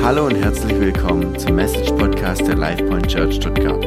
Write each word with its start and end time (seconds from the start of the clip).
Hallo 0.00 0.26
und 0.26 0.36
herzlich 0.36 0.78
willkommen 0.80 1.38
zum 1.38 1.56
Message 1.56 1.90
Podcast 1.90 2.46
der 2.46 2.56
LifePoint 2.56 3.08
Church 3.08 3.34
Stuttgart. 3.34 3.84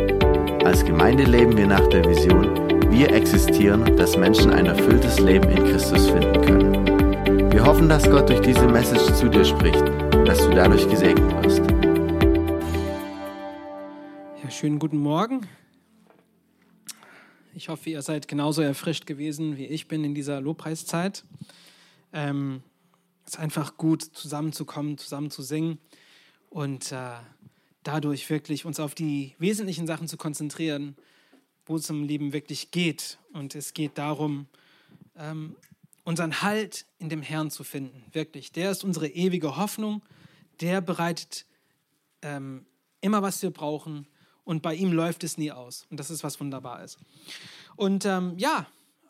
Als 0.64 0.86
Gemeinde 0.86 1.24
leben 1.24 1.58
wir 1.58 1.66
nach 1.66 1.88
der 1.88 2.04
Vision, 2.06 2.54
wir 2.92 3.12
existieren, 3.12 3.96
dass 3.96 4.18
Menschen 4.18 4.52
ein 4.52 4.68
erfülltes 4.68 5.20
Leben 5.20 5.50
in 5.50 5.64
Christus 5.64 6.10
finden 6.10 6.42
können. 6.42 7.52
Wir 7.52 7.66
hoffen, 7.66 7.90
dass 7.90 8.04
Gott 8.04 8.30
durch 8.30 8.42
diese 8.42 8.68
Message 8.68 9.14
zu 9.16 9.30
dir 9.30 9.46
spricht 9.46 9.82
und 9.82 10.28
dass 10.28 10.40
du 10.40 10.52
dadurch 10.52 10.88
gesegnet 10.88 11.32
wirst. 11.44 11.62
Ja, 14.44 14.52
schönen 14.52 14.78
guten 14.78 14.98
Morgen. 14.98 15.48
Ich 17.56 17.70
hoffe, 17.70 17.90
ihr 17.90 18.02
seid 18.02 18.28
genauso 18.28 18.62
erfrischt 18.62 19.08
gewesen, 19.08 19.58
wie 19.58 19.66
ich 19.66 19.88
bin 19.88 20.04
in 20.04 20.14
dieser 20.14 20.42
Lobpreiszeit. 20.42 21.24
Ähm, 22.14 22.62
es 23.26 23.36
ist 23.36 23.40
einfach 23.40 23.78
gut, 23.78 24.04
zusammenzukommen, 24.04 24.98
zusammen 24.98 25.32
zu 25.32 25.42
singen 25.42 25.80
und 26.52 26.92
äh, 26.92 27.14
dadurch 27.82 28.30
wirklich 28.30 28.66
uns 28.66 28.80
auf 28.80 28.94
die 28.94 29.34
wesentlichen 29.40 29.88
Sachen 29.88 30.08
zu 30.08 30.18
konzentrieren, 30.18 30.96
wo 31.66 31.78
es 31.78 31.90
im 31.90 32.04
Leben 32.04 32.34
wirklich 32.34 32.70
geht. 32.70 33.18
Und 33.34 33.56
es 33.56 33.74
geht 33.74 33.98
darum, 33.98 34.48
ähm, 35.16 35.56
unseren 36.04 36.42
Halt 36.42 36.86
in 37.00 37.10
dem 37.10 37.22
Herrn 37.22 37.50
zu 37.50 37.64
finden. 37.64 38.04
Wirklich, 38.12 38.52
der 38.52 38.70
ist 38.72 38.84
unsere 38.84 39.08
ewige 39.08 39.56
Hoffnung. 39.56 40.04
Der 40.60 40.82
bereitet 40.82 41.46
ähm, 42.22 42.66
immer, 43.00 43.22
was 43.22 43.42
wir 43.42 43.52
brauchen. 43.52 44.06
Und 44.44 44.62
bei 44.62 44.76
ihm 44.76 44.92
läuft 44.92 45.24
es 45.24 45.38
nie 45.38 45.52
aus. 45.52 45.88
Und 45.90 46.00
das 46.00 46.12
ist 46.12 46.24
was 46.24 46.40
wunderbar 46.40 46.84
ist. 46.84 47.00
Und 47.78 48.06
ähm, 48.06 48.34
ja, 48.38 48.68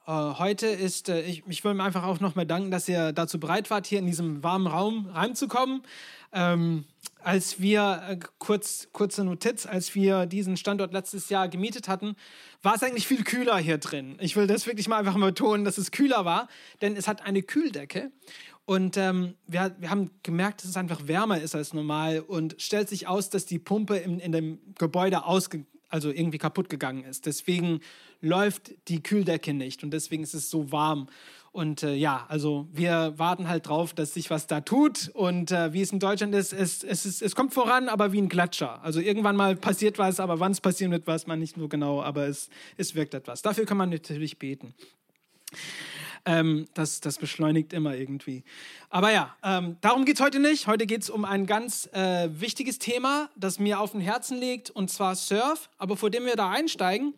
heute 0.07 0.67
ist, 0.67 1.09
äh, 1.09 1.21
ich, 1.21 1.43
ich 1.47 1.63
will 1.63 1.73
mir 1.73 1.83
einfach 1.83 2.03
auch 2.03 2.19
nochmal 2.19 2.45
danken, 2.45 2.71
dass 2.71 2.89
ihr 2.89 3.13
dazu 3.13 3.39
bereit 3.39 3.69
wart, 3.69 3.87
hier 3.87 3.99
in 3.99 4.05
diesem 4.05 4.43
warmen 4.43 4.67
Raum 4.67 5.07
reinzukommen. 5.07 5.83
Ähm, 6.33 6.85
als 7.23 7.59
wir, 7.59 8.03
äh, 8.07 8.17
kurz, 8.39 8.87
kurze 8.93 9.23
Notiz, 9.23 9.65
als 9.65 9.93
wir 9.95 10.25
diesen 10.25 10.57
Standort 10.57 10.93
letztes 10.93 11.29
Jahr 11.29 11.47
gemietet 11.47 11.87
hatten, 11.87 12.15
war 12.63 12.75
es 12.75 12.83
eigentlich 12.83 13.07
viel 13.07 13.23
kühler 13.23 13.57
hier 13.57 13.77
drin. 13.77 14.17
Ich 14.19 14.35
will 14.35 14.47
das 14.47 14.65
wirklich 14.65 14.87
mal 14.87 14.97
einfach 14.97 15.17
mal 15.17 15.27
betonen, 15.27 15.65
dass 15.65 15.77
es 15.77 15.91
kühler 15.91 16.25
war, 16.25 16.47
denn 16.81 16.95
es 16.95 17.07
hat 17.07 17.21
eine 17.23 17.43
Kühldecke. 17.43 18.11
Und 18.65 18.95
ähm, 18.97 19.35
wir, 19.47 19.75
wir 19.79 19.89
haben 19.89 20.11
gemerkt, 20.23 20.61
dass 20.61 20.69
es 20.69 20.77
einfach 20.77 21.07
wärmer 21.07 21.41
ist 21.41 21.55
als 21.55 21.73
normal 21.73 22.21
und 22.21 22.55
stellt 22.59 22.89
sich 22.89 23.07
aus, 23.07 23.29
dass 23.29 23.45
die 23.45 23.59
Pumpe 23.59 23.97
in, 23.97 24.19
in 24.19 24.31
dem 24.31 24.59
Gebäude 24.77 25.25
ausge, 25.25 25.65
also 25.91 26.09
irgendwie 26.09 26.37
kaputt 26.37 26.69
gegangen 26.69 27.03
ist. 27.03 27.25
Deswegen 27.25 27.81
läuft 28.21 28.73
die 28.87 29.03
Kühldecke 29.03 29.53
nicht 29.53 29.83
und 29.83 29.91
deswegen 29.91 30.23
ist 30.23 30.33
es 30.33 30.49
so 30.49 30.71
warm. 30.71 31.07
Und 31.53 31.83
äh, 31.83 31.95
ja, 31.95 32.25
also 32.29 32.69
wir 32.71 33.13
warten 33.17 33.49
halt 33.49 33.67
drauf, 33.67 33.93
dass 33.93 34.13
sich 34.13 34.29
was 34.29 34.47
da 34.47 34.61
tut. 34.61 35.11
Und 35.13 35.51
äh, 35.51 35.73
wie 35.73 35.81
es 35.81 35.91
in 35.91 35.99
Deutschland 35.99 36.33
ist 36.33 36.53
es, 36.53 36.81
es 36.83 37.05
ist, 37.05 37.21
es 37.21 37.35
kommt 37.35 37.53
voran, 37.53 37.89
aber 37.89 38.13
wie 38.13 38.21
ein 38.21 38.29
Gletscher. 38.29 38.81
Also 38.83 39.01
irgendwann 39.01 39.35
mal 39.35 39.57
passiert 39.57 39.97
was, 39.99 40.21
aber 40.21 40.39
wann 40.39 40.53
es 40.53 40.61
passieren 40.61 40.93
wird, 40.93 41.05
weiß 41.05 41.27
man 41.27 41.39
nicht 41.39 41.57
so 41.57 41.67
genau, 41.67 42.01
aber 42.01 42.27
es, 42.27 42.49
es 42.77 42.95
wirkt 42.95 43.13
etwas. 43.13 43.41
Dafür 43.41 43.65
kann 43.65 43.77
man 43.77 43.89
natürlich 43.89 44.39
beten. 44.39 44.73
Ähm, 46.25 46.67
das, 46.73 47.01
das 47.01 47.17
beschleunigt 47.17 47.73
immer 47.73 47.95
irgendwie. 47.95 48.43
Aber 48.89 49.11
ja, 49.11 49.35
ähm, 49.43 49.77
darum 49.81 50.05
geht 50.05 50.15
es 50.15 50.21
heute 50.21 50.39
nicht. 50.39 50.67
Heute 50.67 50.85
geht 50.85 51.01
es 51.01 51.09
um 51.09 51.25
ein 51.25 51.47
ganz 51.47 51.89
äh, 51.93 52.29
wichtiges 52.31 52.77
Thema, 52.77 53.29
das 53.35 53.57
mir 53.57 53.79
auf 53.79 53.91
dem 53.91 54.01
Herzen 54.01 54.37
liegt, 54.39 54.69
und 54.69 54.89
zwar 54.91 55.15
Surf. 55.15 55.69
Aber 55.77 55.97
vor 55.97 56.09
dem 56.11 56.25
wir 56.25 56.35
da 56.35 56.51
einsteigen, 56.51 57.13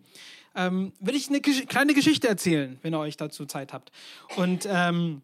ähm, 0.56 0.94
will 1.00 1.16
ich 1.16 1.30
eine 1.30 1.42
Gesch 1.42 1.66
kleine 1.68 1.94
Geschichte 1.94 2.28
erzählen, 2.28 2.80
wenn 2.82 2.94
ihr 2.94 3.00
euch 3.00 3.18
dazu 3.18 3.46
Zeit 3.46 3.74
habt. 3.74 3.92
Und 4.38 4.68
ähm, 4.70 5.22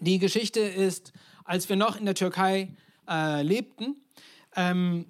die 0.00 0.18
Geschichte 0.18 0.60
ist, 0.60 1.12
als 1.44 1.68
wir 1.68 1.76
noch 1.76 1.98
in 1.98 2.04
der 2.04 2.14
Türkei 2.14 2.74
äh, 3.08 3.42
lebten, 3.42 3.96
ähm, 4.56 5.06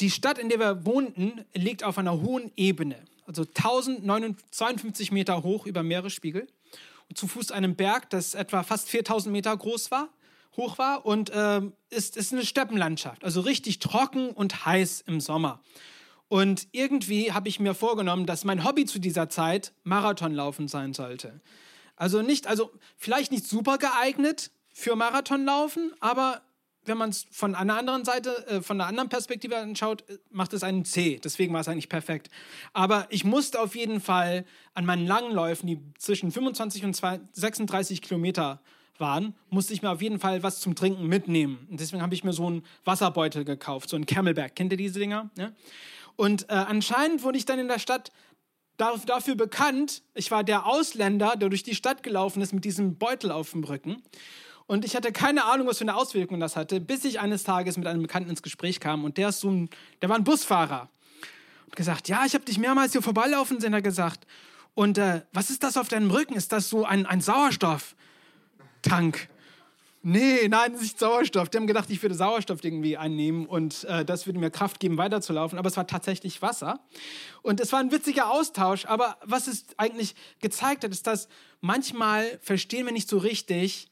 die 0.00 0.10
Stadt, 0.10 0.38
in 0.38 0.48
der 0.48 0.58
wir 0.58 0.84
wohnten, 0.84 1.44
liegt 1.54 1.82
auf 1.82 1.96
einer 1.96 2.20
hohen 2.20 2.52
Ebene, 2.56 2.96
also 3.26 3.42
1052 3.42 5.10
Meter 5.12 5.42
hoch 5.42 5.66
über 5.66 5.82
Meeresspiegel 5.82 6.46
zu 7.14 7.28
Fuß 7.28 7.50
einem 7.50 7.76
Berg, 7.76 8.10
das 8.10 8.34
etwa 8.34 8.62
fast 8.62 8.88
4000 8.88 9.32
Meter 9.32 9.56
groß 9.56 9.90
war, 9.90 10.08
hoch 10.56 10.78
war 10.78 11.04
und 11.06 11.30
äh, 11.30 11.60
ist, 11.90 12.16
ist 12.16 12.32
eine 12.32 12.44
Steppenlandschaft, 12.44 13.24
also 13.24 13.40
richtig 13.40 13.78
trocken 13.78 14.30
und 14.30 14.66
heiß 14.66 15.04
im 15.06 15.20
Sommer. 15.20 15.60
Und 16.28 16.66
irgendwie 16.72 17.32
habe 17.32 17.48
ich 17.48 17.60
mir 17.60 17.74
vorgenommen, 17.74 18.26
dass 18.26 18.44
mein 18.44 18.64
Hobby 18.64 18.84
zu 18.84 18.98
dieser 18.98 19.28
Zeit 19.28 19.72
Marathonlaufen 19.84 20.66
sein 20.66 20.92
sollte. 20.92 21.40
Also 21.94 22.22
nicht, 22.22 22.46
also 22.46 22.72
vielleicht 22.96 23.30
nicht 23.30 23.46
super 23.46 23.78
geeignet 23.78 24.50
für 24.72 24.96
Marathonlaufen, 24.96 25.92
aber 26.00 26.42
wenn 26.86 26.98
man 26.98 27.10
es 27.10 27.26
von 27.30 27.54
einer 27.54 27.76
anderen 27.76 28.04
Seite, 28.04 28.46
äh, 28.48 28.62
von 28.62 28.80
einer 28.80 28.88
anderen 28.88 29.08
Perspektive 29.08 29.56
anschaut, 29.56 30.04
macht 30.30 30.52
es 30.52 30.62
einen 30.62 30.84
C. 30.84 31.20
Deswegen 31.22 31.52
war 31.52 31.60
es 31.60 31.68
eigentlich 31.68 31.88
perfekt. 31.88 32.30
Aber 32.72 33.06
ich 33.10 33.24
musste 33.24 33.60
auf 33.60 33.74
jeden 33.74 34.00
Fall 34.00 34.44
an 34.74 34.86
meinen 34.86 35.06
langen 35.06 35.32
Läufen, 35.32 35.66
die 35.66 35.80
zwischen 35.98 36.30
25 36.30 36.84
und 36.84 37.00
36 37.32 38.02
Kilometer 38.02 38.60
waren, 38.98 39.34
musste 39.50 39.74
ich 39.74 39.82
mir 39.82 39.90
auf 39.90 40.02
jeden 40.02 40.18
Fall 40.18 40.42
was 40.42 40.60
zum 40.60 40.74
Trinken 40.74 41.06
mitnehmen. 41.06 41.66
Und 41.70 41.80
deswegen 41.80 42.02
habe 42.02 42.14
ich 42.14 42.24
mir 42.24 42.32
so 42.32 42.46
einen 42.46 42.64
Wasserbeutel 42.84 43.44
gekauft, 43.44 43.90
so 43.90 43.96
einen 43.96 44.06
Camelback. 44.06 44.54
Kennt 44.54 44.72
ihr 44.72 44.78
diese 44.78 44.98
Dinger? 44.98 45.30
Ja? 45.36 45.52
Und 46.16 46.48
äh, 46.48 46.54
anscheinend 46.54 47.22
wurde 47.22 47.38
ich 47.38 47.44
dann 47.44 47.58
in 47.58 47.68
der 47.68 47.78
Stadt 47.78 48.10
dafür 48.76 49.36
bekannt, 49.36 50.02
ich 50.14 50.30
war 50.30 50.44
der 50.44 50.66
Ausländer, 50.66 51.36
der 51.36 51.48
durch 51.48 51.62
die 51.62 51.74
Stadt 51.74 52.02
gelaufen 52.02 52.42
ist 52.42 52.52
mit 52.52 52.64
diesem 52.64 52.98
Beutel 52.98 53.30
auf 53.32 53.52
dem 53.52 53.64
Rücken. 53.64 54.02
Und 54.66 54.84
ich 54.84 54.96
hatte 54.96 55.12
keine 55.12 55.44
Ahnung, 55.44 55.68
was 55.68 55.78
für 55.78 55.84
eine 55.84 55.94
Auswirkung 55.94 56.40
das 56.40 56.56
hatte, 56.56 56.80
bis 56.80 57.04
ich 57.04 57.20
eines 57.20 57.44
Tages 57.44 57.76
mit 57.76 57.86
einem 57.86 58.02
Bekannten 58.02 58.30
ins 58.30 58.42
Gespräch 58.42 58.80
kam 58.80 59.04
und 59.04 59.16
der 59.16 59.28
ist 59.28 59.40
so 59.40 59.50
ein, 59.50 59.70
der 60.02 60.08
war 60.08 60.16
ein 60.16 60.24
Busfahrer. 60.24 60.88
Und 61.66 61.76
gesagt, 61.76 62.08
ja, 62.08 62.24
ich 62.26 62.34
habe 62.34 62.44
dich 62.44 62.58
mehrmals 62.58 62.92
hier 62.92 63.02
vorbeilaufen 63.02 63.60
sehen, 63.60 63.72
er 63.72 63.82
gesagt. 63.82 64.26
Und 64.74 64.98
äh, 64.98 65.22
was 65.32 65.50
ist 65.50 65.62
das 65.62 65.76
auf 65.76 65.88
deinem 65.88 66.10
Rücken? 66.10 66.34
Ist 66.34 66.52
das 66.52 66.68
so 66.68 66.84
ein, 66.84 67.06
ein 67.06 67.20
Sauerstofftank? 67.20 69.28
Nee, 70.08 70.46
nein, 70.48 70.72
nicht 70.72 71.00
Sauerstoff. 71.00 71.48
Die 71.48 71.58
haben 71.58 71.66
gedacht, 71.66 71.90
ich 71.90 72.00
würde 72.00 72.14
Sauerstoff 72.14 72.62
irgendwie 72.62 72.96
einnehmen 72.96 73.46
und 73.46 73.82
äh, 73.84 74.04
das 74.04 74.26
würde 74.26 74.38
mir 74.38 74.50
Kraft 74.50 74.78
geben, 74.78 74.98
weiterzulaufen. 74.98 75.58
Aber 75.58 75.68
es 75.68 75.76
war 75.76 75.88
tatsächlich 75.88 76.42
Wasser. 76.42 76.78
Und 77.42 77.60
es 77.60 77.72
war 77.72 77.80
ein 77.80 77.90
witziger 77.90 78.30
Austausch. 78.30 78.84
Aber 78.84 79.16
was 79.24 79.48
es 79.48 79.64
eigentlich 79.78 80.14
gezeigt 80.40 80.84
hat, 80.84 80.92
ist, 80.92 81.08
dass 81.08 81.26
manchmal 81.60 82.38
verstehen 82.40 82.86
wir 82.86 82.92
nicht 82.92 83.08
so 83.08 83.18
richtig, 83.18 83.88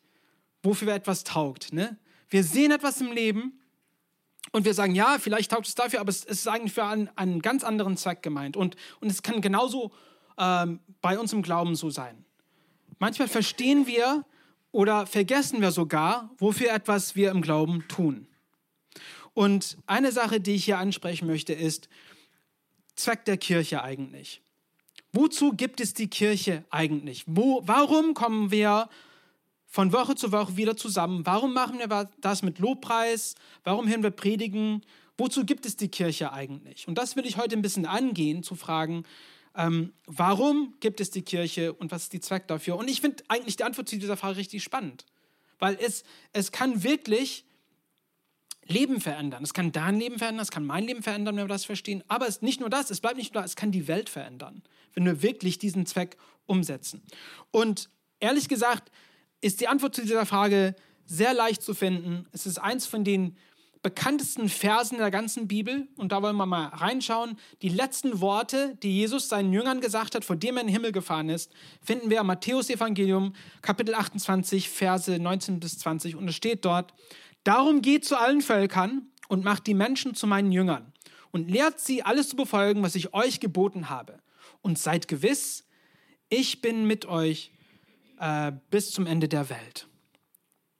wofür 0.64 0.92
etwas 0.92 1.24
taugt. 1.24 1.72
Ne? 1.72 1.96
Wir 2.28 2.42
sehen 2.42 2.70
etwas 2.70 3.00
im 3.00 3.12
Leben 3.12 3.60
und 4.52 4.64
wir 4.64 4.74
sagen, 4.74 4.94
ja, 4.94 5.18
vielleicht 5.18 5.50
taugt 5.50 5.66
es 5.66 5.74
dafür, 5.74 6.00
aber 6.00 6.10
es, 6.10 6.24
ist 6.24 6.46
eigentlich 6.48 6.72
für 6.72 6.84
einen, 6.84 7.08
einen, 7.16 7.42
ganz 7.42 7.64
anderen 7.64 7.96
Zweck 7.96 8.22
gemeint. 8.22 8.56
Und, 8.56 8.76
und 9.00 9.10
es 9.10 9.22
kann 9.22 9.40
genauso 9.40 9.92
ähm, 10.38 10.80
bei 11.00 11.18
uns 11.18 11.32
im 11.32 11.42
Glauben 11.42 11.76
so 11.76 11.90
sein. 11.90 12.24
Manchmal 12.98 13.28
verstehen 13.28 13.86
wir, 13.86 14.24
oder 14.72 15.06
vergessen 15.06 15.60
wir 15.60 15.70
sogar, 15.70 16.30
wofür 16.38 16.72
etwas 16.72 17.14
wir 17.14 17.30
im 17.30 17.42
Glauben 17.42 17.86
tun. 17.86 18.26
Und 19.32 19.76
eine 19.86 20.10
Sache, 20.12 20.40
die 20.40 20.54
ich 20.54 20.64
hier 20.64 20.78
ansprechen 20.78 21.26
möchte, 21.26 21.52
ist 21.52 21.88
Zweck 22.96 23.24
der 23.24 23.36
Kirche 23.36 23.82
eigentlich. 23.82 24.42
Wozu 25.12 25.52
gibt 25.52 25.80
es 25.80 25.94
die 25.94 26.08
Kirche 26.08 26.64
eigentlich? 26.70 27.24
Wo, 27.26 27.62
warum 27.64 28.14
kommen 28.14 28.50
wir 28.50 28.88
von 29.74 29.92
Woche 29.92 30.14
zu 30.14 30.30
Woche 30.30 30.56
wieder 30.56 30.76
zusammen? 30.76 31.26
Warum 31.26 31.52
machen 31.52 31.80
wir 31.80 32.08
das 32.20 32.42
mit 32.42 32.60
Lobpreis? 32.60 33.34
Warum 33.64 33.88
hören 33.88 34.04
wir 34.04 34.12
Predigen? 34.12 34.82
Wozu 35.18 35.44
gibt 35.44 35.66
es 35.66 35.74
die 35.76 35.88
Kirche 35.88 36.32
eigentlich? 36.32 36.86
Und 36.86 36.96
das 36.96 37.16
will 37.16 37.26
ich 37.26 37.38
heute 37.38 37.56
ein 37.56 37.62
bisschen 37.62 37.84
angehen, 37.84 38.44
zu 38.44 38.54
fragen, 38.54 39.02
ähm, 39.56 39.92
warum 40.06 40.74
gibt 40.78 41.00
es 41.00 41.10
die 41.10 41.22
Kirche 41.22 41.72
und 41.72 41.90
was 41.90 42.04
ist 42.04 42.12
die 42.12 42.20
Zweck 42.20 42.46
dafür? 42.46 42.76
Und 42.76 42.88
ich 42.88 43.00
finde 43.00 43.24
eigentlich 43.26 43.56
die 43.56 43.64
Antwort 43.64 43.88
zu 43.88 43.98
dieser 43.98 44.16
Frage 44.16 44.36
richtig 44.36 44.62
spannend, 44.62 45.06
weil 45.58 45.76
es, 45.80 46.04
es 46.32 46.52
kann 46.52 46.84
wirklich 46.84 47.44
Leben 48.66 49.00
verändern. 49.00 49.42
Es 49.42 49.54
kann 49.54 49.72
dein 49.72 49.98
Leben 49.98 50.18
verändern, 50.18 50.44
es 50.44 50.52
kann 50.52 50.64
mein 50.64 50.84
Leben 50.84 51.02
verändern, 51.02 51.34
wenn 51.34 51.46
wir 51.46 51.48
das 51.48 51.64
verstehen. 51.64 52.04
Aber 52.06 52.28
es 52.28 52.36
ist 52.36 52.42
nicht 52.44 52.60
nur 52.60 52.70
das, 52.70 52.90
es 52.90 53.00
bleibt 53.00 53.16
nicht 53.16 53.34
nur 53.34 53.42
das, 53.42 53.50
es 53.50 53.56
kann 53.56 53.72
die 53.72 53.88
Welt 53.88 54.08
verändern, 54.08 54.62
wenn 54.92 55.04
wir 55.04 55.20
wirklich 55.20 55.58
diesen 55.58 55.84
Zweck 55.84 56.16
umsetzen. 56.46 57.02
Und 57.50 57.90
ehrlich 58.20 58.48
gesagt 58.48 58.92
ist 59.44 59.60
die 59.60 59.68
Antwort 59.68 59.94
zu 59.94 60.00
dieser 60.00 60.24
Frage 60.24 60.74
sehr 61.04 61.34
leicht 61.34 61.62
zu 61.62 61.74
finden. 61.74 62.26
Es 62.32 62.46
ist 62.46 62.58
eins 62.58 62.86
von 62.86 63.04
den 63.04 63.36
bekanntesten 63.82 64.48
Versen 64.48 64.96
der 64.96 65.10
ganzen 65.10 65.46
Bibel. 65.46 65.86
Und 65.98 66.12
da 66.12 66.22
wollen 66.22 66.36
wir 66.36 66.46
mal 66.46 66.68
reinschauen. 66.68 67.36
Die 67.60 67.68
letzten 67.68 68.22
Worte, 68.22 68.78
die 68.82 68.96
Jesus 68.96 69.28
seinen 69.28 69.52
Jüngern 69.52 69.82
gesagt 69.82 70.14
hat, 70.14 70.24
vor 70.24 70.36
dem 70.36 70.56
er 70.56 70.62
in 70.62 70.68
den 70.68 70.72
Himmel 70.72 70.92
gefahren 70.92 71.28
ist, 71.28 71.52
finden 71.82 72.08
wir 72.08 72.20
im 72.20 72.26
Matthäus-Evangelium, 72.26 73.34
Kapitel 73.60 73.94
28, 73.94 74.70
Verse 74.70 75.18
19 75.18 75.60
bis 75.60 75.78
20. 75.78 76.16
Und 76.16 76.26
es 76.26 76.34
steht 76.34 76.64
dort: 76.64 76.94
Darum 77.44 77.82
geht 77.82 78.06
zu 78.06 78.18
allen 78.18 78.40
Völkern 78.40 79.08
und 79.28 79.44
macht 79.44 79.66
die 79.66 79.74
Menschen 79.74 80.14
zu 80.14 80.26
meinen 80.26 80.52
Jüngern 80.52 80.90
und 81.32 81.50
lehrt 81.50 81.80
sie, 81.80 82.02
alles 82.02 82.30
zu 82.30 82.36
befolgen, 82.36 82.82
was 82.82 82.94
ich 82.94 83.12
euch 83.12 83.40
geboten 83.40 83.90
habe. 83.90 84.20
Und 84.62 84.78
seid 84.78 85.06
gewiss, 85.06 85.66
ich 86.30 86.62
bin 86.62 86.86
mit 86.86 87.04
euch 87.04 87.53
äh, 88.24 88.52
bis 88.70 88.90
zum 88.90 89.06
Ende 89.06 89.28
der 89.28 89.50
Welt. 89.50 89.86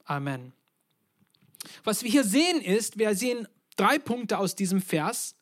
Amen. 0.05 0.55
Was 1.83 2.03
wir 2.03 2.11
hier 2.11 2.25
sehen 2.25 2.63
ist, 2.63 2.99
wir 2.99 3.15
sehen 3.15 3.47
drei 3.77 3.99
Punkte 3.99 4.39
aus 4.39 4.55
diesem 4.55 4.81
Vers, 4.81 5.37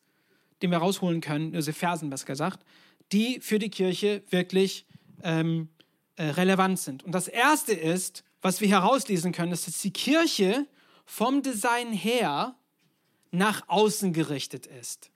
den 0.61 0.71
wir 0.71 0.79
rausholen 0.79 1.21
können, 1.21 1.55
also 1.55 1.71
Versen 1.71 2.09
besser 2.09 2.25
gesagt, 2.25 2.65
die 3.13 3.39
für 3.39 3.57
die 3.57 3.69
Kirche 3.69 4.21
wirklich 4.29 4.85
ähm, 5.21 5.69
äh, 6.17 6.25
relevant 6.25 6.77
sind. 6.79 7.03
Und 7.03 7.13
das 7.13 7.29
erste 7.29 7.71
ist, 7.71 8.25
was 8.41 8.59
wir 8.59 8.67
herauslesen 8.67 9.31
können, 9.31 9.53
ist, 9.53 9.67
dass 9.67 9.79
die 9.79 9.93
Kirche 9.93 10.67
vom 11.05 11.41
Design 11.41 11.93
her 11.93 12.55
nach 13.31 13.63
außen 13.69 14.11
gerichtet 14.11 14.65
ist. 14.65 15.09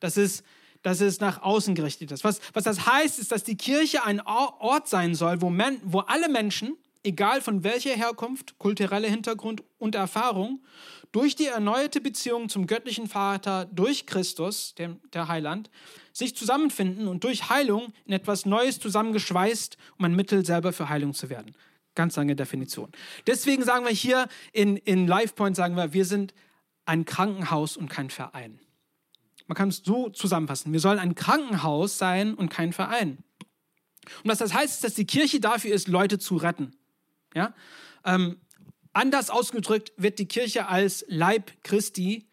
Das 0.00 0.18
ist, 0.18 0.44
dass 0.86 1.00
es 1.00 1.18
nach 1.18 1.42
außen 1.42 1.74
gerichtet 1.74 2.12
ist. 2.12 2.22
Was, 2.22 2.40
was 2.52 2.62
das 2.62 2.86
heißt, 2.86 3.18
ist, 3.18 3.32
dass 3.32 3.42
die 3.42 3.56
Kirche 3.56 4.04
ein 4.04 4.20
Ort 4.20 4.86
sein 4.88 5.16
soll, 5.16 5.40
wo, 5.42 5.50
men, 5.50 5.80
wo 5.82 5.98
alle 5.98 6.28
Menschen, 6.28 6.76
egal 7.02 7.40
von 7.40 7.64
welcher 7.64 7.96
Herkunft, 7.96 8.56
kultureller 8.58 9.08
Hintergrund 9.08 9.64
und 9.78 9.96
Erfahrung, 9.96 10.62
durch 11.10 11.34
die 11.34 11.46
erneuerte 11.46 12.00
Beziehung 12.00 12.48
zum 12.48 12.68
göttlichen 12.68 13.08
Vater 13.08 13.64
durch 13.64 14.06
Christus, 14.06 14.76
der, 14.76 14.94
der 15.12 15.26
Heiland, 15.26 15.70
sich 16.12 16.36
zusammenfinden 16.36 17.08
und 17.08 17.24
durch 17.24 17.50
Heilung 17.50 17.92
in 18.04 18.12
etwas 18.12 18.46
Neues 18.46 18.78
zusammengeschweißt, 18.78 19.76
um 19.98 20.04
ein 20.04 20.14
Mittel 20.14 20.46
selber 20.46 20.72
für 20.72 20.88
Heilung 20.88 21.14
zu 21.14 21.30
werden. 21.30 21.56
Ganz 21.96 22.14
lange 22.14 22.36
Definition. 22.36 22.92
Deswegen 23.26 23.64
sagen 23.64 23.84
wir 23.84 23.92
hier 23.92 24.28
in, 24.52 24.76
in 24.76 25.08
LifePoint, 25.08 25.56
sagen 25.56 25.74
wir, 25.74 25.92
wir 25.92 26.04
sind 26.04 26.32
ein 26.84 27.04
Krankenhaus 27.04 27.76
und 27.76 27.88
kein 27.88 28.08
Verein. 28.08 28.60
Man 29.46 29.56
kann 29.56 29.68
es 29.68 29.82
so 29.84 30.08
zusammenfassen. 30.08 30.72
Wir 30.72 30.80
sollen 30.80 30.98
ein 30.98 31.14
Krankenhaus 31.14 31.98
sein 31.98 32.34
und 32.34 32.48
kein 32.48 32.72
Verein. 32.72 33.18
Und 34.22 34.30
was 34.30 34.38
das 34.38 34.54
heißt, 34.54 34.74
ist, 34.74 34.84
dass 34.84 34.94
die 34.94 35.06
Kirche 35.06 35.40
dafür 35.40 35.74
ist, 35.74 35.88
Leute 35.88 36.18
zu 36.18 36.36
retten. 36.36 36.76
Ja? 37.34 37.54
Ähm, 38.04 38.40
anders 38.92 39.30
ausgedrückt 39.30 39.92
wird 39.96 40.18
die 40.18 40.26
Kirche 40.26 40.68
als 40.68 41.04
Leib 41.08 41.52
Christi 41.62 42.26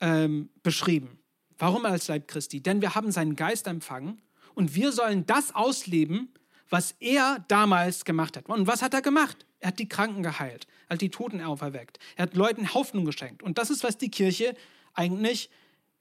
ähm, 0.00 0.50
beschrieben. 0.62 1.18
Warum 1.58 1.84
als 1.84 2.08
Leib 2.08 2.28
Christi? 2.28 2.62
Denn 2.62 2.80
wir 2.80 2.94
haben 2.94 3.12
seinen 3.12 3.36
Geist 3.36 3.66
empfangen 3.66 4.22
und 4.54 4.74
wir 4.74 4.92
sollen 4.92 5.26
das 5.26 5.54
ausleben, 5.54 6.32
was 6.70 6.94
er 7.00 7.44
damals 7.48 8.04
gemacht 8.04 8.36
hat. 8.36 8.48
Und 8.48 8.66
was 8.66 8.82
hat 8.82 8.94
er 8.94 9.02
gemacht? 9.02 9.46
Er 9.58 9.68
hat 9.68 9.78
die 9.78 9.88
Kranken 9.88 10.22
geheilt, 10.22 10.66
er 10.88 10.94
hat 10.94 11.02
die 11.02 11.10
Toten 11.10 11.42
auferweckt, 11.42 11.98
er 12.16 12.22
hat 12.22 12.34
Leuten 12.34 12.72
Hoffnung 12.72 13.04
geschenkt. 13.04 13.42
Und 13.42 13.58
das 13.58 13.68
ist, 13.68 13.84
was 13.84 13.98
die 13.98 14.10
Kirche 14.10 14.54
eigentlich 14.94 15.50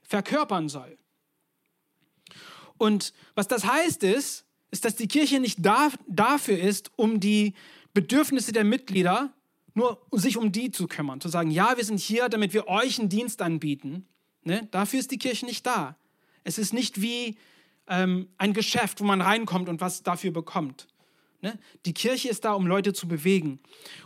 verkörpern 0.09 0.67
soll. 0.67 0.97
Und 2.77 3.13
was 3.35 3.47
das 3.47 3.65
heißt 3.65 4.03
ist, 4.03 4.45
ist, 4.71 4.85
dass 4.85 4.95
die 4.95 5.07
Kirche 5.07 5.39
nicht 5.39 5.65
da, 5.65 5.89
dafür 6.07 6.59
ist, 6.59 6.91
um 6.95 7.19
die 7.19 7.53
Bedürfnisse 7.93 8.51
der 8.51 8.63
Mitglieder 8.63 9.33
nur 9.75 10.01
sich 10.11 10.35
um 10.35 10.51
die 10.51 10.71
zu 10.71 10.87
kümmern, 10.87 11.21
zu 11.21 11.29
sagen, 11.29 11.51
ja, 11.51 11.77
wir 11.77 11.85
sind 11.85 11.99
hier, 11.99 12.27
damit 12.27 12.53
wir 12.53 12.67
euch 12.67 12.99
einen 12.99 13.09
Dienst 13.09 13.41
anbieten. 13.41 14.07
Ne? 14.43 14.67
Dafür 14.71 14.99
ist 14.99 15.11
die 15.11 15.19
Kirche 15.19 15.45
nicht 15.45 15.65
da. 15.65 15.95
Es 16.43 16.57
ist 16.57 16.73
nicht 16.73 17.01
wie 17.01 17.37
ähm, 17.87 18.27
ein 18.37 18.53
Geschäft, 18.53 18.99
wo 18.99 19.05
man 19.05 19.21
reinkommt 19.21 19.69
und 19.69 19.79
was 19.79 20.03
dafür 20.03 20.31
bekommt. 20.31 20.87
Ne? 21.41 21.57
Die 21.85 21.93
Kirche 21.93 22.27
ist 22.27 22.43
da, 22.43 22.53
um 22.53 22.67
Leute 22.67 22.91
zu 22.91 23.07
bewegen. 23.07 23.59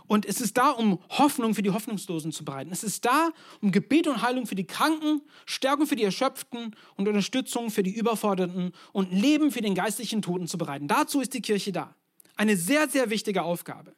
Und 0.06 0.24
es 0.24 0.40
ist 0.40 0.56
da, 0.56 0.70
um 0.70 1.00
Hoffnung 1.08 1.54
für 1.54 1.62
die 1.62 1.70
Hoffnungslosen 1.70 2.30
zu 2.30 2.44
bereiten. 2.44 2.70
Es 2.70 2.84
ist 2.84 3.04
da, 3.04 3.30
um 3.60 3.72
Gebet 3.72 4.06
und 4.06 4.22
Heilung 4.22 4.46
für 4.46 4.54
die 4.54 4.66
Kranken, 4.66 5.20
Stärkung 5.44 5.86
für 5.86 5.96
die 5.96 6.04
Erschöpften 6.04 6.76
und 6.96 7.08
Unterstützung 7.08 7.70
für 7.70 7.82
die 7.82 7.94
Überforderten 7.94 8.72
und 8.92 9.12
Leben 9.12 9.50
für 9.50 9.62
den 9.62 9.74
geistlichen 9.74 10.22
Toten 10.22 10.46
zu 10.46 10.58
bereiten. 10.58 10.86
Dazu 10.86 11.20
ist 11.20 11.34
die 11.34 11.42
Kirche 11.42 11.72
da. 11.72 11.96
Eine 12.36 12.56
sehr, 12.56 12.88
sehr 12.88 13.10
wichtige 13.10 13.42
Aufgabe. 13.42 13.94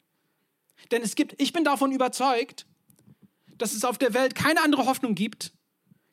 Denn 0.91 1.03
es 1.03 1.15
gibt, 1.15 1.39
ich 1.39 1.53
bin 1.53 1.63
davon 1.63 1.91
überzeugt, 1.91 2.65
dass 3.57 3.73
es 3.73 3.85
auf 3.85 3.97
der 3.97 4.13
Welt 4.13 4.35
keine 4.35 4.63
andere 4.63 4.85
Hoffnung 4.85 5.15
gibt, 5.15 5.53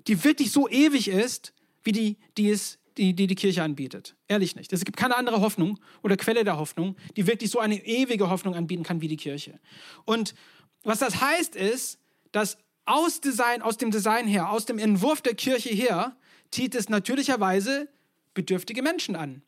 die 0.07 0.25
wirklich 0.25 0.53
so 0.53 0.69
ewig 0.69 1.09
ist, 1.09 1.55
wie 1.83 1.93
die, 1.93 2.19
die 2.37 2.51
es 2.51 2.79
die, 2.97 3.15
die 3.15 3.27
die 3.27 3.35
Kirche 3.35 3.63
anbietet. 3.63 4.17
Ehrlich 4.29 4.57
nicht. 4.57 4.73
Es 4.73 4.85
gibt 4.85 4.97
keine 4.97 5.17
andere 5.17 5.41
Hoffnung 5.41 5.79
oder 6.03 6.17
Quelle 6.17 6.45
der 6.45 6.57
Hoffnung, 6.57 6.97
die 7.17 7.27
wirklich 7.27 7.51
so 7.51 7.59
eine 7.59 7.85
ewige 7.85 8.31
Hoffnung 8.31 8.55
anbieten 8.55 8.83
kann 8.83 9.01
wie 9.01 9.09
die 9.09 9.17
Kirche. 9.17 9.59
Und 10.05 10.35
was 10.83 10.99
das 11.01 11.21
heißt, 11.21 11.57
ist, 11.57 11.99
dass 12.33 12.59
aus, 12.85 13.21
Design, 13.21 13.63
aus 13.63 13.79
dem 13.79 13.91
Design 13.91 14.27
her, 14.27 14.51
aus 14.51 14.67
dem 14.67 14.79
Entwurf 14.79 15.23
der 15.23 15.35
Kirche 15.35 15.71
her, 15.71 16.17
zieht 16.51 16.75
es 16.75 16.89
natürlicherweise 16.89 17.89
bedürftige 18.35 18.83
Menschen 18.83 19.17
an. 19.17 19.43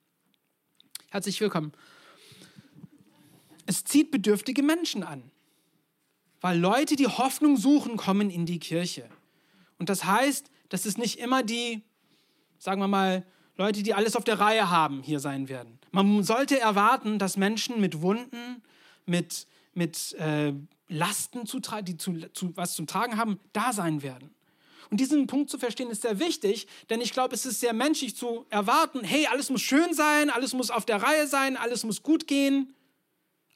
Herzlich 1.10 1.40
willkommen. 1.40 1.72
Es 3.66 3.84
zieht 3.84 4.10
bedürftige 4.10 4.62
Menschen 4.62 5.02
an, 5.02 5.30
weil 6.40 6.58
Leute, 6.58 6.96
die 6.96 7.06
Hoffnung 7.06 7.56
suchen, 7.56 7.96
kommen 7.96 8.30
in 8.30 8.46
die 8.46 8.58
Kirche. 8.58 9.08
Und 9.78 9.88
das 9.88 10.04
heißt, 10.04 10.50
dass 10.68 10.86
es 10.86 10.96
nicht 10.96 11.18
immer 11.18 11.42
die, 11.42 11.82
sagen 12.58 12.80
wir 12.80 12.88
mal, 12.88 13.26
Leute, 13.56 13.82
die 13.82 13.94
alles 13.94 14.16
auf 14.16 14.24
der 14.24 14.38
Reihe 14.38 14.70
haben, 14.70 15.02
hier 15.02 15.20
sein 15.20 15.48
werden. 15.48 15.78
Man 15.90 16.22
sollte 16.22 16.60
erwarten, 16.60 17.18
dass 17.18 17.36
Menschen 17.36 17.80
mit 17.80 18.02
Wunden, 18.02 18.62
mit, 19.06 19.46
mit 19.72 20.12
äh, 20.14 20.52
Lasten, 20.88 21.46
zu, 21.46 21.60
die 21.82 21.96
zu, 21.96 22.18
zu, 22.32 22.56
was 22.56 22.74
zum 22.74 22.86
Tragen 22.86 23.16
haben, 23.16 23.40
da 23.52 23.72
sein 23.72 24.02
werden. 24.02 24.30
Und 24.90 25.00
diesen 25.00 25.26
Punkt 25.26 25.50
zu 25.50 25.58
verstehen 25.58 25.90
ist 25.90 26.02
sehr 26.02 26.20
wichtig, 26.20 26.68
denn 26.90 27.00
ich 27.00 27.12
glaube, 27.12 27.34
es 27.34 27.44
ist 27.44 27.60
sehr 27.60 27.72
menschlich 27.72 28.14
zu 28.14 28.46
erwarten, 28.50 29.02
hey, 29.02 29.26
alles 29.26 29.50
muss 29.50 29.62
schön 29.62 29.94
sein, 29.94 30.30
alles 30.30 30.52
muss 30.52 30.70
auf 30.70 30.84
der 30.84 31.02
Reihe 31.02 31.26
sein, 31.26 31.56
alles 31.56 31.82
muss 31.84 32.02
gut 32.02 32.26
gehen. 32.26 32.72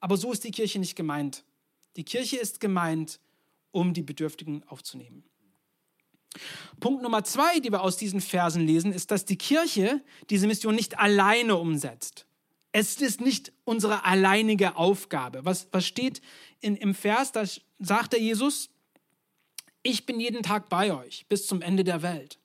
Aber 0.01 0.17
so 0.17 0.33
ist 0.33 0.43
die 0.45 0.51
Kirche 0.51 0.79
nicht 0.79 0.97
gemeint. 0.97 1.45
Die 1.97 2.05
Kirche 2.05 2.37
ist 2.37 2.59
gemeint, 2.59 3.21
um 3.71 3.95
die 3.95 4.03
Bedürftigen 4.03 4.65
aufzunehmen. 4.67 5.25
Punkt 6.79 7.03
Nummer 7.03 7.25
zwei, 7.25 7.61
die 7.61 7.71
wir 7.71 7.83
aus 7.83 7.97
diesen 7.97 8.21
Versen 8.21 8.67
lesen, 8.67 8.93
ist, 8.93 9.11
dass 9.11 9.25
die 9.25 9.37
Kirche 9.37 10.03
diese 10.31 10.47
Mission 10.47 10.75
nicht 10.75 10.99
alleine 10.99 11.57
umsetzt. 11.57 12.27
Es 12.73 12.97
ist 13.01 13.21
nicht 13.21 13.53
unsere 13.65 14.05
alleinige 14.05 14.77
Aufgabe. 14.77 15.45
Was, 15.45 15.69
was 15.73 15.87
steht 15.87 16.23
in, 16.61 16.77
im 16.77 16.95
Vers? 16.95 17.33
Da 17.33 17.45
sagt 17.81 18.13
der 18.13 18.21
Jesus, 18.21 18.71
ich 19.83 20.07
bin 20.07 20.21
jeden 20.21 20.43
Tag 20.43 20.69
bei 20.69 20.93
euch 20.93 21.27
bis 21.29 21.47
zum 21.47 21.63
Ende 21.63 21.85
der 21.85 22.03
Welt. 22.03 22.39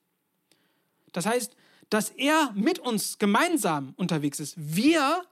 Das 1.11 1.25
heißt, 1.25 1.55
dass 1.89 2.09
er 2.09 2.51
mit 2.55 2.79
uns 2.79 3.19
gemeinsam 3.19 3.93
unterwegs 3.97 4.39
ist. 4.39 4.55
Wir 4.57 5.23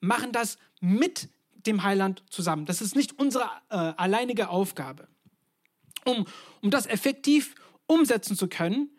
machen 0.00 0.32
das 0.32 0.58
mit 0.80 1.28
dem 1.66 1.82
Heiland 1.82 2.22
zusammen. 2.30 2.66
Das 2.66 2.80
ist 2.80 2.94
nicht 2.94 3.18
unsere 3.18 3.50
äh, 3.70 3.76
alleinige 3.76 4.48
Aufgabe. 4.48 5.08
Um, 6.04 6.24
um 6.62 6.70
das 6.70 6.86
effektiv 6.86 7.56
umsetzen 7.86 8.36
zu 8.36 8.48
können, 8.48 8.90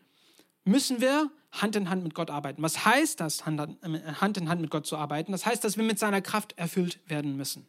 müssen 0.63 1.01
wir 1.01 1.31
Hand 1.51 1.75
in 1.75 1.89
Hand 1.89 2.03
mit 2.03 2.13
Gott 2.13 2.29
arbeiten. 2.29 2.61
Was 2.61 2.85
heißt 2.85 3.19
das, 3.19 3.45
Hand 3.45 3.77
in 3.81 4.49
Hand 4.49 4.61
mit 4.61 4.69
Gott 4.69 4.85
zu 4.85 4.97
arbeiten? 4.97 5.31
Das 5.31 5.45
heißt, 5.45 5.63
dass 5.63 5.77
wir 5.77 5.83
mit 5.83 5.97
seiner 5.97 6.21
Kraft 6.21 6.53
erfüllt 6.57 6.99
werden 7.07 7.37
müssen. 7.37 7.67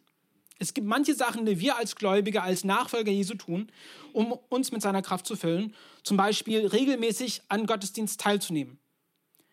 Es 0.61 0.73
gibt 0.73 0.85
manche 0.85 1.15
Sachen, 1.15 1.45
die 1.45 1.59
wir 1.61 1.77
als 1.77 1.95
Gläubige, 1.95 2.43
als 2.43 2.65
Nachfolger 2.65 3.11
Jesu 3.11 3.35
tun, 3.35 3.71
um 4.11 4.33
uns 4.49 4.73
mit 4.73 4.81
seiner 4.81 5.01
Kraft 5.01 5.25
zu 5.25 5.37
füllen. 5.37 5.73
Zum 6.03 6.17
Beispiel 6.17 6.67
regelmäßig 6.67 7.41
an 7.47 7.65
Gottesdienst 7.65 8.19
teilzunehmen. 8.19 8.77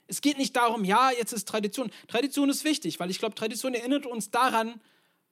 Es 0.09 0.21
geht 0.21 0.37
nicht 0.37 0.55
darum, 0.57 0.85
ja, 0.85 1.11
jetzt 1.17 1.33
ist 1.33 1.49
Tradition. 1.49 1.91
Tradition 2.09 2.51
ist 2.51 2.65
wichtig, 2.65 2.99
weil 2.99 3.11
ich 3.11 3.21
glaube, 3.21 3.37
Tradition 3.37 3.75
erinnert 3.75 4.07
uns 4.07 4.31
daran, 4.31 4.81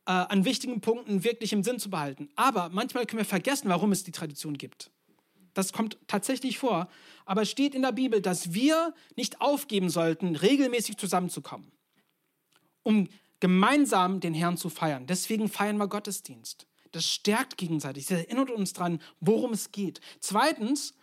äh, 0.06 0.12
an 0.12 0.44
wichtigen 0.44 0.80
Punkten 0.80 1.24
wirklich 1.24 1.52
im 1.52 1.64
Sinn 1.64 1.78
zu 1.78 1.90
behalten. 1.90 2.28
Aber 2.36 2.68
manchmal 2.68 3.06
können 3.06 3.18
wir 3.18 3.26
vergessen, 3.26 3.68
warum 3.68 3.90
es 3.90 4.04
die 4.04 4.12
Tradition 4.12 4.56
gibt. 4.56 4.90
Das 5.54 5.72
kommt 5.72 5.96
tatsächlich 6.06 6.58
vor. 6.58 6.88
Aber 7.24 7.42
es 7.42 7.50
steht 7.50 7.74
in 7.74 7.82
der 7.82 7.92
Bibel, 7.92 8.20
dass 8.20 8.52
wir 8.52 8.92
nicht 9.16 9.40
aufgeben 9.40 9.88
sollten, 9.88 10.36
regelmäßig 10.36 10.98
zusammenzukommen, 10.98 11.72
um 12.82 13.08
gemeinsam 13.40 14.20
den 14.20 14.34
Herrn 14.34 14.56
zu 14.56 14.68
feiern. 14.68 15.06
Deswegen 15.06 15.48
feiern 15.48 15.78
wir 15.78 15.88
Gottesdienst. 15.88 16.66
Das 16.92 17.06
stärkt 17.06 17.56
gegenseitig. 17.56 18.06
Das 18.06 18.18
erinnert 18.18 18.50
uns 18.50 18.72
daran, 18.72 19.00
worum 19.20 19.52
es 19.52 19.72
geht. 19.72 20.00
Zweitens 20.20 20.94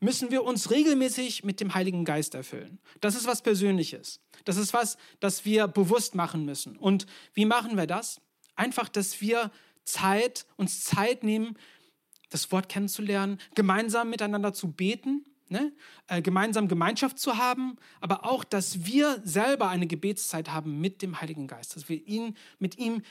müssen 0.00 0.30
wir 0.30 0.44
uns 0.44 0.70
regelmäßig 0.70 1.44
mit 1.44 1.60
dem 1.60 1.74
Heiligen 1.74 2.04
Geist 2.04 2.34
erfüllen. 2.34 2.78
Das 3.00 3.14
ist 3.14 3.26
was 3.26 3.42
Persönliches. 3.42 4.20
Das 4.44 4.56
ist 4.56 4.72
was, 4.72 4.96
das 5.20 5.44
wir 5.44 5.68
bewusst 5.68 6.14
machen 6.14 6.44
müssen. 6.44 6.76
Und 6.76 7.06
wie 7.32 7.44
machen 7.46 7.76
wir 7.76 7.86
das? 7.86 8.20
Einfach, 8.54 8.88
dass 8.88 9.20
wir 9.20 9.50
Zeit, 9.84 10.46
uns 10.56 10.84
Zeit 10.84 11.22
nehmen, 11.22 11.56
das 12.34 12.50
Wort 12.50 12.68
kennenzulernen, 12.68 13.38
gemeinsam 13.54 14.10
miteinander 14.10 14.52
zu 14.52 14.72
beten, 14.72 15.24
ne? 15.48 15.72
äh, 16.08 16.20
gemeinsam 16.20 16.66
Gemeinschaft 16.66 17.18
zu 17.18 17.38
haben, 17.38 17.76
aber 18.00 18.24
auch, 18.24 18.42
dass 18.42 18.84
wir 18.84 19.20
selber 19.24 19.68
eine 19.68 19.86
Gebetszeit 19.86 20.50
haben 20.50 20.80
mit 20.80 21.00
dem 21.00 21.20
Heiligen 21.20 21.46
Geist, 21.46 21.76
dass 21.76 21.88
wir 21.88 22.04
ihn, 22.06 22.36
mit 22.58 22.76
ihm 22.76 23.02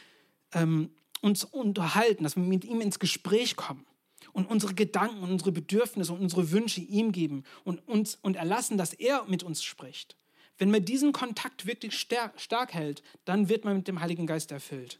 ähm, 0.53 0.89
uns 1.21 1.45
unterhalten, 1.45 2.23
dass 2.23 2.35
wir 2.35 2.43
mit 2.43 2.65
ihm 2.65 2.81
ins 2.81 2.99
Gespräch 2.99 3.55
kommen 3.55 3.85
und 4.33 4.45
unsere 4.49 4.73
Gedanken 4.73 5.23
und 5.23 5.31
unsere 5.31 5.53
Bedürfnisse 5.53 6.11
und 6.11 6.19
unsere 6.19 6.51
Wünsche 6.51 6.81
ihm 6.81 7.13
geben 7.13 7.43
und 7.63 7.87
uns 7.87 8.15
und 8.21 8.35
erlassen, 8.35 8.77
dass 8.77 8.93
er 8.93 9.23
mit 9.25 9.41
uns 9.41 9.63
spricht. 9.63 10.17
Wenn 10.57 10.69
man 10.69 10.83
diesen 10.83 11.13
Kontakt 11.13 11.65
wirklich 11.65 11.97
stark, 11.97 12.39
stark 12.39 12.73
hält, 12.73 13.03
dann 13.23 13.47
wird 13.47 13.63
man 13.63 13.77
mit 13.77 13.87
dem 13.87 14.01
Heiligen 14.01 14.27
Geist 14.27 14.51
erfüllt. 14.51 14.99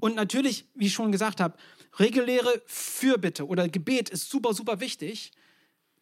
Und 0.00 0.16
natürlich, 0.16 0.66
wie 0.74 0.86
ich 0.86 0.92
schon 0.92 1.12
gesagt 1.12 1.40
habe, 1.40 1.56
reguläre 1.98 2.62
Fürbitte 2.66 3.46
oder 3.46 3.68
Gebet 3.68 4.08
ist 4.08 4.30
super, 4.30 4.54
super 4.54 4.80
wichtig, 4.80 5.32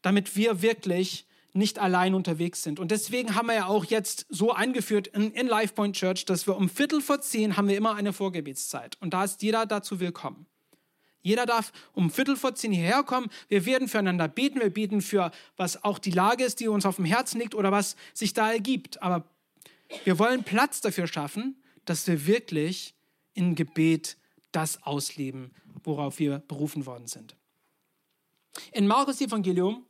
damit 0.02 0.36
wir 0.36 0.62
wirklich 0.62 1.26
nicht 1.52 1.78
allein 1.78 2.14
unterwegs 2.14 2.62
sind. 2.62 2.78
Und 2.78 2.90
deswegen 2.90 3.34
haben 3.34 3.46
wir 3.46 3.54
ja 3.54 3.66
auch 3.66 3.86
jetzt 3.86 4.26
so 4.28 4.52
eingeführt 4.52 5.08
in, 5.08 5.32
in 5.32 5.46
Life 5.46 5.74
Point 5.74 5.96
Church, 5.96 6.26
dass 6.26 6.46
wir 6.46 6.56
um 6.56 6.68
Viertel 6.68 7.00
vor 7.00 7.20
zehn 7.22 7.56
haben 7.56 7.68
wir 7.68 7.76
immer 7.76 7.94
eine 7.94 8.12
Vorgebetszeit. 8.12 8.96
Und 9.00 9.14
da 9.14 9.24
ist 9.24 9.42
jeder 9.42 9.64
dazu 9.64 9.98
willkommen. 9.98 10.46
Jeder 11.22 11.46
darf 11.46 11.72
um 11.92 12.10
Viertel 12.10 12.36
vor 12.36 12.54
zehn 12.54 12.72
hierher 12.72 13.02
kommen. 13.02 13.30
Wir 13.48 13.66
werden 13.66 13.88
füreinander 13.88 14.28
beten. 14.28 14.60
Wir 14.60 14.70
beten 14.70 15.00
für, 15.00 15.32
was 15.56 15.82
auch 15.82 15.98
die 15.98 16.12
Lage 16.12 16.44
ist, 16.44 16.60
die 16.60 16.68
uns 16.68 16.86
auf 16.86 16.96
dem 16.96 17.04
Herzen 17.04 17.40
liegt 17.40 17.54
oder 17.54 17.72
was 17.72 17.96
sich 18.14 18.32
da 18.32 18.52
ergibt. 18.52 19.02
Aber 19.02 19.24
wir 20.04 20.18
wollen 20.18 20.44
Platz 20.44 20.82
dafür 20.82 21.08
schaffen, 21.08 21.60
dass 21.84 22.06
wir 22.06 22.26
wirklich 22.26 22.94
in 23.34 23.54
Gebet 23.54 24.18
das 24.52 24.82
ausleben, 24.84 25.52
worauf 25.84 26.18
wir 26.18 26.40
berufen 26.40 26.86
worden 26.86 27.06
sind. 27.06 27.36
In 28.72 28.86
Markus 28.86 29.20
Evangelium 29.20 29.84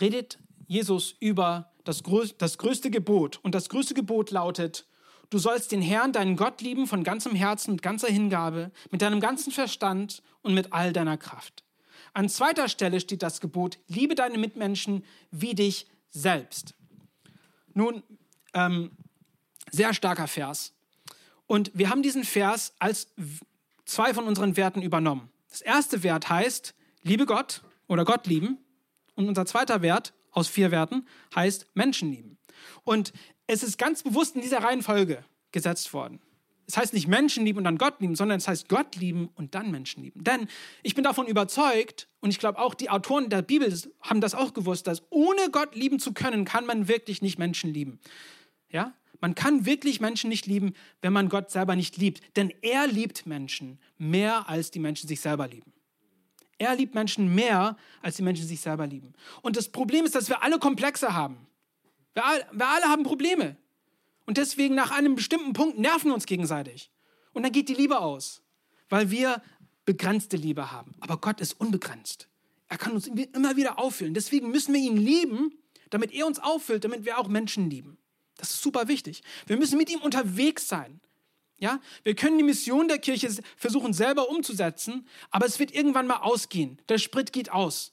redet 0.00 0.38
Jesus 0.66 1.14
über 1.20 1.72
das, 1.84 2.02
das 2.38 2.58
größte 2.58 2.90
Gebot. 2.90 3.38
Und 3.42 3.54
das 3.54 3.68
größte 3.68 3.94
Gebot 3.94 4.30
lautet, 4.30 4.86
du 5.30 5.38
sollst 5.38 5.72
den 5.72 5.82
Herrn, 5.82 6.12
deinen 6.12 6.36
Gott 6.36 6.60
lieben 6.60 6.86
von 6.86 7.04
ganzem 7.04 7.34
Herzen, 7.34 7.72
mit 7.72 7.82
ganzer 7.82 8.08
Hingabe, 8.08 8.72
mit 8.90 9.02
deinem 9.02 9.20
ganzen 9.20 9.52
Verstand 9.52 10.22
und 10.42 10.54
mit 10.54 10.72
all 10.72 10.92
deiner 10.92 11.16
Kraft. 11.16 11.64
An 12.12 12.28
zweiter 12.28 12.68
Stelle 12.68 13.00
steht 13.00 13.22
das 13.22 13.40
Gebot, 13.40 13.78
liebe 13.88 14.14
deine 14.14 14.38
Mitmenschen 14.38 15.04
wie 15.30 15.54
dich 15.54 15.86
selbst. 16.10 16.74
Nun, 17.74 18.02
ähm, 18.54 18.90
sehr 19.70 19.92
starker 19.92 20.26
Vers. 20.26 20.72
Und 21.46 21.70
wir 21.74 21.90
haben 21.90 22.02
diesen 22.02 22.24
Vers 22.24 22.74
als 22.78 23.08
zwei 23.86 24.12
von 24.12 24.26
unseren 24.26 24.56
Werten 24.56 24.82
übernommen. 24.82 25.30
Das 25.48 25.62
erste 25.62 26.02
Wert 26.02 26.28
heißt, 26.28 26.74
liebe 27.02 27.24
Gott 27.24 27.62
oder 27.86 28.04
Gott 28.04 28.26
lieben. 28.26 28.58
Und 29.14 29.28
unser 29.28 29.46
zweiter 29.46 29.80
Wert 29.80 30.12
aus 30.30 30.48
vier 30.48 30.70
Werten 30.70 31.06
heißt 31.34 31.66
Menschen 31.74 32.10
lieben. 32.10 32.36
Und 32.84 33.14
es 33.46 33.62
ist 33.62 33.78
ganz 33.78 34.02
bewusst 34.02 34.36
in 34.36 34.42
dieser 34.42 34.62
Reihenfolge 34.62 35.24
gesetzt 35.52 35.92
worden. 35.94 36.20
Es 36.68 36.76
heißt 36.76 36.92
nicht 36.92 37.06
Menschen 37.06 37.44
lieben 37.44 37.58
und 37.58 37.64
dann 37.64 37.78
Gott 37.78 38.00
lieben, 38.00 38.16
sondern 38.16 38.38
es 38.38 38.48
heißt 38.48 38.68
Gott 38.68 38.96
lieben 38.96 39.30
und 39.36 39.54
dann 39.54 39.70
Menschen 39.70 40.02
lieben. 40.02 40.24
Denn 40.24 40.48
ich 40.82 40.96
bin 40.96 41.04
davon 41.04 41.28
überzeugt, 41.28 42.08
und 42.20 42.30
ich 42.30 42.40
glaube 42.40 42.58
auch 42.58 42.74
die 42.74 42.90
Autoren 42.90 43.30
der 43.30 43.42
Bibel 43.42 43.72
haben 44.02 44.20
das 44.20 44.34
auch 44.34 44.52
gewusst, 44.52 44.88
dass 44.88 45.02
ohne 45.10 45.50
Gott 45.52 45.76
lieben 45.76 46.00
zu 46.00 46.12
können, 46.12 46.44
kann 46.44 46.66
man 46.66 46.88
wirklich 46.88 47.22
nicht 47.22 47.38
Menschen 47.38 47.72
lieben. 47.72 48.00
Ja? 48.68 48.94
Man 49.20 49.34
kann 49.34 49.66
wirklich 49.66 50.00
Menschen 50.00 50.28
nicht 50.28 50.46
lieben, 50.46 50.74
wenn 51.02 51.12
man 51.12 51.28
Gott 51.28 51.50
selber 51.50 51.76
nicht 51.76 51.96
liebt. 51.96 52.36
Denn 52.36 52.52
er 52.62 52.86
liebt 52.86 53.26
Menschen 53.26 53.78
mehr, 53.98 54.48
als 54.48 54.70
die 54.70 54.78
Menschen 54.78 55.08
sich 55.08 55.20
selber 55.20 55.48
lieben. 55.48 55.72
Er 56.58 56.74
liebt 56.74 56.94
Menschen 56.94 57.34
mehr, 57.34 57.76
als 58.02 58.16
die 58.16 58.22
Menschen 58.22 58.46
sich 58.46 58.60
selber 58.60 58.86
lieben. 58.86 59.12
Und 59.42 59.56
das 59.56 59.68
Problem 59.68 60.04
ist, 60.04 60.14
dass 60.14 60.28
wir 60.28 60.42
alle 60.42 60.58
Komplexe 60.58 61.14
haben. 61.14 61.46
Wir, 62.14 62.22
wir 62.52 62.68
alle 62.68 62.86
haben 62.86 63.02
Probleme. 63.02 63.56
Und 64.24 64.38
deswegen 64.38 64.74
nach 64.74 64.90
einem 64.90 65.14
bestimmten 65.14 65.52
Punkt 65.52 65.78
nerven 65.78 66.10
wir 66.10 66.14
uns 66.14 66.26
gegenseitig. 66.26 66.90
Und 67.32 67.42
dann 67.42 67.52
geht 67.52 67.68
die 67.68 67.74
Liebe 67.74 67.98
aus, 68.00 68.42
weil 68.88 69.10
wir 69.10 69.42
begrenzte 69.84 70.36
Liebe 70.36 70.72
haben. 70.72 70.94
Aber 71.00 71.18
Gott 71.18 71.40
ist 71.40 71.60
unbegrenzt. 71.60 72.28
Er 72.68 72.78
kann 72.78 72.92
uns 72.92 73.06
immer 73.06 73.56
wieder 73.56 73.78
auffüllen. 73.78 74.14
Deswegen 74.14 74.50
müssen 74.50 74.74
wir 74.74 74.80
ihn 74.80 74.96
lieben, 74.96 75.52
damit 75.90 76.12
er 76.12 76.26
uns 76.26 76.38
auffüllt, 76.38 76.84
damit 76.84 77.04
wir 77.04 77.18
auch 77.18 77.28
Menschen 77.28 77.70
lieben. 77.70 77.98
Das 78.36 78.50
ist 78.50 78.62
super 78.62 78.88
wichtig. 78.88 79.22
Wir 79.46 79.56
müssen 79.56 79.78
mit 79.78 79.90
ihm 79.90 80.00
unterwegs 80.00 80.68
sein. 80.68 81.00
Ja, 81.58 81.80
wir 82.02 82.14
können 82.14 82.36
die 82.36 82.44
Mission 82.44 82.86
der 82.86 82.98
Kirche 82.98 83.34
versuchen 83.56 83.94
selber 83.94 84.28
umzusetzen, 84.28 85.08
aber 85.30 85.46
es 85.46 85.58
wird 85.58 85.74
irgendwann 85.74 86.06
mal 86.06 86.18
ausgehen. 86.18 86.78
Der 86.90 86.98
Sprit 86.98 87.32
geht 87.32 87.50
aus 87.50 87.92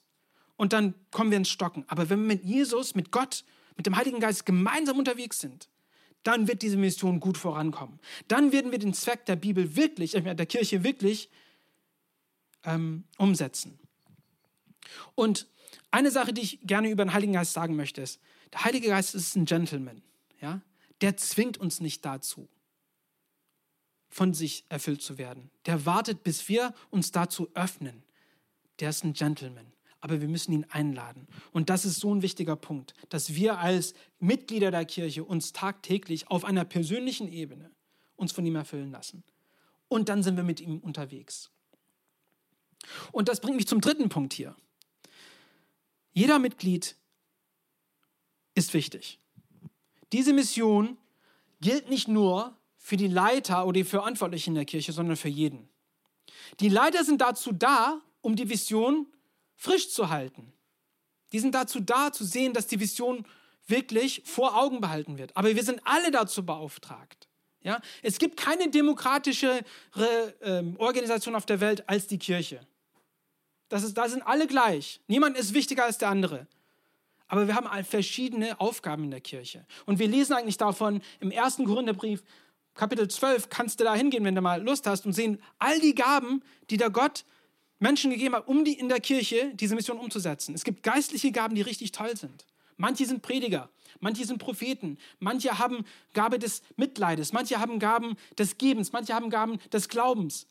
und 0.58 0.74
dann 0.74 0.96
kommen 1.12 1.32
wir 1.32 1.38
ins 1.38 1.50
Stocken. 1.50 1.86
Aber 1.88 2.10
wenn 2.10 2.20
wir 2.20 2.28
mit 2.28 2.44
Jesus, 2.44 2.94
mit 2.94 3.12
Gott, 3.12 3.46
mit 3.78 3.86
dem 3.86 3.96
Heiligen 3.96 4.20
Geist 4.20 4.46
gemeinsam 4.46 5.00
unterwegs 5.00 5.40
sind, 5.40 5.70
dann 6.24 6.48
wird 6.48 6.62
diese 6.62 6.78
Mission 6.78 7.20
gut 7.22 7.38
vorankommen. 7.38 8.00
Dann 8.28 8.52
werden 8.52 8.72
wir 8.72 8.80
den 8.80 8.94
Zweck 8.94 9.26
der 9.26 9.36
Bibel 9.36 9.76
wirklich, 9.76 10.16
äh, 10.16 10.36
der 10.36 10.46
Kirche 10.46 10.84
wirklich 10.84 11.30
ähm, 12.66 13.06
umsetzen. 13.18 13.80
Und 15.16 15.48
eine 15.92 16.12
Sache, 16.12 16.34
die 16.34 16.42
ich 16.42 16.60
gerne 16.62 16.90
über 16.90 17.06
den 17.06 17.14
Heiligen 17.14 17.34
Geist 17.34 17.54
sagen 17.54 17.76
möchte, 17.76 18.02
ist, 18.02 18.20
der 18.52 18.66
Heilige 18.66 18.88
Geist 18.88 19.16
ist 19.16 19.36
ein 19.36 19.46
Gentleman. 19.46 20.02
Ja? 20.44 20.62
Der 21.02 21.16
zwingt 21.18 21.58
uns 21.58 21.80
nicht 21.80 22.06
dazu, 22.06 22.50
von 24.10 24.34
sich 24.34 24.66
erfüllt 24.70 25.02
zu 25.02 25.18
werden. 25.18 25.50
Der 25.66 25.86
wartet, 25.86 26.24
bis 26.24 26.50
wir 26.50 26.76
uns 26.92 27.12
dazu 27.12 27.50
öffnen. 27.56 28.04
Der 28.80 28.90
ist 28.90 29.04
ein 29.04 29.14
Gentleman. 29.14 29.72
Aber 30.02 30.20
wir 30.20 30.28
müssen 30.28 30.52
ihn 30.52 30.66
einladen. 30.66 31.28
Und 31.54 31.70
das 31.70 31.86
ist 31.86 32.02
so 32.02 32.14
ein 32.14 32.22
wichtiger 32.22 32.58
Punkt, 32.58 32.94
dass 33.08 33.36
wir 33.36 33.60
als 33.60 33.94
Mitglieder 34.20 34.70
der 34.70 34.84
Kirche 34.84 35.24
uns 35.24 35.54
tagtäglich 35.54 36.28
auf 36.28 36.44
einer 36.44 36.66
persönlichen 36.66 37.32
Ebene 37.32 37.72
uns 38.18 38.34
von 38.34 38.46
ihm 38.46 38.58
erfüllen 38.58 38.92
lassen. 38.92 39.24
Und 39.88 40.10
dann 40.10 40.22
sind 40.22 40.36
wir 40.36 40.44
mit 40.44 40.60
ihm 40.60 40.80
unterwegs. 40.80 41.52
Und 43.14 43.30
das 43.30 43.40
bringt 43.40 43.56
mich 43.56 43.68
zum 43.68 43.80
dritten 43.80 44.10
Punkt 44.10 44.34
hier. 44.34 44.58
Jeder 46.12 46.38
Mitglied 46.38 46.98
ist 48.56 48.74
wichtig. 48.74 49.20
Diese 50.14 50.32
Mission 50.32 50.98
gilt 51.60 51.90
nicht 51.90 52.08
nur 52.08 52.56
für 52.78 52.98
die 52.98 53.08
Leiter 53.08 53.66
oder 53.66 53.74
die 53.74 53.84
Verantwortlichen 53.84 54.52
in 54.52 54.56
der 54.56 54.66
Kirche, 54.66 54.92
sondern 54.92 55.18
für 55.18 55.30
jeden. 55.30 55.68
Die 56.60 56.70
Leiter 56.70 57.04
sind 57.04 57.20
dazu 57.20 57.52
da, 57.52 58.02
um 58.22 58.36
die 58.36 58.48
Vision 58.48 59.08
frisch 59.56 59.90
zu 59.92 60.10
halten. 60.10 60.54
Die 61.32 61.40
sind 61.40 61.56
dazu 61.56 61.80
da, 61.80 62.12
zu 62.12 62.26
sehen, 62.26 62.54
dass 62.54 62.68
die 62.68 62.80
Vision 62.80 63.26
wirklich 63.66 64.22
vor 64.26 64.56
Augen 64.56 64.82
behalten 64.82 65.18
wird. 65.18 65.36
Aber 65.36 65.56
wir 65.56 65.64
sind 65.64 65.82
alle 65.84 66.12
dazu 66.12 66.46
beauftragt. 66.46 67.28
Ja? 67.62 67.82
Es 68.04 68.20
gibt 68.20 68.38
keine 68.38 68.70
demokratischere 68.70 69.64
ähm, 70.42 70.76
Organisation 70.78 71.34
auf 71.34 71.46
der 71.46 71.60
Welt 71.60 71.90
als 71.90 72.08
die 72.08 72.20
Kirche. 72.20 72.68
Das 73.70 73.84
ist, 73.84 73.98
da 73.98 74.08
sind 74.08 74.22
alle 74.22 74.46
gleich. 74.46 75.02
Niemand 75.08 75.38
ist 75.38 75.56
wichtiger 75.56 75.86
als 75.86 75.98
der 75.98 76.10
andere. 76.10 76.46
Aber 77.28 77.48
wir 77.48 77.56
haben 77.56 77.68
verschiedene 77.84 78.60
Aufgaben 78.60 79.06
in 79.06 79.12
der 79.12 79.22
Kirche. 79.22 79.66
Und 79.86 80.00
wir 80.00 80.08
lesen 80.08 80.34
eigentlich 80.34 80.58
davon 80.58 81.02
im 81.20 81.32
ersten 81.32 81.66
Korintherbrief, 81.66 82.24
Kapitel 82.76 83.08
12, 83.08 83.50
kannst 83.50 83.80
du 83.80 83.84
da 83.84 83.94
hingehen, 83.94 84.24
wenn 84.24 84.36
du 84.36 84.42
mal 84.42 84.62
Lust 84.62 84.88
hast, 84.88 85.06
und 85.06 85.14
sehen 85.14 85.40
all 85.60 85.80
die 85.80 85.94
Gaben, 85.94 86.44
die 86.70 86.78
der 86.78 86.90
Gott 86.90 87.24
Menschen 87.80 88.12
gegeben 88.12 88.34
hat, 88.36 88.48
um 88.48 88.66
die 88.66 88.74
in 88.74 88.90
der 88.90 89.00
Kirche 89.00 89.52
diese 89.56 89.76
Mission 89.76 90.00
umzusetzen. 90.00 90.56
Es 90.56 90.64
gibt 90.64 90.84
geistliche 90.84 91.32
Gaben, 91.32 91.54
die 91.54 91.62
richtig 91.62 91.92
toll 91.92 92.16
sind. 92.18 92.46
Manche 92.78 93.06
sind 93.06 93.22
Prediger, 93.22 93.70
manche 94.00 94.26
sind 94.26 94.40
Propheten, 94.40 94.98
manche 95.20 95.60
haben 95.60 95.86
Gabe 96.14 96.40
des 96.40 96.64
Mitleides, 96.76 97.34
manche 97.34 97.60
haben 97.60 97.78
Gaben 97.80 98.16
des 98.38 98.58
Gebens, 98.58 98.92
manche 98.92 99.14
haben 99.14 99.30
Gaben 99.30 99.60
des 99.72 99.90
Glaubens. 99.90 100.48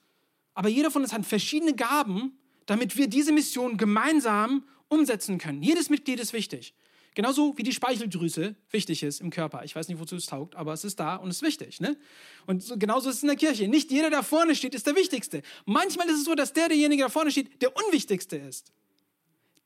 Aber 0.54 0.68
jeder 0.68 0.90
von 0.90 1.02
uns 1.02 1.12
hat 1.12 1.26
verschiedene 1.26 1.74
Gaben, 1.74 2.38
damit 2.66 2.96
wir 2.96 3.08
diese 3.08 3.32
Mission 3.32 3.76
gemeinsam 3.76 4.64
umsetzen 4.92 5.38
können. 5.38 5.62
Jedes 5.62 5.90
Mitglied 5.90 6.20
ist 6.20 6.32
wichtig. 6.32 6.75
Genauso 7.14 7.56
wie 7.58 7.62
die 7.62 7.72
Speicheldrüse 7.72 8.56
wichtig 8.70 9.02
ist 9.02 9.20
im 9.20 9.30
Körper. 9.30 9.64
Ich 9.64 9.76
weiß 9.76 9.88
nicht, 9.88 10.00
wozu 10.00 10.16
es 10.16 10.26
taugt, 10.26 10.54
aber 10.54 10.72
es 10.72 10.82
ist 10.82 10.99
da 10.99 11.16
und 11.16 11.28
es 11.28 11.37
ist 11.37 11.42
wichtig. 11.42 11.80
Ne? 11.80 11.99
Und 12.46 12.62
so, 12.62 12.78
genauso 12.78 13.11
ist 13.11 13.16
es 13.16 13.22
in 13.22 13.28
der 13.28 13.37
Kirche. 13.37 13.68
Nicht 13.68 13.90
jeder, 13.90 14.08
der 14.08 14.22
vorne 14.22 14.54
steht, 14.54 14.75
ist 14.75 14.87
der 14.87 14.96
Wichtigste. 14.96 15.42
Manchmal 15.66 16.08
ist 16.08 16.20
es 16.20 16.25
so, 16.25 16.34
dass 16.34 16.54
der, 16.54 16.68
derjenige, 16.68 17.02
der 17.02 17.11
vorne 17.11 17.30
steht, 17.30 17.61
der 17.61 17.76
Unwichtigste 17.76 18.37
ist. 18.37 18.72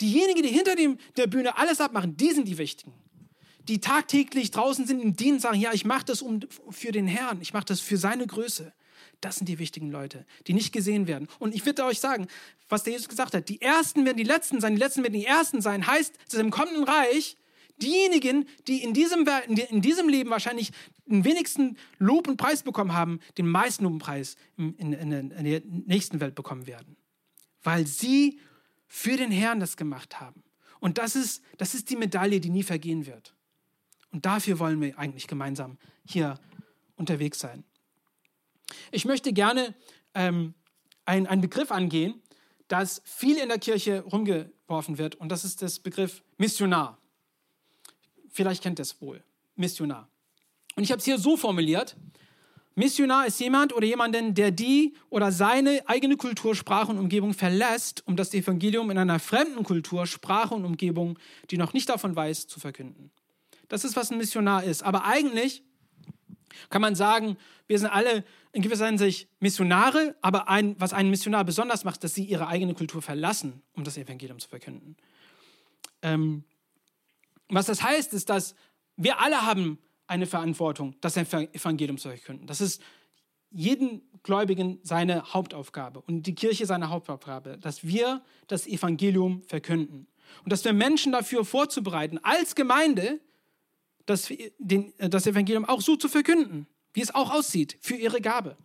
Diejenigen, 0.00 0.42
die 0.42 0.48
hinter 0.48 0.74
dem, 0.74 0.98
der 1.16 1.28
Bühne 1.28 1.56
alles 1.56 1.80
abmachen, 1.80 2.16
die 2.16 2.32
sind 2.32 2.48
die 2.48 2.58
Wichtigen. 2.58 2.92
Die 3.68 3.80
tagtäglich 3.80 4.50
draußen 4.50 4.86
sind 4.86 5.00
im 5.00 5.16
Dienst, 5.16 5.42
sagen, 5.42 5.60
ja, 5.60 5.72
ich 5.72 5.84
mache 5.84 6.04
das 6.04 6.22
um, 6.22 6.40
für 6.70 6.92
den 6.92 7.06
Herrn, 7.06 7.40
ich 7.40 7.52
mache 7.52 7.64
das 7.64 7.80
für 7.80 7.96
seine 7.96 8.26
Größe. 8.26 8.72
Das 9.20 9.36
sind 9.36 9.48
die 9.48 9.58
wichtigen 9.58 9.90
Leute, 9.90 10.26
die 10.46 10.52
nicht 10.52 10.72
gesehen 10.72 11.06
werden. 11.06 11.28
Und 11.38 11.54
ich 11.54 11.64
würde 11.64 11.84
euch 11.84 12.00
sagen, 12.00 12.26
was 12.68 12.82
der 12.82 12.92
Jesus 12.92 13.08
gesagt 13.08 13.34
hat, 13.34 13.48
die 13.48 13.60
Ersten 13.60 14.04
werden 14.04 14.16
die 14.16 14.24
Letzten 14.24 14.60
sein, 14.60 14.74
die 14.74 14.80
Letzten 14.80 15.02
werden 15.02 15.14
die 15.14 15.24
Ersten 15.24 15.60
sein, 15.60 15.86
heißt, 15.86 16.14
dass 16.30 16.40
im 16.40 16.50
kommenden 16.50 16.84
Reich 16.84 17.36
diejenigen, 17.80 18.46
die 18.66 18.82
in 18.82 18.94
diesem, 18.94 19.26
in 19.46 19.82
diesem 19.82 20.08
Leben 20.08 20.30
wahrscheinlich 20.30 20.72
den 21.06 21.24
wenigsten 21.24 21.76
Lob 21.98 22.26
und 22.26 22.36
Preis 22.36 22.62
bekommen 22.62 22.94
haben, 22.94 23.20
den 23.38 23.48
meisten 23.48 23.84
Lob 23.84 23.94
und 23.94 23.98
Preis 23.98 24.36
in, 24.56 24.74
in, 24.74 24.92
in 24.92 25.44
der 25.44 25.62
nächsten 25.64 26.20
Welt 26.20 26.34
bekommen 26.34 26.66
werden. 26.66 26.96
Weil 27.62 27.86
sie 27.86 28.40
für 28.88 29.16
den 29.16 29.30
Herrn 29.30 29.60
das 29.60 29.76
gemacht 29.76 30.20
haben. 30.20 30.42
Und 30.80 30.98
das 30.98 31.16
ist, 31.16 31.42
das 31.58 31.74
ist 31.74 31.90
die 31.90 31.96
Medaille, 31.96 32.40
die 32.40 32.50
nie 32.50 32.62
vergehen 32.62 33.06
wird. 33.06 33.34
Und 34.12 34.24
dafür 34.24 34.58
wollen 34.58 34.80
wir 34.80 34.98
eigentlich 34.98 35.26
gemeinsam 35.26 35.78
hier 36.04 36.38
unterwegs 36.96 37.38
sein. 37.38 37.64
Ich 38.90 39.04
möchte 39.04 39.32
gerne 39.32 39.74
ähm, 40.14 40.54
einen 41.04 41.40
Begriff 41.40 41.70
angehen, 41.70 42.20
das 42.68 43.02
viel 43.04 43.38
in 43.38 43.48
der 43.48 43.58
Kirche 43.58 44.02
rumgeworfen 44.02 44.98
wird, 44.98 45.14
und 45.14 45.30
das 45.30 45.44
ist 45.44 45.62
das 45.62 45.78
Begriff 45.78 46.22
Missionar. 46.36 46.98
Vielleicht 48.30 48.62
kennt 48.62 48.80
es 48.80 49.00
wohl, 49.00 49.22
Missionar. 49.54 50.08
Und 50.74 50.82
ich 50.82 50.90
habe 50.90 50.98
es 50.98 51.04
hier 51.04 51.18
so 51.18 51.36
formuliert, 51.36 51.96
Missionar 52.78 53.26
ist 53.26 53.40
jemand 53.40 53.74
oder 53.74 53.86
jemanden, 53.86 54.34
der 54.34 54.50
die 54.50 54.94
oder 55.08 55.32
seine 55.32 55.80
eigene 55.86 56.18
Kultur, 56.18 56.54
Sprache 56.54 56.90
und 56.90 56.98
Umgebung 56.98 57.32
verlässt, 57.32 58.06
um 58.06 58.16
das 58.16 58.34
Evangelium 58.34 58.90
in 58.90 58.98
einer 58.98 59.18
fremden 59.18 59.64
Kultur, 59.64 60.06
Sprache 60.06 60.54
und 60.54 60.66
Umgebung, 60.66 61.18
die 61.50 61.56
noch 61.56 61.72
nicht 61.72 61.88
davon 61.88 62.14
weiß, 62.14 62.48
zu 62.48 62.60
verkünden. 62.60 63.10
Das 63.68 63.82
ist, 63.84 63.96
was 63.96 64.10
ein 64.10 64.18
Missionar 64.18 64.62
ist. 64.62 64.82
Aber 64.82 65.06
eigentlich 65.06 65.62
kann 66.68 66.82
man 66.82 66.94
sagen, 66.94 67.38
wir 67.66 67.78
sind 67.78 67.88
alle 67.88 68.24
in 68.56 68.62
gewisser 68.62 68.86
Hinsicht 68.86 69.28
Missionare, 69.38 70.16
aber 70.22 70.48
ein, 70.48 70.76
was 70.78 70.94
einen 70.94 71.10
Missionar 71.10 71.44
besonders 71.44 71.84
macht, 71.84 72.02
dass 72.02 72.14
sie 72.14 72.24
ihre 72.24 72.46
eigene 72.46 72.72
Kultur 72.72 73.02
verlassen, 73.02 73.62
um 73.74 73.84
das 73.84 73.98
Evangelium 73.98 74.38
zu 74.38 74.48
verkünden. 74.48 74.96
Ähm, 76.00 76.42
was 77.50 77.66
das 77.66 77.82
heißt, 77.82 78.14
ist, 78.14 78.30
dass 78.30 78.54
wir 78.96 79.20
alle 79.20 79.42
haben 79.42 79.78
eine 80.06 80.24
Verantwortung, 80.24 80.96
das 81.02 81.18
Evangelium 81.18 81.98
zu 81.98 82.08
verkünden. 82.08 82.46
Das 82.46 82.62
ist 82.62 82.80
jeden 83.50 84.00
Gläubigen 84.22 84.80
seine 84.82 85.34
Hauptaufgabe 85.34 86.00
und 86.00 86.22
die 86.22 86.34
Kirche 86.34 86.64
seine 86.64 86.88
Hauptaufgabe, 86.88 87.58
dass 87.58 87.86
wir 87.86 88.22
das 88.46 88.66
Evangelium 88.66 89.42
verkünden. 89.42 90.06
Und 90.44 90.50
dass 90.50 90.64
wir 90.64 90.72
Menschen 90.72 91.12
dafür 91.12 91.44
vorzubereiten, 91.44 92.18
als 92.22 92.54
Gemeinde 92.54 93.20
das, 94.06 94.32
den, 94.58 94.94
das 94.96 95.26
Evangelium 95.26 95.66
auch 95.66 95.82
so 95.82 95.96
zu 95.96 96.08
verkünden, 96.08 96.66
wie 96.96 97.02
es 97.02 97.14
auch 97.14 97.30
aussieht, 97.30 97.76
für 97.82 97.94
ihre 97.94 98.22
Gabe. 98.22 98.56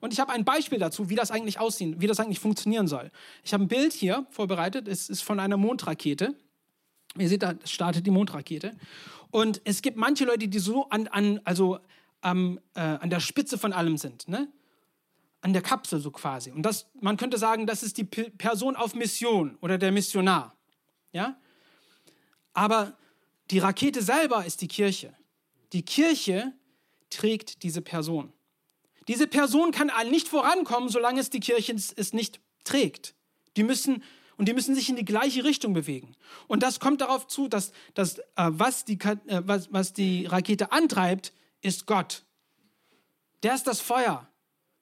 Und 0.00 0.12
ich 0.12 0.20
habe 0.20 0.32
ein 0.32 0.44
Beispiel 0.44 0.78
dazu, 0.78 1.08
wie 1.08 1.14
das 1.14 1.30
eigentlich 1.30 1.58
aussehen, 1.58 1.98
wie 1.98 2.06
das 2.06 2.20
eigentlich 2.20 2.38
funktionieren 2.38 2.86
soll. 2.86 3.10
Ich 3.42 3.54
habe 3.54 3.64
ein 3.64 3.68
Bild 3.68 3.94
hier 3.94 4.26
vorbereitet, 4.28 4.86
es 4.86 5.08
ist 5.08 5.22
von 5.22 5.40
einer 5.40 5.56
Mondrakete. 5.56 6.34
Ihr 7.16 7.28
seht, 7.30 7.42
da 7.42 7.54
startet 7.64 8.06
die 8.06 8.10
Mondrakete. 8.10 8.76
Und 9.30 9.62
es 9.64 9.80
gibt 9.80 9.96
manche 9.96 10.26
Leute, 10.26 10.46
die 10.46 10.58
so 10.58 10.90
an, 10.90 11.06
an, 11.08 11.40
also, 11.44 11.78
ähm, 12.22 12.60
äh, 12.74 12.80
an 12.80 13.08
der 13.08 13.20
Spitze 13.20 13.56
von 13.56 13.72
allem 13.72 13.96
sind, 13.96 14.28
ne? 14.28 14.48
an 15.40 15.54
der 15.54 15.62
Kapsel 15.62 16.00
so 16.00 16.10
quasi. 16.10 16.50
Und 16.50 16.62
das, 16.62 16.86
man 17.00 17.16
könnte 17.16 17.38
sagen, 17.38 17.66
das 17.66 17.82
ist 17.82 17.96
die 17.96 18.04
Person 18.04 18.76
auf 18.76 18.94
Mission 18.94 19.56
oder 19.62 19.78
der 19.78 19.90
Missionar. 19.90 20.54
Ja? 21.12 21.38
Aber 22.52 22.92
die 23.50 23.58
Rakete 23.58 24.02
selber 24.02 24.44
ist 24.44 24.60
die 24.60 24.68
Kirche. 24.68 25.14
Die 25.72 25.82
Kirche 25.82 26.52
trägt 27.10 27.62
diese 27.62 27.82
Person. 27.82 28.32
Diese 29.08 29.26
Person 29.26 29.72
kann 29.72 29.90
nicht 30.10 30.28
vorankommen, 30.28 30.88
solange 30.88 31.20
es 31.20 31.30
die 31.30 31.40
Kirche 31.40 31.74
es 31.74 32.12
nicht 32.12 32.40
trägt. 32.64 33.14
Die 33.56 33.62
müssen 33.62 34.02
und 34.40 34.46
die 34.46 34.54
müssen 34.54 34.74
sich 34.74 34.88
in 34.88 34.96
die 34.96 35.04
gleiche 35.04 35.44
Richtung 35.44 35.74
bewegen. 35.74 36.16
Und 36.46 36.62
das 36.62 36.80
kommt 36.80 37.02
darauf 37.02 37.26
zu, 37.26 37.46
dass, 37.46 37.72
dass 37.92 38.20
äh, 38.20 38.22
was, 38.36 38.86
die, 38.86 38.98
äh, 38.98 39.42
was, 39.44 39.70
was 39.70 39.92
die 39.92 40.24
Rakete 40.24 40.72
antreibt, 40.72 41.34
ist 41.60 41.86
Gott. 41.86 42.24
Der 43.42 43.54
ist 43.54 43.66
das 43.66 43.82
Feuer. 43.82 44.26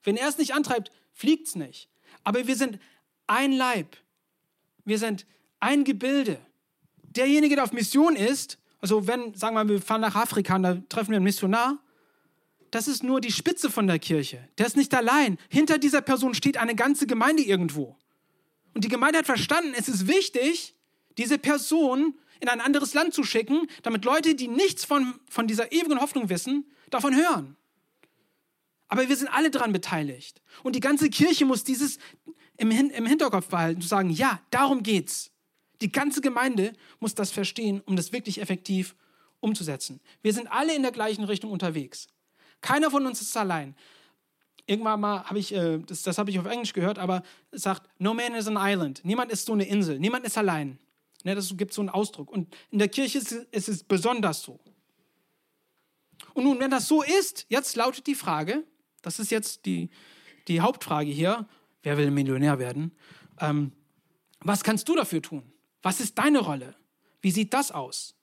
Wenn 0.01 0.15
er 0.15 0.29
es 0.29 0.37
nicht 0.37 0.53
antreibt, 0.53 0.93
fliegt 1.11 1.47
es 1.47 1.55
nicht. 1.55 1.89
Aber 2.23 2.47
wir 2.47 2.55
sind 2.55 2.79
ein 3.27 3.51
Leib. 3.51 3.97
Wir 4.85 4.97
sind 4.97 5.25
ein 5.59 5.83
Gebilde. 5.83 6.39
Derjenige, 7.03 7.55
der 7.55 7.65
auf 7.65 7.73
Mission 7.73 8.15
ist, 8.15 8.59
also 8.79 9.07
wenn, 9.07 9.33
sagen 9.33 9.57
wir 9.57 9.65
mal, 9.65 9.69
wir 9.69 9.81
fahren 9.81 9.99
nach 9.99 10.15
Afrika 10.15 10.55
und 10.55 10.63
da 10.63 10.75
treffen 10.87 11.09
wir 11.09 11.17
einen 11.17 11.25
Missionar, 11.25 11.79
das 12.71 12.87
ist 12.87 13.03
nur 13.03 13.21
die 13.21 13.31
Spitze 13.31 13.69
von 13.69 13.87
der 13.87 13.99
Kirche. 13.99 14.47
Der 14.57 14.67
ist 14.67 14.77
nicht 14.77 14.93
allein. 14.93 15.37
Hinter 15.49 15.77
dieser 15.77 16.01
Person 16.01 16.33
steht 16.33 16.57
eine 16.57 16.75
ganze 16.75 17.07
Gemeinde 17.07 17.43
irgendwo. 17.43 17.97
Und 18.73 18.83
die 18.83 18.89
Gemeinde 18.89 19.19
hat 19.19 19.25
verstanden, 19.25 19.73
es 19.75 19.89
ist 19.89 20.07
wichtig, 20.07 20.75
diese 21.17 21.37
Person 21.37 22.15
in 22.39 22.47
ein 22.47 22.61
anderes 22.61 22.93
Land 22.93 23.13
zu 23.13 23.23
schicken, 23.23 23.67
damit 23.83 24.05
Leute, 24.05 24.35
die 24.35 24.47
nichts 24.47 24.85
von, 24.85 25.19
von 25.29 25.47
dieser 25.47 25.71
ewigen 25.71 25.99
Hoffnung 25.99 26.29
wissen, 26.29 26.65
davon 26.89 27.15
hören. 27.15 27.57
Aber 28.87 29.07
wir 29.07 29.15
sind 29.15 29.27
alle 29.27 29.51
daran 29.51 29.73
beteiligt. 29.73 30.41
Und 30.63 30.75
die 30.75 30.79
ganze 30.79 31.09
Kirche 31.09 31.45
muss 31.45 31.63
dieses 31.63 31.99
im, 32.57 32.71
im 32.71 33.05
Hinterkopf 33.05 33.47
behalten, 33.47 33.81
zu 33.81 33.87
sagen, 33.87 34.09
ja, 34.09 34.41
darum 34.49 34.83
geht's. 34.83 35.31
Die 35.81 35.91
ganze 35.91 36.21
Gemeinde 36.21 36.73
muss 36.99 37.15
das 37.15 37.31
verstehen, 37.31 37.81
um 37.85 37.95
das 37.95 38.11
wirklich 38.11 38.41
effektiv 38.41 38.95
umzusetzen. 39.39 40.01
Wir 40.21 40.33
sind 40.33 40.47
alle 40.47 40.75
in 40.75 40.81
der 40.81 40.91
gleichen 40.91 41.23
Richtung 41.23 41.51
unterwegs. 41.51 42.07
Keiner 42.61 42.91
von 42.91 43.05
uns 43.05 43.21
ist 43.21 43.35
allein 43.37 43.75
irgendwann 44.69 44.99
mal 44.99 45.23
habe 45.23 45.39
ich, 45.39 45.53
äh, 45.53 45.79
das, 45.79 46.03
das 46.03 46.17
habe 46.17 46.29
ich 46.29 46.39
auf 46.39 46.45
Englisch 46.45 46.73
gehört, 46.73 46.99
aber 46.99 47.23
es 47.51 47.63
sagt, 47.63 47.89
no 47.97 48.13
man 48.13 48.35
is 48.35 48.47
an 48.47 48.57
island. 48.57 49.01
Niemand 49.03 49.31
ist 49.31 49.45
so 49.45 49.53
eine 49.53 49.65
Insel. 49.65 49.99
Niemand 49.99 50.25
ist 50.25 50.37
allein. 50.37 50.77
Ne, 51.23 51.35
das 51.35 51.57
gibt 51.57 51.73
so 51.73 51.81
einen 51.81 51.89
Ausdruck. 51.89 52.31
Und 52.31 52.55
in 52.69 52.79
der 52.79 52.87
Kirche 52.87 53.17
ist, 53.17 53.31
ist 53.31 53.67
es 53.67 53.83
besonders 53.83 54.43
so. 54.43 54.59
Und 56.33 56.43
nun, 56.43 56.59
wenn 56.59 56.71
das 56.71 56.87
so 56.87 57.01
ist, 57.01 57.45
jetzt 57.49 57.75
lautet 57.75 58.07
die 58.07 58.15
Frage, 58.15 58.63
das 59.01 59.19
ist 59.19 59.31
jetzt 59.31 59.65
die, 59.65 59.89
die 60.47 60.61
Hauptfrage 60.61 61.11
hier, 61.11 61.47
wer 61.81 61.97
will 61.97 62.11
Millionär 62.11 62.59
werden? 62.59 62.95
Ähm, 63.39 63.71
was 64.39 64.63
kannst 64.63 64.87
du 64.87 64.95
dafür 64.95 65.21
tun? 65.21 65.51
Was 65.81 65.99
ist 65.99 66.17
deine 66.17 66.39
Rolle? 66.39 66.75
Wie 67.21 67.31
sieht 67.31 67.53
das 67.53 67.71
aus? 67.71 68.15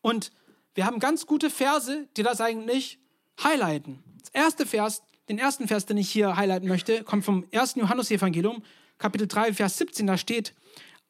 Und 0.00 0.32
wir 0.74 0.86
haben 0.86 0.98
ganz 0.98 1.26
gute 1.26 1.50
Verse, 1.50 2.08
die 2.16 2.22
das 2.22 2.40
eigentlich 2.40 2.98
highlighten. 3.42 4.02
Das 4.20 4.30
erste 4.30 4.66
Vers 4.66 5.02
den 5.28 5.38
ersten 5.38 5.68
Vers, 5.68 5.86
den 5.86 5.98
ich 5.98 6.10
hier 6.10 6.36
highlighten 6.36 6.68
möchte, 6.68 7.04
kommt 7.04 7.24
vom 7.24 7.46
1. 7.52 7.74
Johannes-Evangelium, 7.76 8.62
Kapitel 8.96 9.26
3, 9.26 9.52
Vers 9.52 9.76
17. 9.76 10.06
Da 10.06 10.16
steht, 10.16 10.54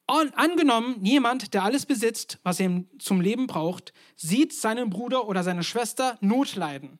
angenommen, 0.07 1.03
jemand, 1.05 1.53
der 1.53 1.63
alles 1.63 1.85
besitzt, 1.85 2.39
was 2.43 2.59
er 2.59 2.83
zum 2.97 3.21
Leben 3.21 3.47
braucht, 3.47 3.93
sieht 4.15 4.53
seinen 4.53 4.89
Bruder 4.89 5.27
oder 5.27 5.43
seine 5.43 5.63
Schwester 5.63 6.17
Not 6.21 6.55
leiden. 6.55 6.99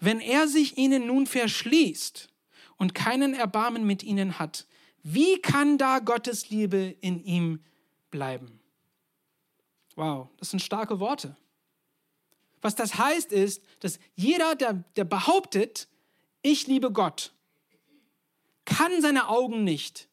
Wenn 0.00 0.20
er 0.20 0.48
sich 0.48 0.78
ihnen 0.78 1.06
nun 1.06 1.26
verschließt 1.26 2.28
und 2.76 2.94
keinen 2.94 3.34
Erbarmen 3.34 3.86
mit 3.86 4.02
ihnen 4.02 4.38
hat, 4.38 4.66
wie 5.02 5.40
kann 5.40 5.78
da 5.78 5.98
Gottes 5.98 6.50
Liebe 6.50 6.96
in 7.00 7.22
ihm 7.22 7.60
bleiben? 8.10 8.60
Wow, 9.94 10.28
das 10.38 10.50
sind 10.50 10.60
starke 10.60 11.00
Worte. 11.00 11.36
Was 12.62 12.74
das 12.74 12.98
heißt 12.98 13.32
ist, 13.32 13.62
dass 13.80 13.98
jeder, 14.14 14.54
der, 14.54 14.84
der 14.96 15.04
behauptet, 15.04 15.88
ich 16.42 16.66
liebe 16.66 16.90
Gott, 16.92 17.32
kann 18.64 19.00
seine 19.00 19.28
Augen 19.28 19.64
nicht 19.64 20.08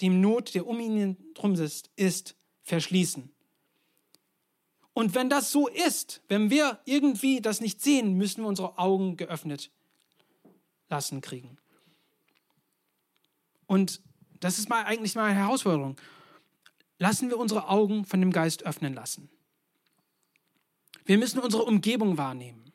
dem 0.00 0.20
Not, 0.20 0.54
der 0.54 0.66
um 0.66 0.80
ihn 0.80 1.16
drum 1.34 1.54
ist, 1.54 1.90
ist, 1.96 2.36
verschließen. 2.62 3.30
Und 4.92 5.14
wenn 5.14 5.30
das 5.30 5.52
so 5.52 5.68
ist, 5.68 6.22
wenn 6.28 6.50
wir 6.50 6.80
irgendwie 6.84 7.40
das 7.40 7.60
nicht 7.60 7.80
sehen, 7.80 8.14
müssen 8.14 8.42
wir 8.42 8.48
unsere 8.48 8.78
Augen 8.78 9.16
geöffnet 9.16 9.70
lassen 10.88 11.20
kriegen. 11.20 11.58
Und 13.66 14.00
das 14.40 14.58
ist 14.58 14.68
mal 14.68 14.84
eigentlich 14.84 15.14
mal 15.14 15.26
eine 15.26 15.38
Herausforderung. 15.38 15.96
Lassen 16.98 17.28
wir 17.28 17.38
unsere 17.38 17.68
Augen 17.68 18.04
von 18.04 18.20
dem 18.20 18.32
Geist 18.32 18.64
öffnen 18.64 18.94
lassen. 18.94 19.30
Wir 21.08 21.16
müssen 21.16 21.38
unsere 21.38 21.64
Umgebung 21.64 22.18
wahrnehmen. 22.18 22.70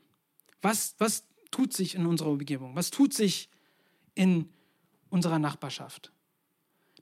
Was, 0.63 0.96
was 0.98 1.24
tut 1.52 1.72
sich 1.72 1.93
in 1.93 2.08
unserer 2.08 2.30
Umgebung? 2.30 2.76
Was 2.76 2.89
tut 2.89 3.13
sich 3.13 3.48
in 4.15 4.50
unserer 5.12 5.38
Nachbarschaft? 5.38 6.12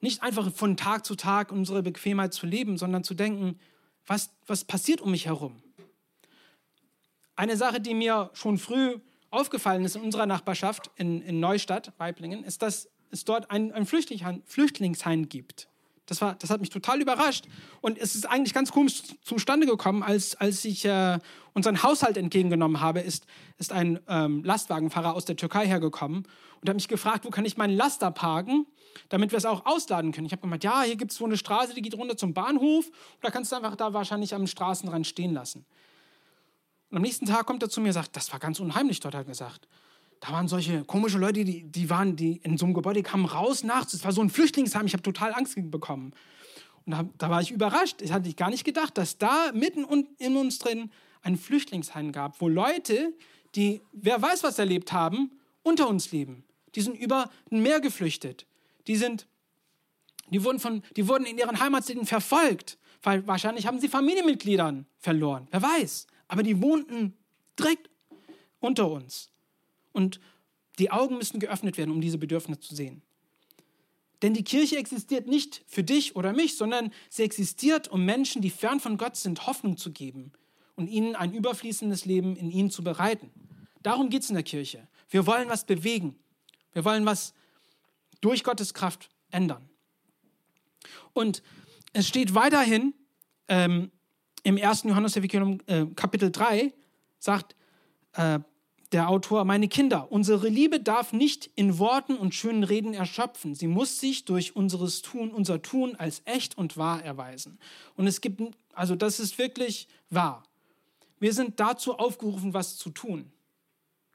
Nicht 0.01 0.21
einfach 0.23 0.51
von 0.51 0.75
Tag 0.75 1.05
zu 1.05 1.15
Tag 1.15 1.53
unsere 1.53 1.83
Bequemheit 1.83 2.33
zu 2.33 2.45
leben, 2.45 2.77
sondern 2.77 3.05
zu 3.05 3.13
denken, 3.13 3.57
was, 4.05 4.33
was 4.45 4.65
passiert 4.65 4.99
um 4.99 5.11
mich 5.11 5.27
herum? 5.27 5.63
Eine 7.37 7.55
Sache, 7.55 7.79
die 7.79 7.93
mir 7.93 8.29
schon 8.33 8.57
früh 8.57 8.99
aufgefallen 9.29 9.85
ist 9.85 9.95
in 9.95 10.01
unserer 10.01 10.25
Nachbarschaft 10.25 10.91
in, 10.97 11.21
in 11.21 11.39
Neustadt, 11.39 11.93
Weiblingen, 11.97 12.43
ist, 12.43 12.61
dass 12.61 12.89
es 13.09 13.23
dort 13.23 13.49
ein, 13.49 13.71
ein 13.71 13.85
Flüchtlingsheim 13.85 15.29
gibt. 15.29 15.69
Das, 16.11 16.19
war, 16.19 16.35
das 16.35 16.49
hat 16.49 16.59
mich 16.59 16.69
total 16.69 17.01
überrascht. 17.01 17.45
Und 17.79 17.97
es 17.97 18.15
ist 18.15 18.25
eigentlich 18.25 18.53
ganz 18.53 18.73
komisch 18.73 19.01
zustande 19.23 19.65
gekommen, 19.65 20.03
als, 20.03 20.35
als 20.35 20.65
ich 20.65 20.83
äh, 20.83 21.19
unseren 21.53 21.83
Haushalt 21.83 22.17
entgegengenommen 22.17 22.81
habe, 22.81 22.99
ist, 22.99 23.25
ist 23.59 23.71
ein 23.71 23.97
ähm, 24.09 24.43
Lastwagenfahrer 24.43 25.15
aus 25.15 25.23
der 25.23 25.37
Türkei 25.37 25.65
hergekommen 25.65 26.27
und 26.59 26.67
hat 26.67 26.75
mich 26.75 26.89
gefragt, 26.89 27.23
wo 27.23 27.29
kann 27.29 27.45
ich 27.45 27.55
meinen 27.55 27.77
Laster 27.77 28.11
parken, 28.11 28.67
damit 29.07 29.31
wir 29.31 29.37
es 29.37 29.45
auch 29.45 29.65
ausladen 29.65 30.11
können. 30.11 30.25
Ich 30.25 30.33
habe 30.33 30.41
gemeint, 30.41 30.65
ja, 30.65 30.81
hier 30.81 30.97
gibt 30.97 31.11
es 31.11 31.17
so 31.17 31.23
eine 31.23 31.37
Straße, 31.37 31.73
die 31.75 31.81
geht 31.81 31.97
runter 31.97 32.17
zum 32.17 32.33
Bahnhof. 32.33 32.87
Und 32.87 33.21
da 33.21 33.31
kannst 33.31 33.53
du 33.53 33.55
einfach 33.55 33.77
da 33.77 33.93
wahrscheinlich 33.93 34.35
am 34.35 34.47
Straßenrand 34.47 35.07
stehen 35.07 35.33
lassen. 35.33 35.65
Und 36.89 36.97
am 36.97 37.03
nächsten 37.03 37.25
Tag 37.25 37.45
kommt 37.45 37.63
er 37.63 37.69
zu 37.69 37.79
mir 37.79 37.87
und 37.87 37.93
sagt, 37.93 38.17
das 38.17 38.33
war 38.33 38.39
ganz 38.39 38.59
unheimlich, 38.59 38.99
dort 38.99 39.15
hat 39.15 39.21
er 39.21 39.25
gesagt 39.29 39.65
da 40.21 40.31
waren 40.31 40.47
solche 40.47 40.85
komische 40.85 41.17
Leute, 41.17 41.43
die, 41.43 41.63
die 41.63 41.89
waren, 41.89 42.15
die 42.15 42.37
in 42.43 42.55
so 42.55 42.65
einem 42.65 42.75
Gebäude 42.75 43.01
kamen 43.01 43.25
raus 43.25 43.63
nachts. 43.63 43.93
Es 43.95 44.05
war 44.05 44.11
so 44.11 44.21
ein 44.21 44.29
Flüchtlingsheim. 44.29 44.85
Ich 44.85 44.93
habe 44.93 45.01
total 45.01 45.33
Angst 45.33 45.55
bekommen. 45.71 46.13
Und 46.85 46.91
da, 46.93 47.09
da, 47.17 47.29
war 47.31 47.41
ich 47.41 47.49
überrascht. 47.49 48.01
Das 48.01 48.11
hatte 48.11 48.29
ich 48.29 48.35
gar 48.35 48.51
nicht 48.51 48.63
gedacht, 48.63 48.97
dass 48.99 49.17
da 49.17 49.51
mitten 49.51 49.83
in 50.19 50.37
uns 50.37 50.59
drin 50.59 50.91
ein 51.23 51.37
Flüchtlingsheim 51.37 52.11
gab, 52.11 52.39
wo 52.39 52.47
Leute, 52.47 53.13
die, 53.55 53.81
wer 53.93 54.21
weiß, 54.21 54.43
was 54.43 54.59
erlebt 54.59 54.93
haben, 54.93 55.31
unter 55.63 55.89
uns 55.89 56.11
leben. 56.11 56.43
Die 56.75 56.81
sind 56.81 56.97
über 56.99 57.31
ein 57.51 57.63
Meer 57.63 57.79
geflüchtet. 57.79 58.45
Die 58.85 58.97
sind, 58.97 59.27
die 60.29 60.43
wurden 60.43 60.59
von, 60.59 60.83
die 60.95 61.07
wurden 61.07 61.25
in 61.25 61.39
ihren 61.39 61.59
Heimatstädten 61.59 62.05
verfolgt, 62.05 62.77
weil 63.01 63.25
wahrscheinlich 63.25 63.65
haben 63.65 63.79
sie 63.79 63.87
Familienmitgliedern 63.87 64.85
verloren. 64.99 65.47
Wer 65.49 65.63
weiß. 65.63 66.05
Aber 66.27 66.43
die 66.43 66.61
wohnten 66.61 67.17
direkt 67.57 67.89
unter 68.59 68.89
uns. 68.89 69.30
Und 69.91 70.19
die 70.79 70.91
Augen 70.91 71.17
müssen 71.17 71.39
geöffnet 71.39 71.77
werden, 71.77 71.91
um 71.91 72.01
diese 72.01 72.17
Bedürfnisse 72.17 72.61
zu 72.61 72.75
sehen. 72.75 73.01
Denn 74.21 74.33
die 74.33 74.43
Kirche 74.43 74.77
existiert 74.77 75.27
nicht 75.27 75.63
für 75.67 75.83
dich 75.83 76.15
oder 76.15 76.33
mich, 76.33 76.55
sondern 76.55 76.91
sie 77.09 77.23
existiert, 77.23 77.87
um 77.87 78.05
Menschen, 78.05 78.41
die 78.41 78.51
fern 78.51 78.79
von 78.79 78.97
Gott 78.97 79.15
sind, 79.15 79.47
Hoffnung 79.47 79.77
zu 79.77 79.91
geben 79.91 80.31
und 80.75 80.87
ihnen 80.87 81.15
ein 81.15 81.33
überfließendes 81.33 82.05
Leben 82.05 82.35
in 82.35 82.51
ihnen 82.51 82.69
zu 82.69 82.83
bereiten. 82.83 83.31
Darum 83.81 84.09
geht 84.09 84.23
es 84.23 84.29
in 84.29 84.35
der 84.35 84.43
Kirche. 84.43 84.87
Wir 85.09 85.25
wollen 85.25 85.49
was 85.49 85.65
bewegen. 85.65 86.15
Wir 86.73 86.85
wollen 86.85 87.05
was 87.05 87.33
durch 88.21 88.43
Gottes 88.43 88.73
Kraft 88.73 89.09
ändern. 89.31 89.67
Und 91.13 91.41
es 91.93 92.07
steht 92.07 92.35
weiterhin 92.35 92.93
ähm, 93.47 93.91
im 94.43 94.57
1. 94.57 94.83
Johannes 94.83 95.17
Evangelium 95.17 95.59
äh, 95.65 95.85
Kapitel 95.95 96.31
3, 96.31 96.73
sagt 97.19 97.55
äh, 98.13 98.39
der 98.91 99.09
Autor, 99.09 99.45
meine 99.45 99.69
Kinder, 99.69 100.11
unsere 100.11 100.49
Liebe 100.49 100.79
darf 100.79 101.13
nicht 101.13 101.49
in 101.55 101.79
Worten 101.79 102.15
und 102.15 102.35
schönen 102.35 102.63
Reden 102.63 102.93
erschöpfen. 102.93 103.55
Sie 103.55 103.67
muss 103.67 103.99
sich 103.99 104.25
durch 104.25 104.55
unseres 104.55 105.01
Tun, 105.01 105.31
unser 105.31 105.61
Tun 105.61 105.95
als 105.95 106.21
echt 106.25 106.57
und 106.57 106.75
wahr 106.75 107.03
erweisen. 107.03 107.57
Und 107.95 108.07
es 108.07 108.19
gibt, 108.19 108.41
also 108.73 108.95
das 108.95 109.19
ist 109.19 109.37
wirklich 109.37 109.87
wahr. 110.09 110.43
Wir 111.19 111.33
sind 111.33 111.59
dazu 111.59 111.97
aufgerufen, 111.97 112.53
was 112.53 112.77
zu 112.77 112.89
tun. 112.89 113.31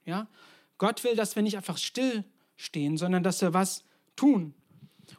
Ja? 0.05 0.29
Gott 0.77 1.05
will, 1.05 1.17
dass 1.17 1.37
wir 1.37 1.43
nicht 1.43 1.57
einfach 1.57 1.79
still 1.79 2.25
stehen, 2.57 2.99
sondern 2.99 3.23
dass 3.23 3.41
wir 3.41 3.55
was 3.55 3.85
tun. 4.15 4.55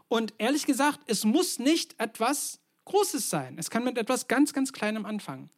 Und 0.07 0.33
ehrlich 0.37 0.65
gesagt, 0.65 0.99
es 1.07 1.23
muss 1.23 1.57
nicht 1.57 1.99
etwas 1.99 2.59
Großes 2.85 3.29
sein. 3.29 3.57
Es 3.57 3.69
kann 3.69 3.83
mit 3.83 3.97
etwas 3.97 4.27
ganz, 4.27 4.53
ganz 4.53 4.71
Kleinem 4.71 5.05
anfangen. 5.05 5.49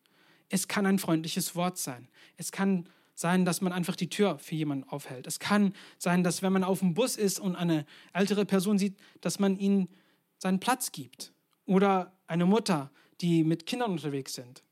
Es 0.50 0.68
kann 0.68 0.86
ein 0.86 1.00
freundliches 1.00 1.56
Wort 1.56 1.78
sein. 1.78 2.08
Es 2.38 2.52
kann 2.52 2.88
sein, 3.20 3.44
dass 3.44 3.60
man 3.60 3.74
einfach 3.74 3.98
die 3.98 4.10
Tür 4.10 4.40
für 4.40 4.56
jemanden 4.56 4.88
aufhält. 4.88 5.28
Es 5.28 5.40
kann 5.40 5.74
sein, 5.98 6.24
dass 6.24 6.42
wenn 6.42 6.54
man 6.54 6.64
auf 6.64 6.80
dem 6.80 6.94
Bus 6.94 7.18
ist 7.18 7.38
und 7.38 7.58
eine 7.58 7.86
ältere 8.14 8.46
Person 8.46 8.80
sieht, 8.80 8.96
dass 9.20 9.40
man 9.40 9.60
ihnen 9.60 9.90
seinen 10.38 10.62
Platz 10.62 10.94
gibt. 10.94 11.34
Oder 11.66 12.14
eine 12.28 12.46
Mutter, 12.46 12.92
die 13.20 13.44
mit 13.44 13.66
Kindern 13.66 13.92
unterwegs 13.92 14.36
sind. 14.36 14.64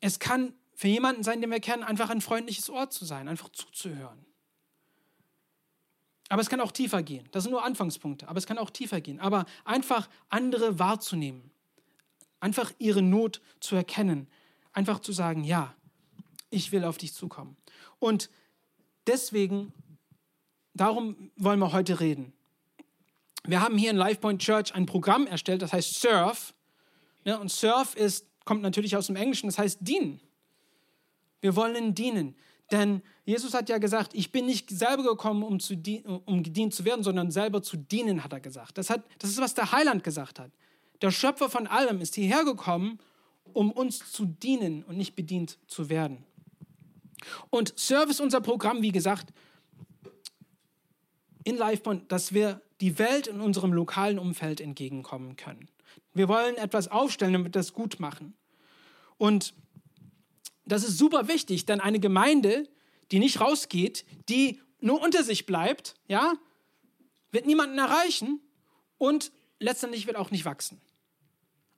Es 0.00 0.18
kann 0.18 0.54
für 0.74 0.88
jemanden 0.88 1.22
sein, 1.22 1.40
den 1.40 1.52
wir 1.52 1.60
kennen, 1.60 1.84
einfach 1.84 2.10
ein 2.10 2.20
freundliches 2.20 2.68
Ort 2.68 2.92
zu 2.92 3.04
sein, 3.04 3.28
einfach 3.28 3.48
zuzuhören. 3.50 4.26
Aber 6.28 6.42
es 6.42 6.48
kann 6.48 6.60
auch 6.60 6.72
tiefer 6.72 7.04
gehen. 7.04 7.28
Das 7.30 7.44
sind 7.44 7.52
nur 7.52 7.62
Anfangspunkte, 7.62 8.26
aber 8.26 8.38
es 8.38 8.46
kann 8.46 8.58
auch 8.58 8.70
tiefer 8.70 9.00
gehen. 9.00 9.20
Aber 9.20 9.44
einfach 9.64 10.08
andere 10.30 10.80
wahrzunehmen, 10.80 11.52
einfach 12.40 12.72
ihre 12.78 13.02
Not 13.02 13.40
zu 13.60 13.76
erkennen, 13.76 14.26
einfach 14.72 14.98
zu 14.98 15.12
sagen, 15.12 15.44
ja, 15.44 15.76
ich 16.52 16.72
will 16.72 16.84
auf 16.84 16.98
dich 16.98 17.14
zukommen. 17.14 17.56
Und 17.98 18.30
deswegen, 19.06 19.72
darum 20.74 21.30
wollen 21.36 21.58
wir 21.58 21.72
heute 21.72 22.00
reden. 22.00 22.32
Wir 23.44 23.60
haben 23.60 23.76
hier 23.76 23.90
in 23.90 23.96
LifePoint 23.96 24.40
Church 24.40 24.74
ein 24.74 24.86
Programm 24.86 25.26
erstellt, 25.26 25.62
das 25.62 25.72
heißt 25.72 26.00
Surf. 26.00 26.54
Ja, 27.24 27.36
und 27.36 27.50
Surf 27.50 27.96
ist, 27.96 28.26
kommt 28.44 28.62
natürlich 28.62 28.96
aus 28.96 29.06
dem 29.06 29.16
Englischen, 29.16 29.46
das 29.46 29.58
heißt 29.58 29.78
dienen. 29.80 30.20
Wir 31.40 31.56
wollen 31.56 31.94
dienen. 31.94 32.36
Denn 32.70 33.02
Jesus 33.24 33.52
hat 33.52 33.68
ja 33.68 33.78
gesagt, 33.78 34.14
ich 34.14 34.32
bin 34.32 34.46
nicht 34.46 34.70
selber 34.70 35.02
gekommen, 35.02 35.42
um, 35.42 35.60
zu 35.60 35.74
um 36.24 36.42
gedient 36.42 36.74
zu 36.74 36.84
werden, 36.84 37.02
sondern 37.02 37.30
selber 37.30 37.62
zu 37.62 37.76
dienen, 37.76 38.24
hat 38.24 38.32
er 38.32 38.40
gesagt. 38.40 38.78
Das, 38.78 38.90
hat, 38.90 39.04
das 39.18 39.30
ist, 39.30 39.40
was 39.40 39.54
der 39.54 39.72
Heiland 39.72 40.04
gesagt 40.04 40.38
hat. 40.38 40.50
Der 41.02 41.10
Schöpfer 41.10 41.50
von 41.50 41.66
allem 41.66 42.00
ist 42.00 42.14
hierher 42.14 42.44
gekommen, 42.44 42.98
um 43.52 43.72
uns 43.72 44.10
zu 44.10 44.24
dienen 44.24 44.84
und 44.84 44.96
nicht 44.96 45.14
bedient 45.14 45.58
zu 45.66 45.88
werden. 45.90 46.24
Und 47.50 47.78
Service, 47.78 48.20
unser 48.20 48.40
Programm, 48.40 48.82
wie 48.82 48.92
gesagt, 48.92 49.32
in 51.44 51.56
LivePoint, 51.56 52.10
dass 52.10 52.32
wir 52.32 52.62
die 52.80 52.98
Welt 52.98 53.26
in 53.26 53.40
unserem 53.40 53.72
lokalen 53.72 54.18
Umfeld 54.18 54.60
entgegenkommen 54.60 55.36
können. 55.36 55.68
Wir 56.14 56.28
wollen 56.28 56.56
etwas 56.56 56.88
aufstellen, 56.88 57.32
damit 57.32 57.48
wir 57.48 57.60
das 57.60 57.72
gut 57.72 58.00
machen. 58.00 58.34
Und 59.18 59.54
das 60.64 60.84
ist 60.84 60.98
super 60.98 61.28
wichtig, 61.28 61.66
denn 61.66 61.80
eine 61.80 62.00
Gemeinde, 62.00 62.68
die 63.10 63.18
nicht 63.18 63.40
rausgeht, 63.40 64.04
die 64.28 64.60
nur 64.80 65.00
unter 65.00 65.22
sich 65.22 65.46
bleibt, 65.46 65.94
ja, 66.08 66.34
wird 67.30 67.46
niemanden 67.46 67.78
erreichen 67.78 68.40
und 68.98 69.32
letztendlich 69.58 70.06
wird 70.06 70.16
auch 70.16 70.30
nicht 70.30 70.44
wachsen. 70.44 70.80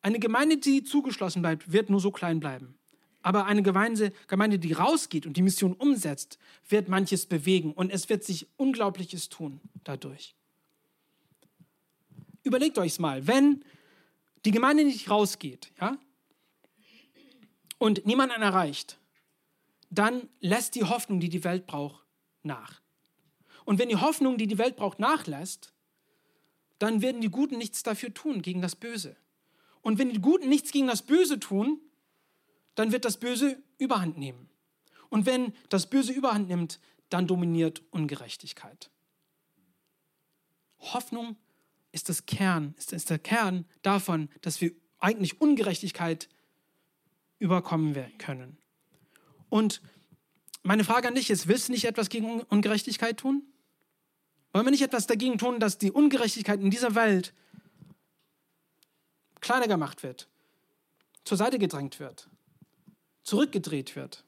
Eine 0.02 0.18
Gemeinde, 0.18 0.59
die 0.59 0.85
zugeschlossen 0.85 1.42
bleibt, 1.42 1.72
wird 1.72 1.90
nur 1.90 2.00
so 2.00 2.11
klein 2.11 2.40
bleiben. 2.40 2.76
Aber 3.24 3.46
eine 3.46 3.62
Gemeinde, 3.62 4.12
Gemeinde, 4.26 4.58
die 4.58 4.74
rausgeht 4.74 5.24
und 5.24 5.38
die 5.38 5.42
Mission 5.42 5.72
umsetzt, 5.72 6.38
wird 6.68 6.90
manches 6.90 7.24
bewegen 7.24 7.72
und 7.72 7.90
es 7.90 8.10
wird 8.10 8.22
sich 8.22 8.46
Unglaubliches 8.58 9.30
tun 9.30 9.62
dadurch. 9.82 10.34
Überlegt 12.42 12.76
euch 12.76 12.98
mal, 12.98 13.26
wenn 13.26 13.64
die 14.44 14.50
Gemeinde 14.50 14.84
nicht 14.84 15.08
rausgeht, 15.08 15.72
ja, 15.80 15.96
und 17.78 18.04
niemanden 18.04 18.42
erreicht, 18.42 18.98
dann 19.88 20.28
lässt 20.40 20.74
die 20.74 20.84
Hoffnung, 20.84 21.18
die 21.18 21.30
die 21.30 21.44
Welt 21.44 21.66
braucht, 21.66 22.04
nach. 22.42 22.82
Und 23.64 23.78
wenn 23.78 23.88
die 23.88 23.96
Hoffnung, 23.96 24.37
die 24.37 24.46
die 24.46 24.58
Welt 24.58 24.76
braucht, 24.76 24.98
nachlässt, 24.98 25.72
dann 26.78 27.00
werden 27.00 27.22
die 27.22 27.30
Guten 27.30 27.56
nichts 27.56 27.82
dafür 27.82 28.12
tun 28.12 28.42
gegen 28.42 28.60
das 28.60 28.76
Böse. 28.76 29.16
Und 29.80 29.98
wenn 29.98 30.10
die 30.10 30.20
Guten 30.20 30.50
nichts 30.50 30.72
gegen 30.72 30.88
das 30.88 31.00
Böse 31.00 31.40
tun, 31.40 31.80
dann 32.74 32.92
wird 32.92 33.04
das 33.04 33.18
Böse 33.18 33.62
überhand 33.78 34.18
nehmen. 34.18 34.48
Und 35.08 35.26
wenn 35.26 35.52
das 35.68 35.88
Böse 35.88 36.12
überhand 36.12 36.48
nimmt, 36.48 36.80
dann 37.08 37.26
dominiert 37.26 37.82
Ungerechtigkeit. 37.90 38.90
Hoffnung 40.78 41.37
ist 41.92 42.08
das 42.08 42.26
Kern, 42.26 42.74
ist, 42.76 42.92
ist 42.92 43.10
der 43.10 43.18
Kern 43.18 43.64
davon, 43.82 44.28
dass 44.40 44.60
wir 44.60 44.72
eigentlich 44.98 45.40
Ungerechtigkeit 45.40 46.28
überkommen 47.38 47.94
können. 48.18 48.58
Und 49.48 49.80
meine 50.62 50.82
Frage 50.82 51.08
an 51.08 51.14
dich 51.14 51.30
ist, 51.30 51.46
willst 51.46 51.68
du 51.68 51.72
nicht 51.72 51.84
etwas 51.84 52.08
gegen 52.08 52.40
Ungerechtigkeit 52.40 53.18
tun? 53.18 53.42
Wollen 54.52 54.66
wir 54.66 54.70
nicht 54.70 54.82
etwas 54.82 55.06
dagegen 55.06 55.38
tun, 55.38 55.60
dass 55.60 55.78
die 55.78 55.92
Ungerechtigkeit 55.92 56.60
in 56.60 56.70
dieser 56.70 56.94
Welt 56.94 57.34
kleiner 59.40 59.68
gemacht 59.68 60.02
wird, 60.02 60.28
zur 61.24 61.37
Seite 61.37 61.58
gedrängt 61.58 62.00
wird, 62.00 62.30
zurückgedreht 63.24 63.96
wird? 63.96 64.24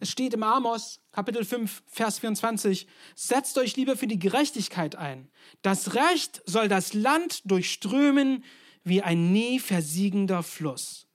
Es 0.00 0.10
steht 0.10 0.34
im 0.34 0.42
Amos 0.42 1.00
Kapitel 1.12 1.44
5, 1.44 1.82
Vers 1.86 2.18
24, 2.18 2.86
setzt 3.14 3.56
euch 3.56 3.76
lieber 3.76 3.96
für 3.96 4.06
die 4.06 4.18
Gerechtigkeit 4.18 4.96
ein. 4.96 5.30
Das 5.62 5.94
Recht 5.94 6.42
soll 6.44 6.68
das 6.68 6.92
Land 6.92 7.50
durchströmen 7.50 8.44
wie 8.82 9.00
ein 9.00 9.32
nie 9.32 9.60
versiegender 9.60 10.42
Fluss. 10.42 11.06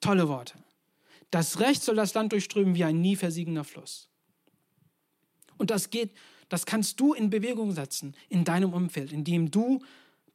Tolle 0.00 0.28
Worte. 0.28 0.54
Das 1.30 1.60
Recht 1.60 1.82
soll 1.82 1.96
das 1.96 2.14
Land 2.14 2.32
durchströmen 2.32 2.74
wie 2.74 2.84
ein 2.84 3.00
nie 3.00 3.16
versiegender 3.16 3.64
Fluss. 3.64 4.08
Und 5.58 5.70
das 5.70 5.90
geht, 5.90 6.12
das 6.48 6.66
kannst 6.66 6.98
du 7.00 7.12
in 7.12 7.30
Bewegung 7.30 7.72
setzen 7.72 8.16
in 8.28 8.44
deinem 8.44 8.72
Umfeld, 8.72 9.12
indem 9.12 9.50
du 9.50 9.84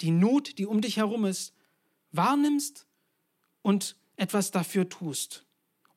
die 0.01 0.11
Not, 0.11 0.57
die 0.57 0.65
um 0.65 0.81
dich 0.81 0.97
herum 0.97 1.25
ist, 1.25 1.53
wahrnimmst 2.11 2.85
und 3.65 3.95
etwas 4.15 4.51
dafür 4.51 4.87
tust. 4.89 5.43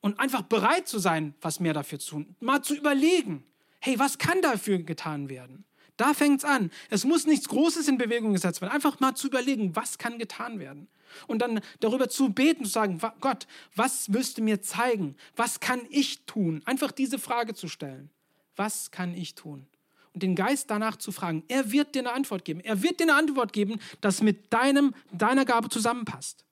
Und 0.01 0.19
einfach 0.19 0.41
bereit 0.41 0.87
zu 0.87 0.97
sein, 0.97 1.35
was 1.39 1.59
mehr 1.59 1.73
dafür 1.73 1.99
zu 1.99 2.09
tun. 2.09 2.35
Mal 2.39 2.63
zu 2.63 2.75
überlegen, 2.75 3.43
hey, 3.79 3.99
was 3.99 4.17
kann 4.17 4.41
dafür 4.41 4.79
getan 4.79 5.29
werden? 5.29 5.65
Da 5.95 6.15
fängt 6.15 6.39
es 6.39 6.45
an. 6.45 6.71
Es 6.89 7.03
muss 7.03 7.27
nichts 7.27 7.47
Großes 7.47 7.87
in 7.87 7.99
Bewegung 7.99 8.33
gesetzt 8.33 8.61
werden. 8.61 8.73
Einfach 8.73 8.99
mal 8.99 9.13
zu 9.13 9.27
überlegen, 9.27 9.75
was 9.75 9.99
kann 9.99 10.17
getan 10.17 10.57
werden. 10.59 10.87
Und 11.27 11.43
dann 11.43 11.61
darüber 11.79 12.09
zu 12.09 12.29
beten, 12.29 12.65
zu 12.65 12.71
sagen, 12.71 12.99
Gott, 13.19 13.45
was 13.75 14.11
wirst 14.11 14.39
du 14.39 14.41
mir 14.41 14.63
zeigen? 14.63 15.15
Was 15.35 15.59
kann 15.59 15.81
ich 15.91 16.25
tun? 16.25 16.63
Einfach 16.65 16.91
diese 16.91 17.19
Frage 17.19 17.53
zu 17.53 17.67
stellen. 17.67 18.09
Was 18.55 18.89
kann 18.89 19.13
ich 19.13 19.35
tun? 19.35 19.67
Und 20.15 20.23
den 20.23 20.35
Geist 20.35 20.71
danach 20.71 20.95
zu 20.95 21.11
fragen. 21.11 21.43
Er 21.47 21.71
wird 21.71 21.93
dir 21.93 21.99
eine 21.99 22.13
Antwort 22.13 22.45
geben. 22.45 22.61
Er 22.61 22.81
wird 22.81 22.99
dir 22.99 23.03
eine 23.03 23.15
Antwort 23.15 23.53
geben, 23.53 23.79
das 24.01 24.23
mit 24.23 24.51
deinem, 24.51 24.95
deiner 25.11 25.45
Gabe 25.45 25.69
zusammenpasst. 25.69 26.45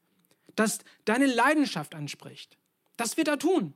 Das 0.58 0.80
deine 1.06 1.28
Leidenschaft 1.28 1.96
anspricht. 1.96 2.58
Das 2.98 3.16
wird 3.16 3.30
er 3.30 3.40
tun. 3.40 3.74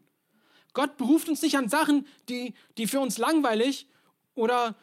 Gott 0.73 0.97
beruft 0.97 1.29
uns 1.29 1.41
nicht 1.41 1.55
an 1.55 1.69
Sachen, 1.69 2.07
die, 2.27 2.53
die 2.77 2.87
für 2.87 2.99
uns 2.99 3.17
langweilig 3.17 3.87
oder 4.35 4.75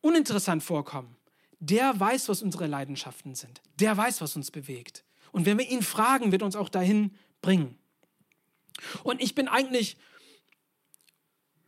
uninteressant 0.00 0.62
vorkommen. 0.62 1.16
Der 1.58 1.98
weiß, 1.98 2.28
was 2.28 2.42
unsere 2.42 2.66
Leidenschaften 2.66 3.34
sind. 3.34 3.60
Der 3.78 3.96
weiß, 3.96 4.20
was 4.20 4.34
uns 4.36 4.50
bewegt. 4.50 5.04
Und 5.32 5.46
wenn 5.46 5.58
wir 5.58 5.68
ihn 5.68 5.82
fragen, 5.82 6.32
wird 6.32 6.42
uns 6.42 6.56
auch 6.56 6.68
dahin 6.68 7.14
bringen. 7.42 7.78
Und 9.02 9.22
ich 9.22 9.34
bin 9.34 9.48
eigentlich 9.48 9.96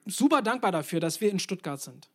super 0.07 0.43
dankbar 0.43 0.73
dafür, 0.73 1.01
dass 1.01 1.21
wir 1.21 1.31
in 1.31 1.39
Stuttgart 1.39 1.81
sind. 1.81 2.09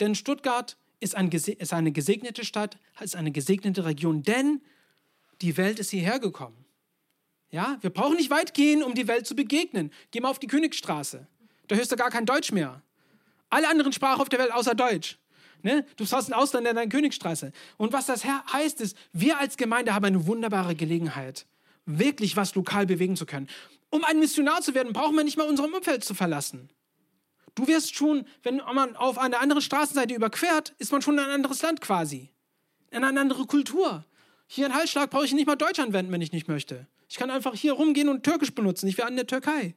Denn 0.00 0.14
Stuttgart 0.14 0.76
ist, 1.00 1.14
ein, 1.14 1.30
ist 1.30 1.72
eine 1.72 1.92
gesegnete 1.92 2.44
Stadt, 2.44 2.78
ist 3.00 3.16
eine 3.16 3.32
gesegnete 3.32 3.84
Region, 3.84 4.22
denn 4.22 4.62
die 5.42 5.56
Welt 5.56 5.78
ist 5.78 5.90
hierher 5.90 6.18
gekommen. 6.18 6.65
Ja, 7.50 7.78
wir 7.80 7.90
brauchen 7.90 8.16
nicht 8.16 8.30
weit 8.30 8.54
gehen, 8.54 8.82
um 8.82 8.94
die 8.94 9.08
Welt 9.08 9.26
zu 9.26 9.36
begegnen. 9.36 9.92
Geh 10.10 10.20
mal 10.20 10.30
auf 10.30 10.38
die 10.38 10.46
Königstraße. 10.46 11.26
Da 11.68 11.76
hörst 11.76 11.92
du 11.92 11.96
gar 11.96 12.10
kein 12.10 12.26
Deutsch 12.26 12.52
mehr. 12.52 12.82
Alle 13.50 13.68
anderen 13.68 13.92
Sprachen 13.92 14.20
auf 14.20 14.28
der 14.28 14.38
Welt 14.38 14.52
außer 14.52 14.74
Deutsch. 14.74 15.18
Ne? 15.62 15.84
Du 15.96 16.04
hast 16.04 16.26
einen 16.26 16.40
Ausländer 16.40 16.70
in 16.70 16.76
der 16.76 16.88
Königsstraße. 16.88 17.52
Und 17.76 17.92
was 17.92 18.06
das 18.06 18.24
heißt, 18.24 18.80
ist, 18.80 18.96
wir 19.12 19.38
als 19.38 19.56
Gemeinde 19.56 19.94
haben 19.94 20.04
eine 20.04 20.26
wunderbare 20.26 20.74
Gelegenheit, 20.74 21.46
wirklich 21.86 22.36
was 22.36 22.54
lokal 22.54 22.86
bewegen 22.86 23.16
zu 23.16 23.26
können. 23.26 23.48
Um 23.90 24.04
ein 24.04 24.18
Missionar 24.18 24.60
zu 24.60 24.74
werden, 24.74 24.92
brauchen 24.92 25.16
wir 25.16 25.24
nicht 25.24 25.38
mal 25.38 25.48
unserem 25.48 25.72
Umfeld 25.72 26.04
zu 26.04 26.14
verlassen. 26.14 26.70
Du 27.54 27.66
wirst 27.66 27.94
schon, 27.94 28.26
wenn 28.42 28.56
man 28.74 28.96
auf 28.96 29.18
eine 29.18 29.38
andere 29.38 29.62
Straßenseite 29.62 30.14
überquert, 30.14 30.74
ist 30.78 30.92
man 30.92 31.00
schon 31.00 31.14
in 31.14 31.24
ein 31.24 31.30
anderes 31.30 31.62
Land 31.62 31.80
quasi. 31.80 32.30
In 32.90 33.02
eine 33.02 33.18
andere 33.18 33.46
Kultur. 33.46 34.04
Hier 34.46 34.66
in 34.66 34.74
Halsschlag 34.74 35.10
brauche 35.10 35.24
ich 35.24 35.32
nicht 35.32 35.46
mal 35.46 35.56
Deutsch 35.56 35.78
anwenden, 35.78 36.12
wenn 36.12 36.20
ich 36.20 36.32
nicht 36.32 36.48
möchte. 36.48 36.86
Ich 37.08 37.16
kann 37.16 37.30
einfach 37.30 37.54
hier 37.54 37.72
rumgehen 37.72 38.08
und 38.08 38.22
Türkisch 38.22 38.54
benutzen. 38.54 38.88
Ich 38.88 38.98
wäre 38.98 39.08
in 39.08 39.16
der 39.16 39.26
Türkei. 39.26 39.74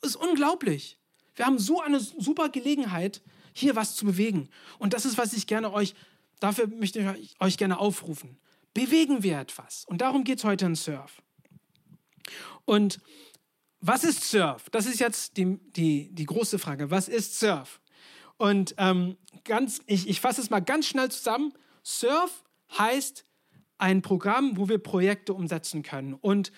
Das 0.00 0.10
ist 0.10 0.16
unglaublich. 0.16 0.98
Wir 1.34 1.46
haben 1.46 1.58
so 1.58 1.80
eine 1.80 2.00
super 2.00 2.48
Gelegenheit, 2.48 3.22
hier 3.52 3.76
was 3.76 3.96
zu 3.96 4.06
bewegen. 4.06 4.48
Und 4.78 4.92
das 4.94 5.04
ist, 5.04 5.18
was 5.18 5.32
ich 5.32 5.46
gerne 5.46 5.72
euch, 5.72 5.94
dafür 6.40 6.66
möchte 6.66 7.16
ich 7.20 7.36
euch 7.40 7.58
gerne 7.58 7.78
aufrufen. 7.78 8.38
Bewegen 8.74 9.22
wir 9.22 9.38
etwas. 9.38 9.84
Und 9.86 10.00
darum 10.00 10.24
geht 10.24 10.38
es 10.38 10.44
heute 10.44 10.66
in 10.66 10.74
Surf. 10.74 11.22
Und 12.64 13.00
was 13.80 14.04
ist 14.04 14.24
Surf? 14.24 14.70
Das 14.70 14.86
ist 14.86 15.00
jetzt 15.00 15.36
die, 15.36 15.58
die, 15.76 16.10
die 16.12 16.26
große 16.26 16.58
Frage. 16.58 16.90
Was 16.90 17.08
ist 17.08 17.38
Surf? 17.38 17.80
Und 18.36 18.74
ähm, 18.78 19.16
ganz, 19.44 19.80
ich, 19.86 20.08
ich 20.08 20.20
fasse 20.20 20.40
es 20.40 20.50
mal 20.50 20.60
ganz 20.60 20.86
schnell 20.86 21.10
zusammen. 21.10 21.52
Surf 21.82 22.44
heißt 22.76 23.24
ein 23.78 24.02
Programm, 24.02 24.56
wo 24.56 24.68
wir 24.68 24.78
Projekte 24.78 25.32
umsetzen 25.32 25.82
können. 25.82 26.14
Und 26.14 26.52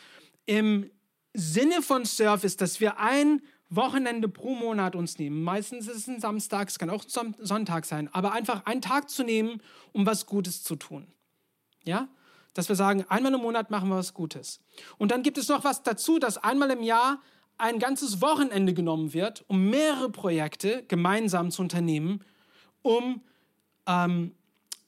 im 0.47 0.91
Sinne 1.33 1.83
von 1.83 2.05
Surf 2.05 2.45
ist, 2.45 2.61
dass 2.61 2.81
wir 2.81 2.99
ein 2.99 3.43
Wochenende 3.69 4.29
pro 4.29 4.55
Monat 4.55 4.97
uns 4.97 5.19
nehmen. 5.19 5.45
Meistens 5.45 5.87
ist 5.87 5.97
es 5.97 6.09
ein 6.09 6.21
Samstag, 6.21 6.69
es 6.69 6.79
kann 6.79 6.91
auch 6.91 7.05
Sonntag 7.07 7.87
sein, 7.87 8.09
aber 8.13 8.33
einfach 8.33 8.67
einen 8.67 8.83
Tag 8.83 9.09
zu 9.09 9.23
nehmen, 9.23 9.63
um 9.93 10.07
was 10.07 10.27
Gutes 10.27 10.65
zu 10.65 10.75
tun. 10.75 11.07
Ja? 11.85 12.09
Dass 12.53 12.69
wir 12.69 12.75
sagen, 12.75 13.05
einmal 13.09 13.33
im 13.33 13.41
Monat 13.41 13.71
machen 13.71 13.89
wir 13.89 13.97
was 13.97 14.13
Gutes. 14.13 14.61
Und 14.99 15.13
dann 15.13 15.23
gibt 15.23 15.39
es 15.39 15.49
noch 15.49 15.63
was 15.63 15.85
dazu, 15.85 16.19
dass 16.19 16.37
einmal 16.37 16.71
im 16.71 16.83
Jahr 16.83 17.21
ein 17.59 17.79
ganzes 17.79 18.21
Wochenende 18.21 18.75
genommen 18.75 19.13
wird, 19.13 19.45
um 19.47 19.71
mehrere 19.71 20.11
Projekte 20.11 20.85
gemeinsam 20.89 21.53
zu 21.53 21.63
unternehmen, 21.63 22.25
um 22.83 23.23
ähm, 23.87 24.33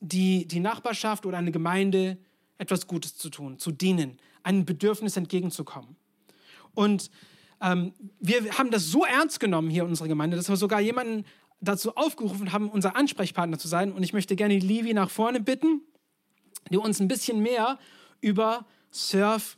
die, 0.02 0.46
die 0.46 0.60
Nachbarschaft 0.60 1.24
oder 1.24 1.38
eine 1.38 1.52
Gemeinde 1.52 2.18
etwas 2.58 2.86
Gutes 2.86 3.16
zu 3.16 3.30
tun, 3.30 3.58
zu 3.58 3.70
dienen, 3.70 4.18
einem 4.42 4.64
Bedürfnis 4.64 5.16
entgegenzukommen. 5.16 5.96
Und 6.74 7.10
ähm, 7.60 7.92
wir 8.18 8.58
haben 8.58 8.70
das 8.70 8.86
so 8.86 9.04
ernst 9.04 9.38
genommen 9.38 9.70
hier 9.70 9.84
in 9.84 9.88
unserer 9.88 10.08
Gemeinde, 10.08 10.36
dass 10.36 10.48
wir 10.48 10.56
sogar 10.56 10.80
jemanden 10.80 11.24
dazu 11.60 11.94
aufgerufen 11.94 12.52
haben, 12.52 12.68
unser 12.68 12.96
Ansprechpartner 12.96 13.58
zu 13.58 13.68
sein. 13.68 13.92
Und 13.92 14.02
ich 14.02 14.12
möchte 14.12 14.34
gerne 14.34 14.58
die 14.58 14.66
Livi 14.66 14.92
nach 14.92 15.10
vorne 15.10 15.40
bitten, 15.40 15.82
die 16.70 16.76
uns 16.76 17.00
ein 17.00 17.06
bisschen 17.06 17.40
mehr 17.40 17.78
über 18.20 18.66
Surf 18.90 19.56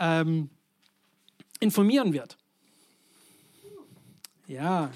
ähm, 0.00 0.50
informieren 1.60 2.12
wird. 2.12 2.36
Ja. 4.48 4.90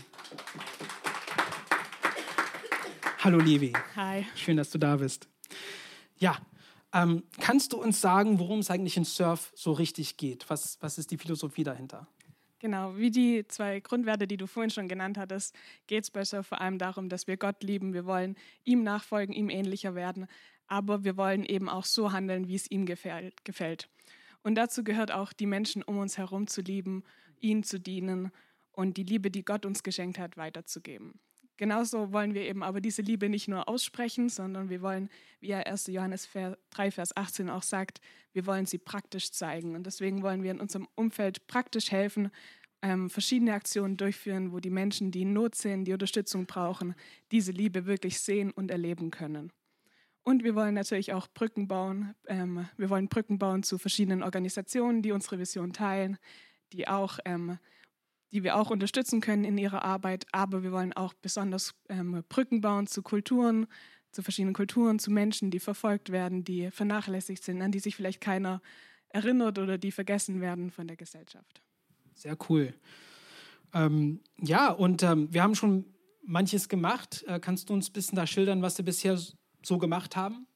Hallo 3.22 3.38
Livi. 3.38 3.74
Hi. 3.96 4.24
Schön, 4.34 4.56
dass 4.56 4.70
du 4.70 4.78
da 4.78 4.96
bist. 4.96 5.28
Ja, 6.16 6.38
ähm, 6.94 7.22
kannst 7.38 7.74
du 7.74 7.76
uns 7.76 8.00
sagen, 8.00 8.38
worum 8.38 8.60
es 8.60 8.70
eigentlich 8.70 8.96
in 8.96 9.04
Surf 9.04 9.52
so 9.54 9.72
richtig 9.72 10.16
geht? 10.16 10.48
Was, 10.48 10.78
was 10.80 10.96
ist 10.96 11.10
die 11.10 11.18
Philosophie 11.18 11.62
dahinter? 11.62 12.08
Genau, 12.60 12.96
wie 12.96 13.10
die 13.10 13.46
zwei 13.46 13.80
Grundwerte, 13.80 14.26
die 14.26 14.38
du 14.38 14.46
vorhin 14.46 14.70
schon 14.70 14.88
genannt 14.88 15.18
hattest, 15.18 15.54
geht 15.86 16.04
es 16.04 16.10
bei 16.10 16.24
Surf 16.24 16.46
vor 16.46 16.62
allem 16.62 16.78
darum, 16.78 17.10
dass 17.10 17.26
wir 17.26 17.36
Gott 17.36 17.62
lieben. 17.62 17.92
Wir 17.92 18.06
wollen 18.06 18.36
ihm 18.64 18.84
nachfolgen, 18.84 19.34
ihm 19.34 19.50
ähnlicher 19.50 19.94
werden, 19.94 20.26
aber 20.66 21.04
wir 21.04 21.18
wollen 21.18 21.44
eben 21.44 21.68
auch 21.68 21.84
so 21.84 22.12
handeln, 22.12 22.48
wie 22.48 22.54
es 22.54 22.70
ihm 22.70 22.86
gefällt. 22.86 23.90
Und 24.42 24.54
dazu 24.54 24.82
gehört 24.82 25.12
auch, 25.12 25.34
die 25.34 25.44
Menschen 25.44 25.82
um 25.82 25.98
uns 25.98 26.16
herum 26.16 26.46
zu 26.46 26.62
lieben, 26.62 27.04
ihnen 27.38 27.64
zu 27.64 27.78
dienen 27.78 28.32
und 28.72 28.96
die 28.96 29.04
Liebe, 29.04 29.30
die 29.30 29.44
Gott 29.44 29.66
uns 29.66 29.82
geschenkt 29.82 30.18
hat, 30.18 30.38
weiterzugeben. 30.38 31.20
Genauso 31.60 32.10
wollen 32.10 32.32
wir 32.32 32.48
eben 32.48 32.62
aber 32.62 32.80
diese 32.80 33.02
Liebe 33.02 33.28
nicht 33.28 33.46
nur 33.46 33.68
aussprechen, 33.68 34.30
sondern 34.30 34.70
wir 34.70 34.80
wollen, 34.80 35.10
wie 35.40 35.50
er 35.50 35.66
1. 35.66 35.88
Johannes 35.88 36.26
3, 36.70 36.90
Vers 36.90 37.14
18 37.14 37.50
auch 37.50 37.62
sagt, 37.62 38.00
wir 38.32 38.46
wollen 38.46 38.64
sie 38.64 38.78
praktisch 38.78 39.30
zeigen. 39.30 39.74
Und 39.74 39.84
deswegen 39.84 40.22
wollen 40.22 40.42
wir 40.42 40.52
in 40.52 40.58
unserem 40.58 40.88
Umfeld 40.94 41.46
praktisch 41.48 41.90
helfen, 41.90 42.30
ähm, 42.80 43.10
verschiedene 43.10 43.52
Aktionen 43.52 43.98
durchführen, 43.98 44.52
wo 44.52 44.60
die 44.60 44.70
Menschen, 44.70 45.10
die 45.10 45.20
in 45.20 45.34
Not 45.34 45.54
sind, 45.54 45.84
die 45.84 45.92
Unterstützung 45.92 46.46
brauchen, 46.46 46.94
diese 47.30 47.52
Liebe 47.52 47.84
wirklich 47.84 48.20
sehen 48.20 48.52
und 48.52 48.70
erleben 48.70 49.10
können. 49.10 49.52
Und 50.22 50.44
wir 50.44 50.54
wollen 50.54 50.72
natürlich 50.72 51.12
auch 51.12 51.28
Brücken 51.28 51.68
bauen. 51.68 52.14
Ähm, 52.26 52.70
wir 52.78 52.88
wollen 52.88 53.08
Brücken 53.08 53.38
bauen 53.38 53.64
zu 53.64 53.76
verschiedenen 53.76 54.22
Organisationen, 54.22 55.02
die 55.02 55.12
unsere 55.12 55.38
Vision 55.38 55.74
teilen, 55.74 56.16
die 56.72 56.88
auch 56.88 57.18
ähm, 57.26 57.58
die 58.32 58.42
wir 58.42 58.56
auch 58.56 58.70
unterstützen 58.70 59.20
können 59.20 59.44
in 59.44 59.58
ihrer 59.58 59.82
Arbeit. 59.82 60.26
Aber 60.32 60.62
wir 60.62 60.72
wollen 60.72 60.92
auch 60.92 61.14
besonders 61.14 61.74
ähm, 61.88 62.22
Brücken 62.28 62.60
bauen 62.60 62.86
zu 62.86 63.02
Kulturen, 63.02 63.66
zu 64.12 64.22
verschiedenen 64.22 64.54
Kulturen, 64.54 64.98
zu 64.98 65.10
Menschen, 65.10 65.50
die 65.50 65.60
verfolgt 65.60 66.10
werden, 66.10 66.44
die 66.44 66.70
vernachlässigt 66.70 67.44
sind, 67.44 67.62
an 67.62 67.72
die 67.72 67.78
sich 67.78 67.96
vielleicht 67.96 68.20
keiner 68.20 68.60
erinnert 69.08 69.58
oder 69.58 69.78
die 69.78 69.92
vergessen 69.92 70.40
werden 70.40 70.70
von 70.70 70.86
der 70.86 70.96
Gesellschaft. 70.96 71.62
Sehr 72.14 72.36
cool. 72.48 72.74
Ähm, 73.72 74.20
ja, 74.38 74.70
und 74.70 75.02
ähm, 75.02 75.32
wir 75.32 75.42
haben 75.42 75.54
schon 75.54 75.84
manches 76.24 76.68
gemacht. 76.68 77.24
Äh, 77.26 77.40
kannst 77.40 77.70
du 77.70 77.74
uns 77.74 77.88
ein 77.88 77.92
bisschen 77.92 78.16
da 78.16 78.26
schildern, 78.26 78.62
was 78.62 78.78
wir 78.78 78.84
bisher 78.84 79.18
so 79.62 79.78
gemacht 79.78 80.16
haben? 80.16 80.46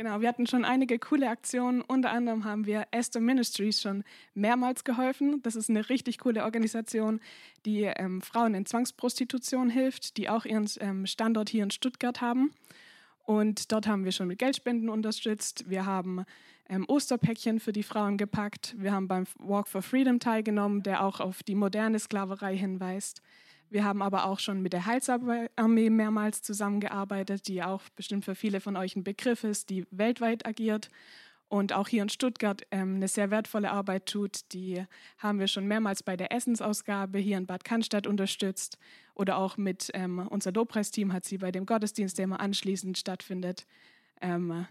Genau, 0.00 0.22
wir 0.22 0.28
hatten 0.28 0.46
schon 0.46 0.64
einige 0.64 0.98
coole 0.98 1.28
Aktionen. 1.28 1.82
Unter 1.82 2.10
anderem 2.10 2.44
haben 2.44 2.64
wir 2.64 2.86
Esther 2.90 3.20
Ministries 3.20 3.82
schon 3.82 4.02
mehrmals 4.32 4.84
geholfen. 4.84 5.42
Das 5.42 5.56
ist 5.56 5.68
eine 5.68 5.90
richtig 5.90 6.16
coole 6.16 6.44
Organisation, 6.44 7.20
die 7.66 7.82
ähm, 7.82 8.22
Frauen 8.22 8.54
in 8.54 8.64
Zwangsprostitution 8.64 9.68
hilft, 9.68 10.16
die 10.16 10.30
auch 10.30 10.46
ihren 10.46 10.66
ähm, 10.80 11.04
Standort 11.04 11.50
hier 11.50 11.64
in 11.64 11.70
Stuttgart 11.70 12.22
haben. 12.22 12.50
Und 13.26 13.72
dort 13.72 13.86
haben 13.86 14.06
wir 14.06 14.12
schon 14.12 14.28
mit 14.28 14.38
Geldspenden 14.38 14.88
unterstützt. 14.88 15.68
Wir 15.68 15.84
haben 15.84 16.24
ähm, 16.70 16.86
Osterpäckchen 16.88 17.60
für 17.60 17.72
die 17.72 17.82
Frauen 17.82 18.16
gepackt. 18.16 18.74
Wir 18.78 18.92
haben 18.92 19.06
beim 19.06 19.26
Walk 19.38 19.68
for 19.68 19.82
Freedom 19.82 20.18
teilgenommen, 20.18 20.82
der 20.82 21.04
auch 21.04 21.20
auf 21.20 21.42
die 21.42 21.54
moderne 21.54 21.98
Sklaverei 21.98 22.56
hinweist. 22.56 23.20
Wir 23.70 23.84
haben 23.84 24.02
aber 24.02 24.26
auch 24.26 24.40
schon 24.40 24.62
mit 24.62 24.72
der 24.72 24.84
Heilsarmee 24.84 25.90
mehrmals 25.90 26.42
zusammengearbeitet, 26.42 27.46
die 27.46 27.62
auch 27.62 27.82
bestimmt 27.94 28.24
für 28.24 28.34
viele 28.34 28.60
von 28.60 28.76
euch 28.76 28.96
ein 28.96 29.04
Begriff 29.04 29.44
ist, 29.44 29.70
die 29.70 29.86
weltweit 29.92 30.44
agiert 30.44 30.90
und 31.50 31.72
auch 31.72 31.88
hier 31.88 32.02
in 32.02 32.08
Stuttgart 32.08 32.62
ähm, 32.72 32.96
eine 32.96 33.08
sehr 33.08 33.30
wertvolle 33.30 33.70
Arbeit 33.70 34.06
tut. 34.06 34.52
Die 34.52 34.84
haben 35.18 35.38
wir 35.38 35.46
schon 35.46 35.66
mehrmals 35.66 36.02
bei 36.02 36.16
der 36.16 36.32
Essensausgabe 36.32 37.18
hier 37.18 37.38
in 37.38 37.46
Bad 37.46 37.64
Cannstatt 37.64 38.08
unterstützt 38.08 38.76
oder 39.14 39.36
auch 39.36 39.56
mit 39.56 39.90
ähm, 39.94 40.26
unser 40.28 40.52
Lobpreisteam 40.52 41.12
hat 41.12 41.24
sie 41.24 41.38
bei 41.38 41.52
dem 41.52 41.66
Gottesdienst, 41.66 42.18
der 42.18 42.24
immer 42.24 42.40
anschließend 42.40 42.98
stattfindet, 42.98 43.66
ähm, 44.20 44.66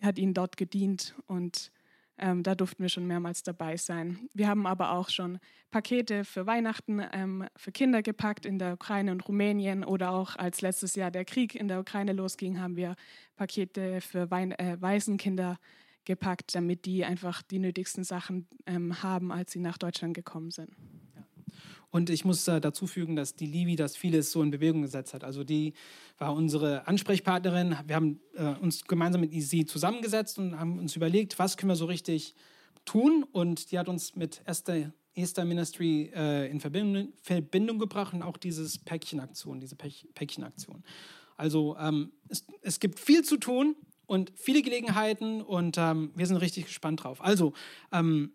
hat 0.00 0.18
ihnen 0.18 0.34
dort 0.34 0.56
gedient 0.56 1.14
und 1.26 1.72
ähm, 2.18 2.42
da 2.42 2.54
durften 2.54 2.82
wir 2.82 2.88
schon 2.88 3.06
mehrmals 3.06 3.42
dabei 3.42 3.76
sein. 3.76 4.28
Wir 4.32 4.48
haben 4.48 4.66
aber 4.66 4.92
auch 4.92 5.08
schon 5.08 5.38
Pakete 5.70 6.24
für 6.24 6.46
Weihnachten 6.46 7.02
ähm, 7.12 7.46
für 7.56 7.72
Kinder 7.72 8.02
gepackt 8.02 8.46
in 8.46 8.58
der 8.58 8.74
Ukraine 8.74 9.10
und 9.12 9.26
Rumänien 9.26 9.84
oder 9.84 10.12
auch 10.12 10.36
als 10.36 10.60
letztes 10.60 10.94
Jahr 10.94 11.10
der 11.10 11.24
Krieg 11.24 11.54
in 11.54 11.68
der 11.68 11.80
Ukraine 11.80 12.12
losging, 12.12 12.60
haben 12.60 12.76
wir 12.76 12.94
Pakete 13.36 14.00
für 14.00 14.30
Wein 14.30 14.52
äh, 14.52 14.76
Waisenkinder 14.80 15.58
gepackt, 16.04 16.54
damit 16.54 16.84
die 16.84 17.04
einfach 17.04 17.42
die 17.42 17.58
nötigsten 17.58 18.04
Sachen 18.04 18.46
ähm, 18.66 19.02
haben, 19.02 19.32
als 19.32 19.52
sie 19.52 19.60
nach 19.60 19.78
Deutschland 19.78 20.14
gekommen 20.14 20.50
sind. 20.50 20.70
Und 21.94 22.10
ich 22.10 22.24
muss 22.24 22.48
äh, 22.48 22.60
dazu 22.60 22.88
fügen, 22.88 23.14
dass 23.14 23.36
die 23.36 23.46
Livi 23.46 23.76
das 23.76 23.96
vieles 23.96 24.32
so 24.32 24.42
in 24.42 24.50
Bewegung 24.50 24.82
gesetzt 24.82 25.14
hat. 25.14 25.22
Also 25.22 25.44
die 25.44 25.74
war 26.18 26.34
unsere 26.34 26.88
Ansprechpartnerin. 26.88 27.76
Wir 27.86 27.94
haben 27.94 28.20
äh, 28.34 28.56
uns 28.60 28.82
gemeinsam 28.86 29.20
mit 29.20 29.30
sie 29.30 29.64
zusammengesetzt 29.64 30.40
und 30.40 30.58
haben 30.58 30.80
uns 30.80 30.96
überlegt, 30.96 31.38
was 31.38 31.56
können 31.56 31.70
wir 31.70 31.76
so 31.76 31.84
richtig 31.84 32.34
tun. 32.84 33.24
Und 33.30 33.70
die 33.70 33.78
hat 33.78 33.88
uns 33.88 34.16
mit 34.16 34.42
Esther, 34.44 34.92
Esther 35.14 35.44
Ministry 35.44 36.10
äh, 36.12 36.50
in 36.50 36.58
Verbindung, 36.58 37.12
Verbindung, 37.22 37.78
gebracht 37.78 38.12
und 38.12 38.22
auch 38.22 38.38
dieses 38.38 38.76
Päckchenaktion, 38.76 39.60
diese 39.60 39.76
Päckchenaktion. 39.76 40.82
Also 41.36 41.76
ähm, 41.78 42.10
es, 42.28 42.44
es 42.62 42.80
gibt 42.80 42.98
viel 42.98 43.22
zu 43.22 43.36
tun 43.36 43.76
und 44.06 44.32
viele 44.34 44.62
Gelegenheiten 44.62 45.42
und 45.42 45.78
ähm, 45.78 46.10
wir 46.16 46.26
sind 46.26 46.38
richtig 46.38 46.66
gespannt 46.66 47.04
drauf. 47.04 47.22
Also 47.22 47.52
ähm, 47.92 48.32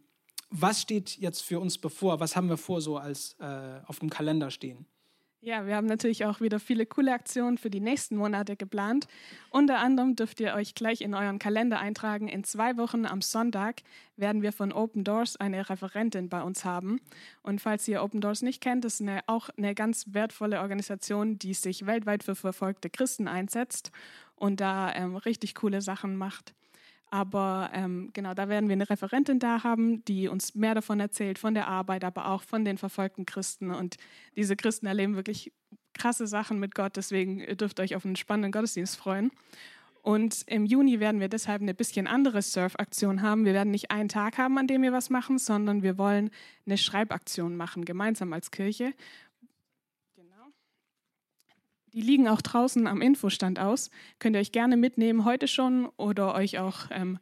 was 0.49 0.81
steht 0.81 1.17
jetzt 1.17 1.41
für 1.41 1.59
uns 1.59 1.77
bevor? 1.77 2.19
Was 2.19 2.35
haben 2.35 2.49
wir 2.49 2.57
vor 2.57 2.81
so 2.81 2.97
als 2.97 3.35
äh, 3.39 3.81
auf 3.85 3.99
dem 3.99 4.09
Kalender 4.09 4.51
stehen? 4.51 4.85
Ja, 5.41 5.65
wir 5.65 5.77
haben 5.77 5.87
natürlich 5.87 6.25
auch 6.25 6.41
wieder 6.41 6.59
viele 6.59 6.85
coole 6.85 7.13
Aktionen 7.13 7.57
für 7.57 7.69
die 7.69 7.79
nächsten 7.79 8.17
Monate 8.17 8.57
geplant. 8.57 9.07
Unter 9.51 9.79
anderem 9.79 10.17
dürft 10.17 10.41
ihr 10.41 10.53
euch 10.53 10.75
gleich 10.75 10.99
in 10.99 11.13
euren 11.13 11.39
Kalender 11.39 11.79
eintragen. 11.79 12.27
In 12.27 12.43
zwei 12.43 12.75
Wochen 12.75 13.05
am 13.05 13.21
Sonntag 13.21 13.83
werden 14.17 14.41
wir 14.41 14.51
von 14.51 14.73
Open 14.73 15.05
Doors 15.05 15.37
eine 15.37 15.69
Referentin 15.69 16.27
bei 16.27 16.41
uns 16.43 16.65
haben. 16.65 16.99
Und 17.41 17.61
falls 17.61 17.87
ihr 17.87 18.03
Open 18.03 18.19
Doors 18.19 18.41
nicht 18.41 18.59
kennt, 18.59 18.83
ist 18.83 18.99
eine, 18.99 19.21
auch 19.27 19.47
eine 19.55 19.75
ganz 19.75 20.07
wertvolle 20.09 20.59
Organisation, 20.59 21.39
die 21.39 21.53
sich 21.53 21.85
weltweit 21.85 22.23
für 22.23 22.35
verfolgte 22.35 22.89
Christen 22.89 23.29
einsetzt 23.29 23.91
und 24.35 24.59
da 24.59 24.93
ähm, 24.93 25.15
richtig 25.15 25.55
coole 25.55 25.81
Sachen 25.81 26.17
macht. 26.17 26.53
Aber 27.11 27.71
ähm, 27.73 28.11
genau, 28.13 28.33
da 28.33 28.49
werden 28.49 28.69
wir 28.69 28.73
eine 28.73 28.89
Referentin 28.89 29.39
da 29.39 29.63
haben, 29.63 30.05
die 30.05 30.27
uns 30.27 30.53
mehr 30.53 30.75
davon 30.75 30.99
erzählt, 30.99 31.39
von 31.39 31.53
der 31.53 31.67
Arbeit, 31.67 32.03
aber 32.03 32.27
auch 32.27 32.43
von 32.43 32.63
den 32.63 32.77
verfolgten 32.77 33.25
Christen. 33.25 33.71
Und 33.71 33.97
diese 34.35 34.55
Christen 34.55 34.85
erleben 34.85 35.15
wirklich 35.15 35.51
krasse 35.93 36.27
Sachen 36.27 36.59
mit 36.59 36.75
Gott. 36.75 36.95
Deswegen 36.95 37.39
dürft 37.57 37.79
ihr 37.79 37.83
euch 37.83 37.95
auf 37.95 38.05
einen 38.05 38.15
spannenden 38.15 38.51
Gottesdienst 38.51 38.95
freuen. 38.95 39.31
Und 40.01 40.43
im 40.47 40.65
Juni 40.65 40.99
werden 40.99 41.19
wir 41.19 41.29
deshalb 41.29 41.61
eine 41.61 41.73
bisschen 41.73 42.07
andere 42.07 42.41
Surf-Aktion 42.41 43.21
haben. 43.21 43.45
Wir 43.45 43.53
werden 43.53 43.71
nicht 43.71 43.91
einen 43.91 44.07
Tag 44.07 44.37
haben, 44.37 44.57
an 44.57 44.67
dem 44.67 44.81
wir 44.81 44.93
was 44.93 45.09
machen, 45.09 45.37
sondern 45.37 45.83
wir 45.83 45.97
wollen 45.97 46.29
eine 46.65 46.77
Schreibaktion 46.77 47.57
machen, 47.57 47.85
gemeinsam 47.85 48.31
als 48.33 48.51
Kirche. 48.51 48.93
Die 51.93 52.01
liegen 52.01 52.27
auch 52.27 52.41
draußen 52.41 52.87
am 52.87 53.01
Infostand 53.01 53.59
aus. 53.59 53.89
Könnt 54.19 54.35
ihr 54.35 54.39
euch 54.39 54.51
gerne 54.51 54.77
mitnehmen, 54.77 55.25
heute 55.25 55.47
schon 55.47 55.87
oder 55.97 56.35
euch 56.35 56.59
auch 56.59 56.87
ähm, 56.91 57.19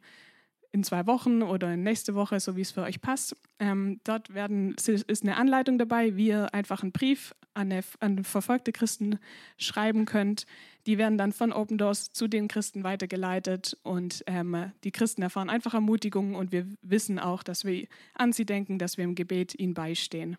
in 0.72 0.84
zwei 0.84 1.06
Wochen 1.06 1.42
oder 1.42 1.76
nächste 1.76 2.14
Woche, 2.14 2.40
so 2.40 2.56
wie 2.56 2.60
es 2.60 2.72
für 2.72 2.82
euch 2.82 3.00
passt. 3.00 3.34
Ähm, 3.58 4.00
dort 4.04 4.34
werden, 4.34 4.74
ist 4.74 5.22
eine 5.22 5.36
Anleitung 5.36 5.78
dabei, 5.78 6.16
wie 6.16 6.28
ihr 6.28 6.52
einfach 6.52 6.82
einen 6.82 6.92
Brief 6.92 7.34
an, 7.54 7.72
eine, 7.72 7.82
an 8.00 8.24
verfolgte 8.24 8.72
Christen 8.72 9.18
schreiben 9.56 10.04
könnt. 10.04 10.46
Die 10.86 10.98
werden 10.98 11.18
dann 11.18 11.32
von 11.32 11.52
Open 11.52 11.78
Doors 11.78 12.12
zu 12.12 12.28
den 12.28 12.48
Christen 12.48 12.84
weitergeleitet 12.84 13.76
und 13.82 14.22
ähm, 14.26 14.72
die 14.84 14.92
Christen 14.92 15.22
erfahren 15.22 15.50
einfach 15.50 15.74
Ermutigung 15.74 16.34
und 16.34 16.52
wir 16.52 16.66
wissen 16.82 17.18
auch, 17.18 17.42
dass 17.42 17.64
wir 17.64 17.86
an 18.14 18.32
sie 18.32 18.44
denken, 18.44 18.78
dass 18.78 18.96
wir 18.96 19.04
im 19.04 19.14
Gebet 19.14 19.58
ihnen 19.58 19.74
beistehen. 19.74 20.36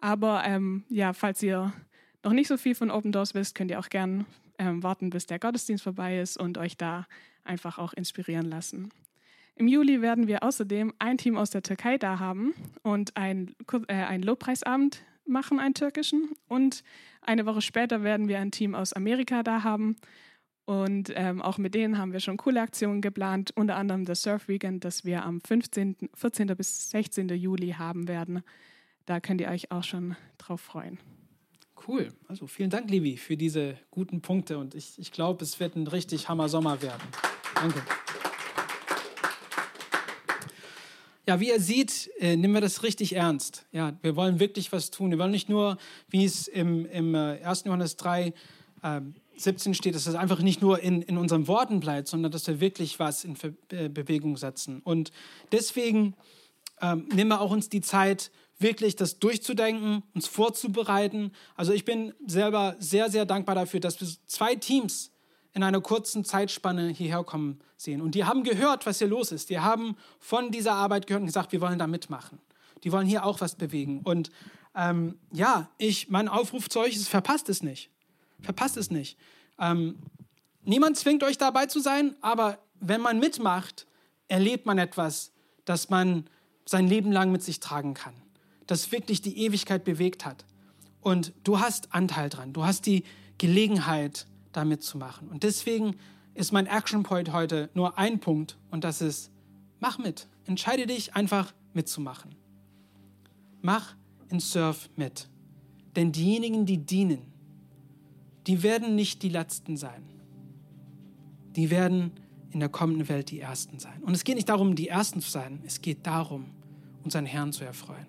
Aber 0.00 0.44
ähm, 0.44 0.84
ja, 0.88 1.12
falls 1.12 1.42
ihr 1.42 1.72
noch 2.24 2.32
nicht 2.32 2.48
so 2.48 2.56
viel 2.56 2.74
von 2.74 2.90
Open 2.90 3.12
Doors 3.12 3.34
wisst, 3.34 3.54
könnt 3.54 3.70
ihr 3.70 3.78
auch 3.78 3.88
gern 3.88 4.26
ähm, 4.58 4.82
warten, 4.82 5.10
bis 5.10 5.26
der 5.26 5.38
Gottesdienst 5.38 5.82
vorbei 5.82 6.20
ist 6.20 6.36
und 6.36 6.58
euch 6.58 6.76
da 6.76 7.06
einfach 7.44 7.78
auch 7.78 7.92
inspirieren 7.92 8.48
lassen. 8.48 8.90
Im 9.54 9.68
Juli 9.68 10.00
werden 10.00 10.28
wir 10.28 10.42
außerdem 10.42 10.94
ein 10.98 11.18
Team 11.18 11.36
aus 11.36 11.50
der 11.50 11.62
Türkei 11.62 11.98
da 11.98 12.18
haben 12.18 12.54
und 12.82 13.16
ein, 13.16 13.54
äh, 13.88 13.92
einen 13.92 14.22
Lobpreisabend 14.22 15.04
machen, 15.26 15.60
einen 15.60 15.74
türkischen. 15.74 16.30
Und 16.48 16.82
eine 17.20 17.46
Woche 17.46 17.60
später 17.60 18.02
werden 18.02 18.28
wir 18.28 18.38
ein 18.38 18.50
Team 18.50 18.74
aus 18.74 18.92
Amerika 18.92 19.42
da 19.42 19.62
haben. 19.62 19.96
Und 20.64 21.12
ähm, 21.16 21.42
auch 21.42 21.58
mit 21.58 21.74
denen 21.74 21.98
haben 21.98 22.12
wir 22.12 22.20
schon 22.20 22.36
coole 22.36 22.60
Aktionen 22.60 23.00
geplant, 23.02 23.50
unter 23.56 23.76
anderem 23.76 24.04
das 24.04 24.22
Surf 24.22 24.48
Weekend, 24.48 24.84
das 24.84 25.04
wir 25.04 25.24
am 25.24 25.40
15., 25.40 26.10
14. 26.14 26.46
bis 26.56 26.90
16. 26.90 27.28
Juli 27.30 27.72
haben 27.72 28.08
werden. 28.08 28.42
Da 29.04 29.20
könnt 29.20 29.40
ihr 29.40 29.48
euch 29.48 29.72
auch 29.72 29.82
schon 29.82 30.16
drauf 30.38 30.60
freuen. 30.60 30.98
Cool. 31.86 32.12
Also 32.28 32.46
vielen 32.46 32.70
Dank, 32.70 32.90
Livi, 32.90 33.16
für 33.16 33.36
diese 33.36 33.76
guten 33.90 34.20
Punkte. 34.20 34.58
Und 34.58 34.74
ich, 34.74 34.98
ich 34.98 35.10
glaube, 35.10 35.42
es 35.42 35.58
wird 35.58 35.74
ein 35.74 35.86
richtig 35.86 36.28
Hammer 36.28 36.48
Sommer 36.48 36.80
werden. 36.80 37.02
Danke. 37.54 37.82
Ja, 41.26 41.40
wie 41.40 41.48
ihr 41.48 41.60
seht, 41.60 42.10
äh, 42.18 42.36
nehmen 42.36 42.54
wir 42.54 42.60
das 42.60 42.82
richtig 42.82 43.14
ernst. 43.14 43.64
Ja, 43.72 43.96
wir 44.02 44.16
wollen 44.16 44.40
wirklich 44.40 44.72
was 44.72 44.90
tun. 44.90 45.10
Wir 45.10 45.18
wollen 45.18 45.30
nicht 45.30 45.48
nur, 45.48 45.76
wie 46.08 46.24
es 46.24 46.48
im, 46.48 46.86
im 46.86 47.14
1. 47.14 47.62
Äh, 47.62 47.66
Johannes 47.66 47.96
3, 47.96 48.32
äh, 48.82 49.00
17 49.36 49.74
steht, 49.74 49.94
dass 49.94 50.06
es 50.06 50.14
einfach 50.14 50.40
nicht 50.40 50.62
nur 50.62 50.80
in, 50.80 51.02
in 51.02 51.18
unseren 51.18 51.48
Worten 51.48 51.80
bleibt, 51.80 52.08
sondern 52.08 52.30
dass 52.30 52.46
wir 52.46 52.60
wirklich 52.60 52.98
was 52.98 53.24
in 53.24 53.34
Be 53.34 53.88
Bewegung 53.88 54.36
setzen. 54.36 54.80
Und 54.84 55.10
deswegen 55.50 56.14
ähm, 56.80 57.08
nehmen 57.14 57.30
wir 57.30 57.40
auch 57.40 57.50
uns 57.50 57.68
die 57.68 57.80
Zeit, 57.80 58.30
wirklich 58.62 58.96
das 58.96 59.18
durchzudenken, 59.18 60.02
uns 60.14 60.26
vorzubereiten. 60.26 61.32
Also 61.56 61.72
ich 61.72 61.84
bin 61.84 62.14
selber 62.26 62.76
sehr, 62.78 63.10
sehr 63.10 63.26
dankbar 63.26 63.54
dafür, 63.54 63.80
dass 63.80 64.00
wir 64.00 64.08
zwei 64.26 64.54
Teams 64.54 65.10
in 65.52 65.62
einer 65.62 65.80
kurzen 65.80 66.24
Zeitspanne 66.24 66.88
hierher 66.88 67.24
kommen 67.24 67.60
sehen. 67.76 68.00
Und 68.00 68.14
die 68.14 68.24
haben 68.24 68.42
gehört, 68.42 68.86
was 68.86 68.98
hier 68.98 69.08
los 69.08 69.32
ist. 69.32 69.50
Die 69.50 69.60
haben 69.60 69.96
von 70.18 70.50
dieser 70.50 70.74
Arbeit 70.74 71.06
gehört 71.06 71.20
und 71.20 71.26
gesagt, 71.26 71.52
wir 71.52 71.60
wollen 71.60 71.78
da 71.78 71.86
mitmachen. 71.86 72.38
Die 72.84 72.92
wollen 72.92 73.06
hier 73.06 73.24
auch 73.24 73.40
was 73.40 73.54
bewegen. 73.54 74.00
Und 74.02 74.30
ähm, 74.74 75.18
ja, 75.30 75.68
ich, 75.76 76.08
mein 76.08 76.28
Aufruf 76.28 76.70
zu 76.70 76.80
euch 76.80 76.96
ist, 76.96 77.08
verpasst 77.08 77.48
es 77.48 77.62
nicht. 77.62 77.90
Verpasst 78.40 78.76
es 78.76 78.90
nicht. 78.90 79.18
Ähm, 79.58 79.98
niemand 80.64 80.96
zwingt 80.96 81.22
euch 81.22 81.36
dabei 81.36 81.66
zu 81.66 81.80
sein, 81.80 82.16
aber 82.22 82.58
wenn 82.80 83.00
man 83.00 83.18
mitmacht, 83.18 83.86
erlebt 84.28 84.64
man 84.64 84.78
etwas, 84.78 85.32
das 85.64 85.90
man 85.90 86.26
sein 86.64 86.88
Leben 86.88 87.12
lang 87.12 87.30
mit 87.30 87.42
sich 87.42 87.60
tragen 87.60 87.92
kann 87.94 88.21
das 88.66 88.92
wirklich 88.92 89.20
die 89.22 89.38
Ewigkeit 89.38 89.84
bewegt 89.84 90.24
hat. 90.24 90.44
Und 91.00 91.32
du 91.44 91.60
hast 91.60 91.94
Anteil 91.94 92.28
dran, 92.28 92.52
du 92.52 92.64
hast 92.64 92.86
die 92.86 93.04
Gelegenheit, 93.38 94.26
damit 94.52 94.82
zu 94.82 94.98
machen. 94.98 95.28
Und 95.28 95.42
deswegen 95.42 95.96
ist 96.34 96.52
mein 96.52 96.66
Action 96.66 97.02
Point 97.02 97.32
heute 97.32 97.70
nur 97.74 97.98
ein 97.98 98.20
Punkt 98.20 98.58
und 98.70 98.84
das 98.84 99.00
ist, 99.00 99.30
mach 99.80 99.98
mit. 99.98 100.28
Entscheide 100.44 100.86
dich 100.86 101.14
einfach 101.14 101.52
mitzumachen. 101.72 102.34
Mach 103.60 103.94
in 104.28 104.40
Surf 104.40 104.88
mit. 104.96 105.28
Denn 105.96 106.12
diejenigen, 106.12 106.66
die 106.66 106.78
dienen, 106.78 107.22
die 108.46 108.62
werden 108.62 108.94
nicht 108.94 109.22
die 109.22 109.28
Letzten 109.28 109.76
sein. 109.76 110.02
Die 111.54 111.70
werden 111.70 112.12
in 112.50 112.60
der 112.60 112.68
kommenden 112.68 113.08
Welt 113.08 113.30
die 113.30 113.40
Ersten 113.40 113.78
sein. 113.78 114.02
Und 114.02 114.14
es 114.14 114.24
geht 114.24 114.36
nicht 114.36 114.48
darum, 114.48 114.74
die 114.74 114.88
Ersten 114.88 115.20
zu 115.20 115.30
sein, 115.30 115.60
es 115.64 115.80
geht 115.80 116.06
darum, 116.06 116.46
unseren 117.04 117.26
Herrn 117.26 117.52
zu 117.52 117.64
erfreuen. 117.64 118.06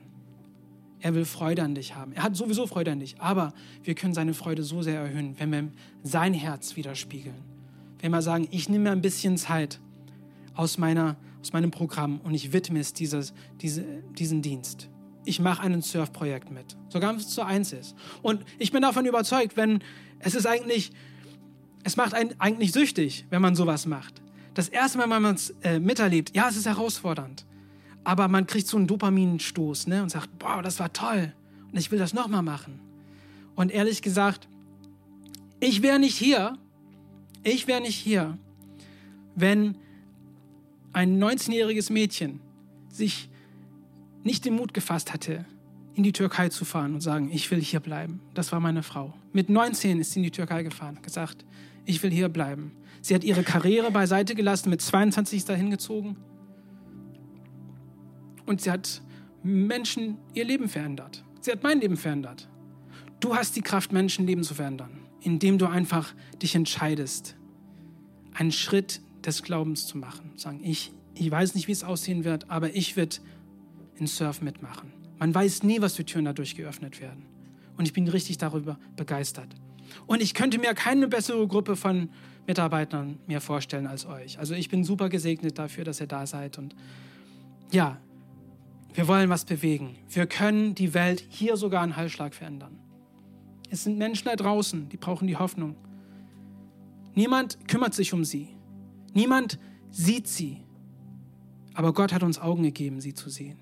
Er 1.04 1.14
will 1.16 1.26
Freude 1.26 1.62
an 1.64 1.76
dich 1.76 1.96
haben. 1.96 2.14
Er 2.14 2.24
hat 2.24 2.38
sowieso 2.38 2.66
Freude 2.66 2.94
an 2.94 3.02
dich, 3.02 3.20
aber 3.20 3.54
wir 3.84 3.94
können 3.94 4.14
seine 4.14 4.34
Freude 4.34 4.64
so 4.64 4.82
sehr 4.82 5.02
erhöhen, 5.02 5.36
wenn 5.38 5.52
wir 5.52 5.68
sein 6.02 6.34
Herz 6.34 6.78
widerspiegeln. 6.78 7.36
Wenn 8.00 8.12
wir 8.12 8.22
sagen, 8.22 8.48
ich 8.52 8.70
nehme 8.70 8.86
mir 8.86 8.92
ein 8.92 9.02
bisschen 9.02 9.38
Zeit 9.38 9.82
aus, 10.54 10.78
meiner, 10.78 11.18
aus 11.42 11.52
meinem 11.52 11.72
Programm 11.72 12.22
und 12.24 12.34
ich 12.34 12.54
widme 12.54 12.80
es 12.80 12.94
dieses, 12.94 13.34
diese, 13.60 13.84
diesen 14.18 14.42
Dienst. 14.42 14.90
Ich 15.26 15.42
mache 15.42 15.64
ein 15.64 15.82
Surf-Projekt 15.82 16.52
mit, 16.52 16.78
wenn 16.94 17.16
es 17.18 17.28
zu 17.28 17.42
eins 17.42 17.74
ist. 17.74 17.98
Und 18.22 18.46
ich 18.58 18.72
bin 18.72 18.82
davon 18.82 19.06
überzeugt, 19.06 19.58
wenn 19.58 19.84
es 20.20 20.36
ist 20.36 20.46
eigentlich, 20.46 20.94
es 21.84 21.98
macht 21.98 22.14
einen 22.14 22.34
eigentlich 22.40 22.72
süchtig, 22.72 23.26
wenn 23.30 23.42
man 23.42 23.56
sowas 23.58 23.86
macht. 23.88 24.22
Das 24.54 24.70
erste 24.70 25.00
Mal, 25.00 25.10
wenn 25.10 25.22
man 25.22 25.36
es 25.36 25.50
äh, 25.64 25.82
miterlebt, 25.82 26.34
ja, 26.34 26.48
es 26.48 26.56
ist 26.56 26.66
herausfordernd 26.66 27.46
aber 28.04 28.28
man 28.28 28.48
kriegt 28.48 28.68
so 28.68 28.78
einen 28.78 28.88
Dopaminstoß 28.88 29.88
ne, 29.88 30.04
und 30.04 30.10
sagt, 30.10 30.38
boah, 30.40 30.62
das 30.62 30.80
war 30.80 30.92
toll 30.92 31.34
und 31.72 31.78
ich 31.78 31.92
will 31.92 32.00
das 32.00 32.14
nochmal 32.14 32.44
machen. 32.44 32.80
Und 33.56 33.72
ehrlich 33.72 34.02
gesagt, 34.02 34.48
ich 35.60 35.82
wäre 35.82 36.00
nicht 36.00 36.18
hier, 36.18 36.58
ich 37.44 37.68
wäre 37.68 37.82
nicht 37.82 37.96
hier, 37.96 38.38
wenn 39.36 39.78
ein 40.92 41.22
19-jähriges 41.22 41.92
Mädchen 41.92 42.42
sich 42.90 43.30
nicht 44.24 44.46
den 44.46 44.56
Mut 44.56 44.74
gefasst 44.74 45.14
hatte, 45.14 45.46
in 45.96 46.04
die 46.04 46.12
Türkei 46.12 46.50
zu 46.50 46.66
fahren 46.66 46.94
und 46.94 47.02
sagen, 47.02 47.30
ich 47.32 47.50
will 47.52 47.62
hier 47.62 47.80
bleiben. 47.80 48.20
Das 48.34 48.52
war 48.52 48.60
meine 48.60 48.84
Frau. 48.84 49.14
Mit 49.32 49.50
19 49.50 50.00
ist 50.00 50.12
sie 50.12 50.20
in 50.20 50.24
die 50.24 50.32
Türkei 50.32 50.64
gefahren, 50.64 51.00
gesagt, 51.02 51.46
ich 51.86 52.02
will 52.04 52.12
hier 52.12 52.30
bleiben. 52.30 52.72
Sie 53.02 53.14
hat 53.14 53.24
ihre 53.24 53.44
Karriere 53.44 53.92
beiseite 53.92 54.34
gelassen, 54.34 54.70
mit 54.70 54.82
22 54.82 55.40
ist 55.40 55.50
dahin 55.50 55.70
gezogen 55.70 56.18
und 58.46 58.62
sie 58.62 58.72
hat 58.72 59.02
Menschen 59.44 60.18
ihr 60.34 60.46
Leben 60.46 60.70
verändert. 60.70 61.24
Sie 61.42 61.52
hat 61.52 61.64
mein 61.64 61.80
Leben 61.80 61.98
verändert. 61.98 62.48
Du 63.20 63.36
hast 63.36 63.56
die 63.56 63.62
Kraft, 63.62 63.92
Menschenleben 63.92 64.44
zu 64.44 64.54
verändern, 64.54 64.92
indem 65.22 65.58
du 65.58 65.68
einfach 65.68 66.14
dich 66.42 66.56
entscheidest, 66.56 67.36
einen 68.34 68.52
Schritt 68.52 69.02
des 69.26 69.44
Glaubens 69.44 69.88
zu 69.88 69.98
machen. 69.98 70.32
Sagen, 70.36 70.62
ich, 70.64 70.92
ich 71.16 71.30
weiß 71.30 71.56
nicht, 71.56 71.68
wie 71.68 71.72
es 71.72 71.84
aussehen 71.84 72.24
wird, 72.24 72.50
aber 72.50 72.76
ich 72.76 72.96
werde 72.98 73.18
in 73.96 74.08
Surf 74.08 74.42
mitmachen. 74.42 74.92
Man 75.20 75.34
weiß 75.34 75.64
nie, 75.64 75.82
was 75.82 75.96
für 75.96 76.06
Türen 76.06 76.26
dadurch 76.26 76.56
geöffnet 76.56 77.00
werden. 77.00 77.26
Und 77.78 77.86
ich 77.86 77.94
bin 77.94 78.08
richtig 78.08 78.38
darüber 78.38 78.78
begeistert. 78.96 79.48
Und 80.06 80.22
ich 80.22 80.34
könnte 80.34 80.58
mir 80.58 80.74
keine 80.74 81.08
bessere 81.08 81.48
Gruppe 81.48 81.76
von 81.76 82.10
Mitarbeitern 82.48 83.20
mehr 83.28 83.42
vorstellen 83.42 83.88
als 83.88 84.06
euch. 84.06 84.38
Also 84.40 84.54
ich 84.54 84.70
bin 84.70 84.84
super 84.84 85.10
gesegnet 85.10 85.58
dafür, 85.58 85.84
dass 85.84 86.02
ihr 86.02 86.08
da 86.08 86.26
seid. 86.26 86.58
Und 86.58 86.76
ja, 87.72 88.00
wir 88.94 89.08
wollen 89.08 89.30
was 89.30 89.46
bewegen. 89.46 89.96
Wir 90.10 90.28
können 90.28 90.76
die 90.76 90.94
Welt 90.94 91.26
hier 91.30 91.58
sogar 91.58 91.82
einen 91.82 91.96
Heilschlag 91.96 92.34
verändern. 92.34 92.80
Es 93.70 93.84
sind 93.84 93.98
Menschen 93.98 94.26
da 94.26 94.36
draußen, 94.36 94.90
die 94.90 94.98
brauchen 94.98 95.28
die 95.28 95.38
Hoffnung. 95.38 95.76
Niemand 97.16 97.68
kümmert 97.68 97.94
sich 97.94 98.14
um 98.14 98.24
sie. 98.24 98.50
Niemand 99.14 99.60
sieht 99.90 100.28
sie. 100.28 100.62
Aber 101.74 101.94
Gott 101.94 102.14
hat 102.14 102.24
uns 102.24 102.40
Augen 102.40 102.64
gegeben, 102.64 103.02
sie 103.02 103.14
zu 103.14 103.30
sehen. 103.30 103.58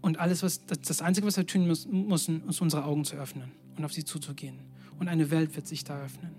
Und 0.00 0.18
alles, 0.18 0.42
was, 0.42 0.64
das, 0.66 1.02
Einzige, 1.02 1.26
was 1.26 1.36
wir 1.36 1.46
tun 1.46 1.66
müssen, 1.66 2.06
müssen, 2.06 2.48
ist 2.48 2.60
unsere 2.60 2.84
Augen 2.84 3.04
zu 3.04 3.16
öffnen 3.16 3.52
und 3.76 3.84
auf 3.84 3.92
sie 3.92 4.04
zuzugehen. 4.04 4.58
Und 4.98 5.08
eine 5.08 5.30
Welt 5.30 5.56
wird 5.56 5.66
sich 5.66 5.82
da 5.82 6.00
öffnen. 6.00 6.34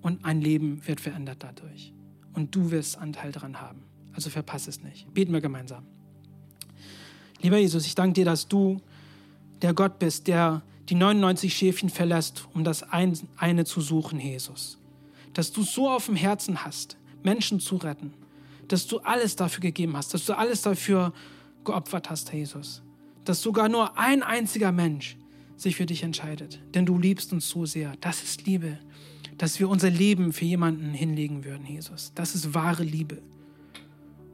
Und 0.00 0.24
ein 0.24 0.40
Leben 0.40 0.86
wird 0.86 1.00
verändert 1.00 1.38
dadurch. 1.40 1.92
Und 2.34 2.54
du 2.54 2.70
wirst 2.70 2.98
Anteil 2.98 3.32
daran 3.32 3.60
haben. 3.60 3.82
Also 4.18 4.30
verpasse 4.30 4.68
es 4.68 4.82
nicht. 4.82 5.14
Beten 5.14 5.32
wir 5.32 5.40
gemeinsam. 5.40 5.84
Lieber 7.40 7.56
Jesus, 7.56 7.86
ich 7.86 7.94
danke 7.94 8.14
dir, 8.14 8.24
dass 8.24 8.48
du 8.48 8.80
der 9.62 9.74
Gott 9.74 10.00
bist, 10.00 10.26
der 10.26 10.62
die 10.88 10.96
99 10.96 11.54
Schäfchen 11.54 11.88
verlässt, 11.88 12.48
um 12.52 12.64
das 12.64 12.82
eine 12.90 13.64
zu 13.64 13.80
suchen, 13.80 14.18
Jesus. 14.18 14.76
Dass 15.34 15.52
du 15.52 15.62
so 15.62 15.88
auf 15.88 16.06
dem 16.06 16.16
Herzen 16.16 16.64
hast, 16.64 16.96
Menschen 17.22 17.60
zu 17.60 17.76
retten. 17.76 18.12
Dass 18.66 18.88
du 18.88 18.98
alles 18.98 19.36
dafür 19.36 19.60
gegeben 19.60 19.96
hast, 19.96 20.12
dass 20.12 20.26
du 20.26 20.36
alles 20.36 20.62
dafür 20.62 21.12
geopfert 21.62 22.10
hast, 22.10 22.32
Jesus. 22.32 22.82
Dass 23.24 23.40
sogar 23.40 23.68
nur 23.68 23.96
ein 23.98 24.24
einziger 24.24 24.72
Mensch 24.72 25.16
sich 25.54 25.76
für 25.76 25.86
dich 25.86 26.02
entscheidet. 26.02 26.58
Denn 26.74 26.86
du 26.86 26.98
liebst 26.98 27.32
uns 27.32 27.48
so 27.48 27.66
sehr. 27.66 27.92
Das 28.00 28.24
ist 28.24 28.46
Liebe. 28.46 28.80
Dass 29.36 29.60
wir 29.60 29.68
unser 29.68 29.90
Leben 29.90 30.32
für 30.32 30.44
jemanden 30.44 30.90
hinlegen 30.90 31.44
würden, 31.44 31.64
Jesus. 31.64 32.10
Das 32.16 32.34
ist 32.34 32.52
wahre 32.52 32.82
Liebe. 32.82 33.22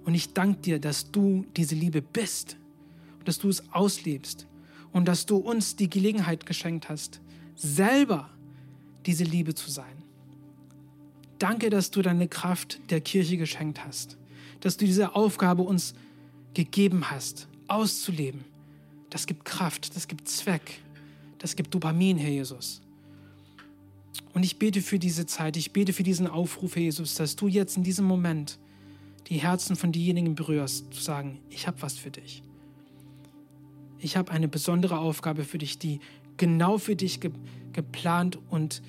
Und 0.05 0.15
ich 0.15 0.33
danke 0.33 0.61
dir, 0.61 0.79
dass 0.79 1.11
du 1.11 1.47
diese 1.57 1.75
Liebe 1.75 2.03
bist 2.03 2.57
und 3.19 3.29
dass 3.29 3.39
du 3.39 3.49
es 3.49 3.63
auslebst 3.73 4.47
und 4.93 5.07
dass 5.07 5.27
du 5.27 5.37
uns 5.37 5.77
die 5.77 5.89
Gelegenheit 5.89 6.47
geschenkt 6.47 6.89
hast, 6.89 7.21
selber 7.57 8.31
diese 9.07 9.25
Liebe 9.25 9.55
zu 9.55 9.71
sein. 9.71 9.97
Danke, 11.39 11.71
dass 11.71 11.91
du 11.91 12.03
deine 12.03 12.29
Kraft 12.29 12.81
der 12.91 13.01
Kirche 13.01 13.37
geschenkt 13.37 13.85
hast, 13.85 14.17
dass 14.61 14.77
du 14.77 14.85
diese 14.87 15.15
Aufgabe 15.15 15.63
uns 15.63 15.95
gegeben 16.55 17.11
hast, 17.11 17.49
auszuleben. 17.69 18.45
Das 19.11 19.27
gibt 19.27 19.45
Kraft, 19.45 19.95
das 19.97 20.09
gibt 20.09 20.29
Zweck, 20.29 20.81
das 21.39 21.57
gibt 21.57 21.75
Dopamin, 21.75 22.17
Herr 22.17 22.31
Jesus. 22.31 22.81
Und 24.33 24.43
ich 24.43 24.59
bete 24.59 24.81
für 24.81 24.99
diese 24.99 25.27
Zeit, 25.27 25.57
ich 25.57 25.73
bete 25.73 25.93
für 25.93 26.03
diesen 26.03 26.27
Aufruf, 26.27 26.77
Herr 26.77 26.83
Jesus, 26.83 27.15
dass 27.15 27.37
du 27.37 27.49
jetzt 27.49 27.77
in 27.77 27.83
diesem 27.83 28.05
Moment 28.05 28.59
die 29.29 29.39
Herzen 29.39 29.77
von 29.77 29.93
denjenigen 29.93 30.35
berührst, 30.35 30.93
zu 30.93 31.03
sagen, 31.03 31.41
ich 31.51 31.66
habe 31.66 31.81
was 31.83 31.95
für 31.95 32.11
dich 32.11 32.43
ich 34.05 34.18
habe 34.18 34.31
eine 34.33 34.49
besondere 34.49 34.99
Aufgabe 34.99 35.45
für 35.45 35.57
dich, 35.57 35.79
die 35.79 35.99
genau 36.37 36.77
für 36.77 36.95
dich 36.95 37.20
ge 37.20 37.33
geplant 37.72 38.39
und 38.51 38.83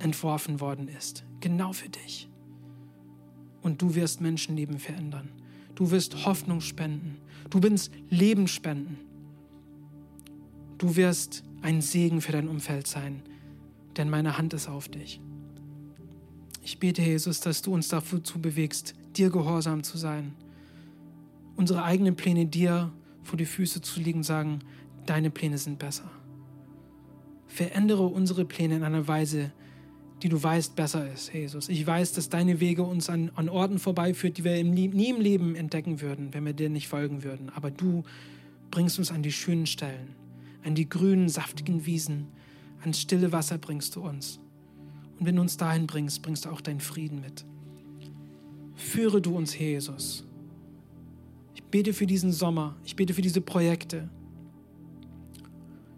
entworfen 0.00 0.58
worden 0.58 0.88
ist. 0.88 1.22
Genau 1.38 1.72
für 1.72 1.88
dich. 1.88 2.28
Und 3.60 3.80
du 3.82 3.94
wirst 3.94 4.20
Menschenleben 4.20 4.80
verändern. 4.80 5.28
Du 5.76 5.92
wirst 5.92 6.26
Hoffnung 6.26 6.60
spenden. 6.60 7.18
Du 7.50 7.62
wirst 7.62 7.92
Leben 8.10 8.48
spenden. 8.48 8.98
Du 10.78 10.96
wirst 10.96 11.44
ein 11.60 11.82
Segen 11.82 12.20
für 12.20 12.32
dein 12.32 12.48
Umfeld 12.48 12.88
sein, 12.88 13.22
denn 13.96 14.10
meine 14.10 14.38
Hand 14.38 14.54
ist 14.54 14.68
auf 14.68 14.88
dich. 14.88 15.20
Ich 16.64 16.80
bete, 16.80 17.02
Jesus, 17.02 17.38
dass 17.38 17.62
du 17.62 17.74
uns 17.74 17.86
dazu 17.88 18.40
bewegst, 18.40 18.94
dir 19.16 19.30
gehorsam 19.30 19.82
zu 19.82 19.98
sein, 19.98 20.34
unsere 21.56 21.84
eigenen 21.84 22.16
Pläne 22.16 22.46
dir 22.46 22.92
vor 23.22 23.36
die 23.36 23.46
Füße 23.46 23.80
zu 23.82 24.00
legen 24.00 24.18
und 24.18 24.24
sagen, 24.24 24.60
deine 25.06 25.30
Pläne 25.30 25.58
sind 25.58 25.78
besser. 25.78 26.10
Verändere 27.46 28.06
unsere 28.06 28.44
Pläne 28.44 28.76
in 28.76 28.82
einer 28.82 29.06
Weise, 29.06 29.52
die 30.22 30.28
du 30.28 30.42
weißt 30.42 30.76
besser 30.76 31.12
ist, 31.12 31.32
Jesus. 31.32 31.68
Ich 31.68 31.86
weiß, 31.86 32.12
dass 32.12 32.28
deine 32.28 32.60
Wege 32.60 32.82
uns 32.82 33.10
an, 33.10 33.30
an 33.34 33.48
Orten 33.48 33.78
vorbeiführt, 33.78 34.38
die 34.38 34.44
wir 34.44 34.56
im, 34.56 34.70
nie 34.70 35.10
im 35.10 35.20
Leben 35.20 35.54
entdecken 35.56 36.00
würden, 36.00 36.32
wenn 36.32 36.46
wir 36.46 36.52
dir 36.52 36.70
nicht 36.70 36.88
folgen 36.88 37.24
würden. 37.24 37.50
Aber 37.50 37.70
du 37.70 38.04
bringst 38.70 38.98
uns 38.98 39.10
an 39.10 39.22
die 39.22 39.32
schönen 39.32 39.66
Stellen, 39.66 40.14
an 40.64 40.74
die 40.74 40.88
grünen, 40.88 41.28
saftigen 41.28 41.86
Wiesen, 41.86 42.28
ans 42.80 43.00
stille 43.00 43.32
Wasser 43.32 43.58
bringst 43.58 43.96
du 43.96 44.02
uns. 44.02 44.40
Und 45.18 45.26
wenn 45.26 45.36
du 45.36 45.42
uns 45.42 45.56
dahin 45.56 45.86
bringst, 45.86 46.22
bringst 46.22 46.44
du 46.44 46.50
auch 46.50 46.60
deinen 46.60 46.80
Frieden 46.80 47.20
mit. 47.20 47.44
Führe 48.74 49.20
du 49.20 49.36
uns, 49.36 49.58
Jesus, 49.58 50.24
bete 51.72 51.94
für 51.94 52.06
diesen 52.06 52.30
Sommer, 52.30 52.76
ich 52.84 52.94
bete 52.94 53.14
für 53.14 53.22
diese 53.22 53.40
Projekte, 53.40 54.08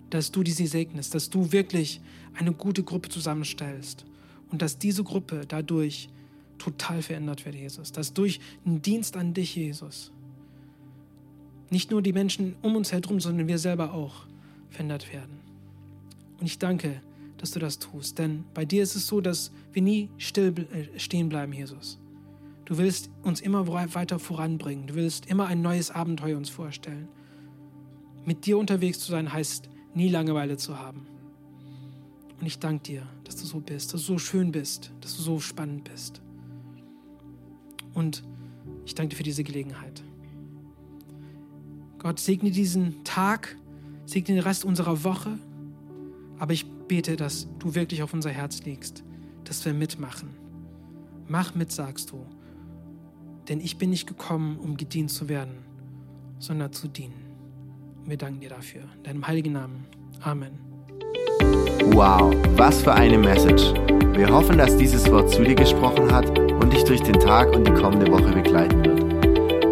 dass 0.09 0.31
du 0.31 0.43
diese 0.43 0.67
segnest, 0.67 1.15
dass 1.15 1.29
du 1.29 1.53
wirklich 1.53 2.01
eine 2.35 2.53
gute 2.53 2.85
Gruppe 2.85 3.11
zusammenstellst 3.11 4.07
und 4.51 4.63
dass 4.63 4.79
diese 4.79 5.03
Gruppe 5.03 5.43
dadurch 5.47 6.09
total 6.59 7.03
verändert 7.03 7.45
wird, 7.45 7.57
Jesus. 7.57 7.91
Dass 7.91 8.15
durch 8.15 8.39
einen 8.65 8.81
Dienst 8.81 9.17
an 9.17 9.35
dich, 9.35 9.57
Jesus, 9.57 10.13
nicht 11.71 11.91
nur 11.91 12.01
die 12.01 12.13
Menschen 12.13 12.55
um 12.63 12.77
uns 12.77 12.93
herum, 12.93 13.19
sondern 13.19 13.49
wir 13.49 13.59
selber 13.59 13.93
auch 13.93 14.27
verändert 14.71 15.13
werden. 15.13 15.41
Und 16.39 16.47
ich 16.47 16.61
danke, 16.61 17.03
dass 17.39 17.51
du 17.51 17.59
das 17.59 17.81
tust, 17.81 18.21
denn 18.21 18.45
bei 18.55 18.65
dir 18.65 18.85
ist 18.85 18.95
es 18.95 19.09
so, 19.09 19.21
dass 19.21 19.51
wir 19.73 19.83
nie 19.83 20.09
still 20.19 20.55
äh, 20.73 20.99
stehen 21.01 21.29
bleiben, 21.29 21.53
Jesus. 21.53 21.99
Du 22.65 22.79
willst 22.79 23.11
uns 23.23 23.41
immer 23.41 23.67
weiter 23.69 24.19
voranbringen. 24.19 24.87
Du 24.87 24.95
willst 24.95 25.27
immer 25.27 25.47
ein 25.47 25.61
neues 25.61 25.91
Abenteuer 25.91 26.37
uns 26.37 26.49
vorstellen. 26.49 27.09
Mit 28.25 28.47
dir 28.47 28.57
unterwegs 28.57 29.01
zu 29.01 29.11
sein 29.11 29.33
heißt, 29.33 29.69
nie 29.95 30.09
Langeweile 30.09 30.57
zu 30.57 30.79
haben. 30.79 31.07
Und 32.41 32.47
ich 32.47 32.59
danke 32.59 32.83
dir, 32.83 33.07
dass 33.25 33.37
du 33.37 33.47
so 33.47 33.61
bist, 33.61 33.93
dass 33.93 34.01
du 34.03 34.07
so 34.15 34.19
schön 34.19 34.51
bist, 34.51 34.93
dass 35.01 35.17
du 35.17 35.23
so 35.23 35.41
spannend 35.41 35.85
bist. 35.85 36.23
Und 37.93 38.25
ich 38.87 38.95
danke 38.95 39.11
dir 39.11 39.17
für 39.17 39.23
diese 39.23 39.45
Gelegenheit. 39.45 40.03
Gott 41.99 42.19
segne 42.19 42.51
diesen 42.51 43.05
Tag, 43.05 43.57
segne 44.05 44.35
den 44.35 44.43
Rest 44.43 44.65
unserer 44.65 45.05
Woche, 45.05 45.39
aber 46.39 46.53
ich 46.53 46.67
bete, 46.89 47.17
dass 47.17 47.49
du 47.59 47.75
wirklich 47.75 48.03
auf 48.03 48.13
unser 48.13 48.31
Herz 48.31 48.65
legst, 48.65 49.05
dass 49.45 49.65
wir 49.65 49.73
mitmachen. 49.73 50.31
Mach 51.29 51.55
mit, 51.55 51.73
sagst 51.73 52.11
du. 52.11 52.27
Denn 53.49 53.61
ich 53.61 53.77
bin 53.77 53.91
nicht 53.91 54.07
gekommen, 54.07 54.59
um 54.59 54.77
gedient 54.77 55.11
zu 55.11 55.29
werden, 55.29 55.59
sondern 56.39 56.73
zu 56.73 56.89
dienen. 56.89 57.15
Und 58.03 58.11
wir 58.11 58.17
danken 58.17 58.41
dir 58.41 58.49
dafür. 58.49 58.83
In 58.99 59.03
deinem 59.03 59.27
heiligen 59.27 59.53
Namen. 59.53 59.87
Amen. 60.23 60.53
Wow, 61.93 62.35
was 62.57 62.83
für 62.83 62.95
eine 62.95 63.19
Message. 63.19 63.75
Wir 64.15 64.29
hoffen, 64.29 64.57
dass 64.57 64.77
dieses 64.77 65.11
Wort 65.11 65.31
zu 65.31 65.43
dir 65.43 65.55
gesprochen 65.55 66.11
hat 66.13 66.39
und 66.39 66.73
dich 66.73 66.85
durch 66.85 67.03
den 67.03 67.19
Tag 67.21 67.55
und 67.55 67.67
die 67.67 67.75
kommende 67.75 68.11
Woche 68.11 68.33
begleiten 68.33 68.85
wird. 68.85 69.05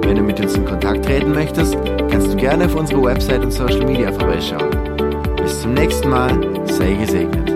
Wenn 0.05 0.17
du 0.17 0.23
mit 0.23 0.39
uns 0.41 0.55
in 0.55 0.65
Kontakt 0.65 1.05
treten 1.05 1.33
möchtest, 1.33 1.75
kannst 2.11 2.33
du 2.33 2.37
gerne 2.37 2.67
auf 2.67 2.75
unsere 2.75 3.03
Website 3.03 3.43
und 3.43 3.53
Social 3.53 3.87
Media 3.87 4.13
vorbeischauen. 4.13 4.71
Bis 5.37 5.63
zum 5.63 5.75
nächsten 5.75 6.11
Mal, 6.11 6.67
sei 6.67 6.95
gesegnet. 6.95 7.52